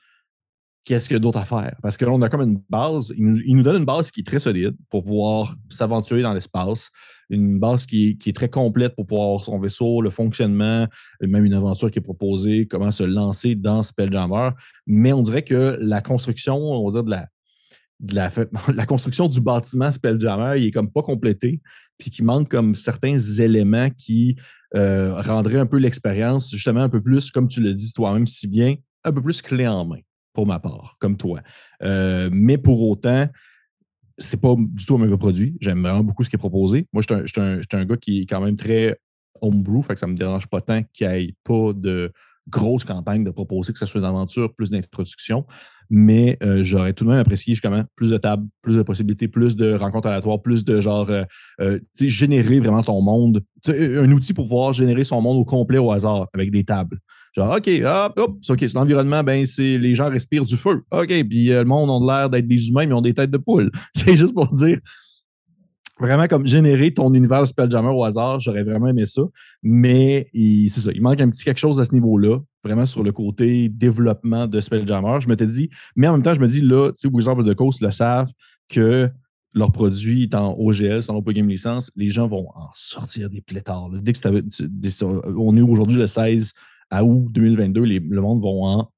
qu'est-ce 0.86 1.08
qu'il 1.08 1.16
y 1.16 1.18
a 1.18 1.20
d'autre 1.20 1.40
à 1.40 1.46
faire? 1.46 1.76
Parce 1.82 1.98
que 1.98 2.06
là, 2.06 2.12
on 2.12 2.22
a 2.22 2.30
comme 2.30 2.42
une 2.42 2.62
base, 2.70 3.14
il 3.18 3.56
nous, 3.56 3.64
donne 3.64 3.78
une 3.78 3.86
base 3.86 4.12
qui 4.12 4.22
est 4.22 4.24
très 4.24 4.40
solide 4.40 4.76
pour 4.90 5.04
pouvoir 5.04 5.56
s'aventurer 5.70 6.22
dans 6.22 6.34
l'espace, 6.34 6.92
une 7.30 7.60
base 7.60 7.86
qui, 7.86 8.18
est 8.26 8.36
très 8.36 8.50
complète 8.50 8.96
pour 8.96 9.06
pouvoir 9.06 9.40
son 9.44 9.60
vaisseau, 9.60 10.02
le 10.02 10.10
fonctionnement, 10.10 10.88
même 11.22 11.46
une 11.46 11.54
aventure 11.54 11.92
qui 11.92 12.00
est 12.00 12.02
proposée, 12.02 12.68
comment 12.68 12.92
se 12.92 13.04
lancer 13.04 13.56
dans 13.56 13.84
Spelljammer. 13.84 14.50
Mais 14.88 15.14
on 15.14 15.22
dirait 15.22 15.44
que 15.44 15.78
la 15.80 16.02
construction, 16.02 16.58
on 16.58 16.86
va 16.86 16.92
dire 16.92 17.04
de 17.04 17.12
la, 17.12 17.28
de 18.00 18.16
la, 18.16 18.32
la 18.74 18.86
construction 18.86 19.28
du 19.28 19.42
bâtiment 19.42 19.92
Spelljammer, 19.92 20.60
il 20.60 20.68
est 20.68 20.72
comme 20.72 20.92
pas 20.92 21.02
complété, 21.02 21.62
puis 21.98 22.10
qui 22.10 22.24
manque 22.24 22.50
comme 22.50 22.76
certains 22.76 23.18
éléments 23.18 23.90
qui 23.90 24.36
euh, 24.76 25.22
rendraient 25.22 25.60
un 25.60 25.66
peu 25.66 25.78
l'expérience, 25.78 26.52
justement 26.52 26.82
un 26.82 26.90
peu 26.90 27.02
plus, 27.02 27.32
comme 27.32 27.48
tu 27.48 27.62
le 27.62 27.74
dis 27.74 27.94
toi-même 27.94 28.28
si 28.28 28.48
bien, 28.48 28.76
un 29.04 29.12
peu 29.12 29.22
plus 29.22 29.42
clé 29.42 29.68
en 29.68 29.86
main 29.86 30.00
pour 30.34 30.46
ma 30.46 30.60
part, 30.60 30.98
comme 31.00 31.16
toi. 31.16 31.40
Euh, 31.82 32.30
mais 32.32 32.58
pour 32.58 32.82
autant, 32.90 33.28
c'est 34.18 34.40
pas 34.40 34.56
du 34.58 34.86
tout 34.86 34.96
un 34.96 35.00
mauvais 35.00 35.18
produit. 35.18 35.58
J'aime 35.60 35.82
vraiment 35.82 36.04
beaucoup 36.04 36.24
ce 36.24 36.30
qui 36.30 36.36
est 36.36 36.40
proposé. 36.40 36.88
Moi, 36.94 37.02
je 37.08 37.26
suis 37.26 37.78
un, 37.78 37.86
gars 37.86 37.98
qui 37.98 38.22
est 38.22 38.26
quand 38.26 38.42
même 38.42 38.56
très 38.56 39.00
homebrew, 39.42 39.82
fait 39.82 39.94
que 39.94 40.00
ça 40.00 40.08
me 40.08 40.16
dérange 40.16 40.48
pas 40.48 40.62
tant 40.62 40.82
qu'il 40.94 41.08
n'y 41.08 41.14
ait 41.14 41.36
pas 41.44 41.74
de 41.74 42.12
grosse 42.48 42.86
campagne 42.86 43.24
de 43.24 43.32
proposer, 43.32 43.74
que 43.74 43.80
ce 43.80 43.86
soit 43.86 44.00
une 44.00 44.06
aventure, 44.06 44.54
plus 44.54 44.70
d'introduction. 44.70 45.46
Mais 45.90 46.38
euh, 46.44 46.64
j'aurais 46.64 46.94
tout 46.94 47.04
de 47.04 47.10
même 47.10 47.20
apprécié 47.20 47.54
justement 47.54 47.84
plus 47.96 48.12
de 48.12 48.18
tables, 48.18 48.48
plus 48.62 48.76
de 48.76 48.82
possibilités, 48.82 49.28
plus 49.28 49.56
de 49.56 49.74
rencontres 49.74 50.08
aléatoires, 50.08 50.42
plus 50.42 50.66
de 50.66 50.82
genre, 50.82 51.10
euh, 51.10 51.26
tu 51.60 51.82
sais, 51.94 52.10
générer 52.10 52.60
vraiment 52.60 52.84
ton 52.84 53.02
monde. 53.02 53.44
un 53.68 54.12
outil 54.12 54.34
pour 54.34 54.46
pouvoir 54.46 54.74
générer 54.74 55.04
son 55.04 55.22
monde 55.22 55.38
au 55.38 55.46
complet 55.46 55.78
au 55.78 55.92
hasard 55.92 56.28
avec 56.34 56.52
des 56.52 56.64
tables. 56.64 57.00
Genre, 57.36 57.54
OK, 57.54 57.70
hop, 57.84 58.14
hop, 58.18 58.38
OK, 58.48 58.60
c'est 58.60 58.74
l'environnement, 58.74 59.22
ben, 59.24 59.46
c'est 59.46 59.78
les 59.78 59.94
gens 59.94 60.10
respirent 60.10 60.46
du 60.46 60.56
feu. 60.56 60.84
OK, 60.92 61.08
puis 61.28 61.52
euh, 61.52 61.64
le 61.64 61.68
monde 61.68 62.10
a 62.10 62.20
l'air 62.20 62.30
d'être 62.30 62.48
des 62.48 62.70
humains, 62.70 62.86
mais 62.86 62.94
ont 62.94 63.02
des 63.02 63.14
têtes 63.14 63.32
de 63.32 63.38
poule. 63.38 63.72
C'est 63.94 64.16
juste 64.16 64.34
pour 64.34 64.48
dire, 64.48 64.80
vraiment 66.00 66.28
comme 66.28 66.48
générer 66.48 66.94
ton 66.94 67.14
univers 67.14 67.46
Spelljammer 67.46 67.90
au 67.90 68.04
hasard, 68.04 68.40
j'aurais 68.40 68.64
vraiment 68.64 68.88
aimé 68.88 69.06
ça. 69.06 69.22
Mais 69.64 70.28
c'est 70.34 70.82
ça, 70.82 70.92
il 70.94 71.02
manque 71.02 71.22
un 71.22 71.30
petit 71.30 71.44
quelque 71.44 71.60
chose 71.60 71.80
à 71.80 71.86
ce 71.86 71.94
niveau-là, 71.94 72.40
vraiment 72.64 72.86
sur 72.86 73.04
le 73.04 73.12
côté 73.12 73.70
développement 73.70 74.48
de 74.48 74.60
Spelljammer. 74.60 75.20
Je 75.22 75.28
m'étais 75.28 75.46
dit, 75.46 75.70
mais 75.96 76.08
en 76.08 76.14
même 76.14 76.22
temps, 76.22 76.34
je 76.34 76.42
me 76.42 76.48
dis, 76.48 76.62
là, 76.62 76.90
tu 76.90 77.02
sais, 77.02 77.08
Wizard 77.08 77.38
of 77.38 77.46
the 77.46 77.54
Coast 77.54 77.82
le 77.82 77.92
savent 77.92 78.30
que 78.70 79.10
leur 79.54 79.72
produit 79.72 80.24
est 80.24 80.36
en 80.36 80.54
OGL, 80.58 81.02
sans 81.02 81.22
pas 81.22 81.32
game 81.32 81.48
licence, 81.48 81.90
les 81.96 82.10
gens 82.10 82.28
vont 82.28 82.48
en 82.56 82.70
sortir 82.74 83.30
des 83.30 83.42
plétards. 83.42 83.90
Dès 84.02 84.12
que 84.12 85.38
on 85.38 85.56
est 85.56 85.62
aujourd'hui 85.62 85.98
le 85.98 86.08
16 86.08 86.54
à 86.96 87.04
août 87.04 87.28
2022, 87.32 87.84
le 87.84 88.22
monde 88.22 88.42
va 88.42 88.48
en. 88.48 88.90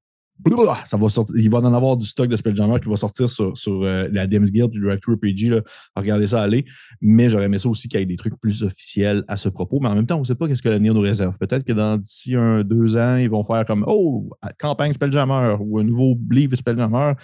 Ça 0.84 0.96
va 0.96 1.08
sortir, 1.08 1.36
il 1.36 1.50
va 1.50 1.58
en 1.58 1.74
avoir 1.74 1.96
du 1.96 2.06
stock 2.06 2.28
de 2.28 2.36
Spelljammer 2.36 2.78
qui 2.80 2.88
va 2.88 2.96
sortir 2.96 3.28
sur, 3.28 3.54
euh, 3.68 4.08
la 4.12 4.26
Dems 4.28 4.44
Guild 4.44 4.70
du 4.70 4.80
Drive 4.80 5.00
Thru 5.00 5.14
RPG. 5.14 5.60
Regardez 5.96 6.28
ça 6.28 6.40
aller. 6.42 6.64
Mais 7.00 7.28
j'aurais 7.28 7.46
aimé 7.46 7.58
ça 7.58 7.68
aussi 7.68 7.88
qu'il 7.88 7.98
y 7.98 8.02
ait 8.04 8.06
des 8.06 8.16
trucs 8.16 8.38
plus 8.40 8.62
officiels 8.62 9.24
à 9.26 9.36
ce 9.36 9.48
propos. 9.48 9.80
Mais 9.80 9.88
en 9.88 9.96
même 9.96 10.06
temps, 10.06 10.16
on 10.16 10.20
ne 10.20 10.24
sait 10.24 10.36
pas 10.36 10.46
qu'est-ce 10.46 10.62
que 10.62 10.68
l'avenir 10.68 10.94
nous 10.94 11.00
réserve. 11.00 11.36
Peut-être 11.38 11.64
que 11.64 11.72
dans 11.72 11.96
d'ici 11.96 12.36
un, 12.36 12.62
deux 12.62 12.96
ans, 12.96 13.16
ils 13.16 13.28
vont 13.28 13.42
faire 13.42 13.64
comme 13.64 13.84
Oh, 13.88 14.30
campagne 14.60 14.92
Spelljammer 14.92 15.56
ou 15.58 15.80
un 15.80 15.84
nouveau 15.84 16.16
livre 16.30 16.54
Spelljammer. 16.54 17.14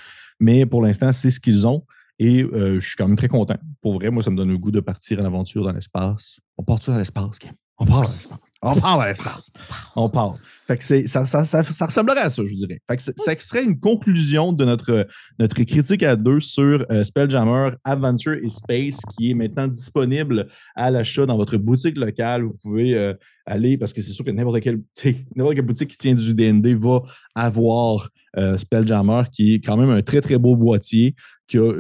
Mais 0.40 0.66
pour 0.66 0.82
l'instant, 0.82 1.12
c'est 1.12 1.30
ce 1.30 1.38
qu'ils 1.38 1.68
ont. 1.68 1.84
Et 2.18 2.42
euh, 2.42 2.80
je 2.80 2.86
suis 2.86 2.96
quand 2.96 3.06
même 3.06 3.16
très 3.16 3.28
content. 3.28 3.56
Pour 3.80 3.94
vrai, 3.94 4.10
moi, 4.10 4.24
ça 4.24 4.30
me 4.30 4.36
donne 4.36 4.50
le 4.50 4.58
goût 4.58 4.72
de 4.72 4.80
partir 4.80 5.20
en 5.20 5.24
aventure 5.24 5.62
dans 5.64 5.72
l'espace. 5.72 6.40
On 6.58 6.64
part 6.64 6.80
dans 6.84 6.96
l'espace, 6.96 7.38
On 7.78 7.86
part 7.86 7.96
dans 7.96 8.02
l'espace. 8.02 8.52
On 8.62 8.74
part 8.80 8.98
dans 8.98 9.04
l'espace. 9.04 9.50
On 9.96 10.08
part. 10.08 10.34
Fait 10.66 10.78
que 10.78 10.84
ça, 10.84 11.26
ça, 11.26 11.44
ça, 11.44 11.62
ça, 11.64 11.86
ressemblerait 11.86 12.20
à 12.20 12.30
ça, 12.30 12.42
je 12.46 12.54
dirais. 12.54 12.80
Fait 12.88 12.96
que 12.96 13.02
ça 13.02 13.12
serait 13.38 13.64
une 13.64 13.78
conclusion 13.78 14.52
de 14.52 14.64
notre, 14.64 15.06
notre 15.38 15.62
critique 15.64 16.02
à 16.02 16.16
deux 16.16 16.40
sur 16.40 16.86
euh, 16.90 17.04
Spelljammer 17.04 17.72
Adventure 17.84 18.38
et 18.40 18.48
Space, 18.48 19.00
qui 19.16 19.32
est 19.32 19.34
maintenant 19.34 19.66
disponible 19.66 20.48
à 20.76 20.90
l'achat 20.90 21.26
dans 21.26 21.36
votre 21.36 21.56
boutique 21.56 21.98
locale. 21.98 22.44
Vous 22.44 22.56
pouvez 22.62 22.94
euh, 22.94 23.12
aller, 23.44 23.76
parce 23.76 23.92
que 23.92 24.00
c'est 24.00 24.12
sûr 24.12 24.24
que 24.24 24.30
n'importe 24.30 24.60
quelle, 24.60 24.80
quelle, 24.94 25.62
boutique 25.62 25.90
qui 25.90 25.98
tient 25.98 26.14
du 26.14 26.32
DND 26.32 26.78
va 26.78 27.02
avoir 27.34 28.08
euh, 28.38 28.56
Spelljammer, 28.56 29.24
qui 29.32 29.54
est 29.54 29.60
quand 29.60 29.76
même 29.76 29.90
un 29.90 30.00
très, 30.00 30.20
très 30.20 30.38
beau 30.38 30.54
boîtier, 30.56 31.14
qui 31.48 31.58
a, 31.58 31.72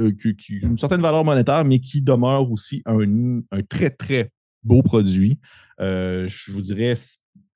une 0.62 0.76
certaine 0.76 1.00
valeur 1.00 1.24
monétaire, 1.24 1.64
mais 1.64 1.78
qui 1.78 2.02
demeure 2.02 2.50
aussi 2.50 2.82
un, 2.84 3.40
un 3.50 3.62
très, 3.62 3.90
très 3.90 4.30
beau 4.64 4.82
produit. 4.82 5.38
je 5.78 6.52
vous 6.52 6.62
dirais 6.62 6.94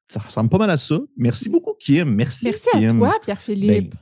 ça 0.09 0.21
ressemble 0.21 0.49
pas 0.49 0.59
mal 0.59 0.71
à 0.71 0.77
ça. 0.77 0.99
Merci 1.17 1.49
beaucoup, 1.49 1.75
Kim. 1.79 2.15
Merci. 2.15 2.47
Merci 2.47 2.69
à 2.75 2.91
toi, 2.91 3.15
Pierre-Philippe. 3.23 3.91
Ben, 3.91 3.99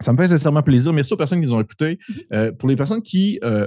ça 0.00 0.12
me 0.12 0.16
fait 0.16 0.28
sincèrement 0.28 0.62
plaisir. 0.62 0.92
Merci 0.92 1.12
aux 1.12 1.16
personnes 1.16 1.40
qui 1.40 1.46
nous 1.46 1.54
ont 1.54 1.60
écoutés. 1.60 1.98
Mhm. 2.08 2.16
Euh, 2.32 2.52
pour 2.52 2.68
les 2.68 2.76
personnes 2.76 3.02
qui 3.02 3.38
euh, 3.42 3.66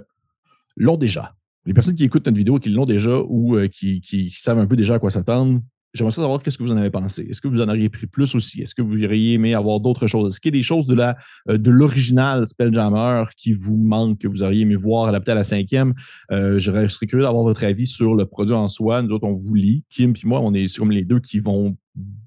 l'ont 0.76 0.98
déjà, 0.98 1.36
les 1.66 1.74
personnes 1.74 1.96
qui 1.96 2.06
écoutent 2.06 2.26
notre 2.26 2.38
vidéo 2.38 2.58
et 2.58 2.62
qui 2.62 2.70
l'ont 2.70 2.86
déjà 2.86 3.20
ou 3.28 3.58
euh, 3.58 3.68
qui, 3.68 4.00
qui, 4.02 4.30
savent 4.30 4.60
un 4.60 4.68
peu 4.68 4.78
déjà 4.78 4.96
à 4.96 5.00
quoi 5.00 5.12
s'attendre, 5.12 5.62
J'aimerais 5.94 6.12
savoir 6.12 6.42
qu'est-ce 6.42 6.58
que 6.58 6.64
vous 6.64 6.72
en 6.72 6.78
avez 6.78 6.90
pensé. 6.90 7.28
Est-ce 7.30 7.42
que 7.42 7.48
vous 7.48 7.62
en 7.62 7.70
auriez 7.70 7.90
pris 7.90 8.08
plus 8.08 8.36
aussi? 8.36 8.62
Est-ce 8.62 8.76
que 8.76 8.82
vous 8.82 9.04
auriez 9.04 9.34
aimé 9.34 9.54
avoir 9.54 9.80
d'autres 9.80 10.08
choses? 10.08 10.34
Est-ce 10.34 10.40
qu'il 10.40 10.54
y 10.54 10.58
a 10.58 10.60
des 10.60 10.64
choses 10.64 10.86
de 10.86 10.94
la 10.94 11.16
euh, 11.50 11.58
de 11.58 11.72
l'original 11.72 12.48
Spelljammer 12.48 13.26
qui 13.36 13.54
vous 13.54 13.78
manquent, 13.78 14.20
que 14.20 14.28
vous 14.28 14.44
auriez 14.44 14.62
aimé 14.62 14.76
voir 14.76 15.08
adapté 15.08 15.32
à 15.32 15.36
la 15.36 15.44
cinquième? 15.44 15.94
Euh, 16.32 16.60
je 16.60 16.88
serais 16.88 17.08
curieux 17.08 17.24
d'avoir 17.24 17.44
votre 17.44 17.64
avis 17.64 17.88
sur 17.88 18.16
le 18.16 18.26
produit 18.26 18.56
en 18.56 18.68
soi. 18.68 19.02
Nous 19.02 19.12
autres, 19.12 19.26
on 19.28 19.34
vous 19.34 19.56
lit. 19.56 19.86
Kim 19.90 20.14
et 20.14 20.28
moi, 20.28 20.40
on 20.42 20.54
est 20.54 20.76
comme 20.78 20.92
les 20.92 21.06
deux 21.06 21.20
qui 21.20 21.40
vont 21.40 21.76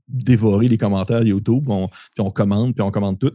dévorer 0.09 0.69
les 0.69 0.79
commentaires 0.79 1.23
YouTube. 1.23 1.65
puis 1.65 2.21
on 2.21 2.31
commande, 2.31 2.75
puis 2.75 2.83
on 2.83 2.91
commande 2.91 3.19
tout 3.19 3.35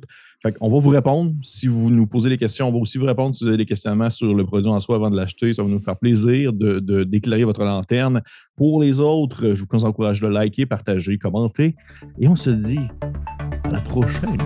on 0.61 0.69
va 0.69 0.79
vous 0.79 0.89
répondre. 0.89 1.33
Si 1.41 1.67
vous 1.67 1.89
nous 1.89 2.07
posez 2.07 2.29
des 2.29 2.38
questions, 2.38 2.67
on 2.67 2.71
va 2.71 2.77
aussi 2.77 2.97
vous 2.97 3.05
répondre 3.05 3.33
si 3.33 3.43
vous 3.43 3.47
avez 3.47 3.57
des 3.57 3.65
questionnements 3.65 4.09
sur 4.09 4.33
le 4.33 4.45
produit 4.45 4.69
en 4.69 4.79
soi 4.79 4.95
avant 4.95 5.09
de 5.09 5.15
l'acheter. 5.17 5.53
Ça 5.53 5.63
va 5.63 5.69
nous 5.69 5.79
faire 5.79 5.97
plaisir 5.97 6.53
de, 6.53 7.03
d'éclairer 7.03 7.43
votre 7.43 7.63
lanterne. 7.63 8.21
Pour 8.55 8.81
les 8.81 8.99
autres, 8.99 9.53
je 9.53 9.63
vous 9.69 9.86
encourage 9.86 10.21
de 10.21 10.27
liker, 10.27 10.65
partager, 10.65 11.17
commenter. 11.17 11.75
Et 12.19 12.27
on 12.27 12.36
se 12.36 12.49
dit 12.49 12.88
à 13.63 13.69
la 13.69 13.81
prochaine. 13.81 14.38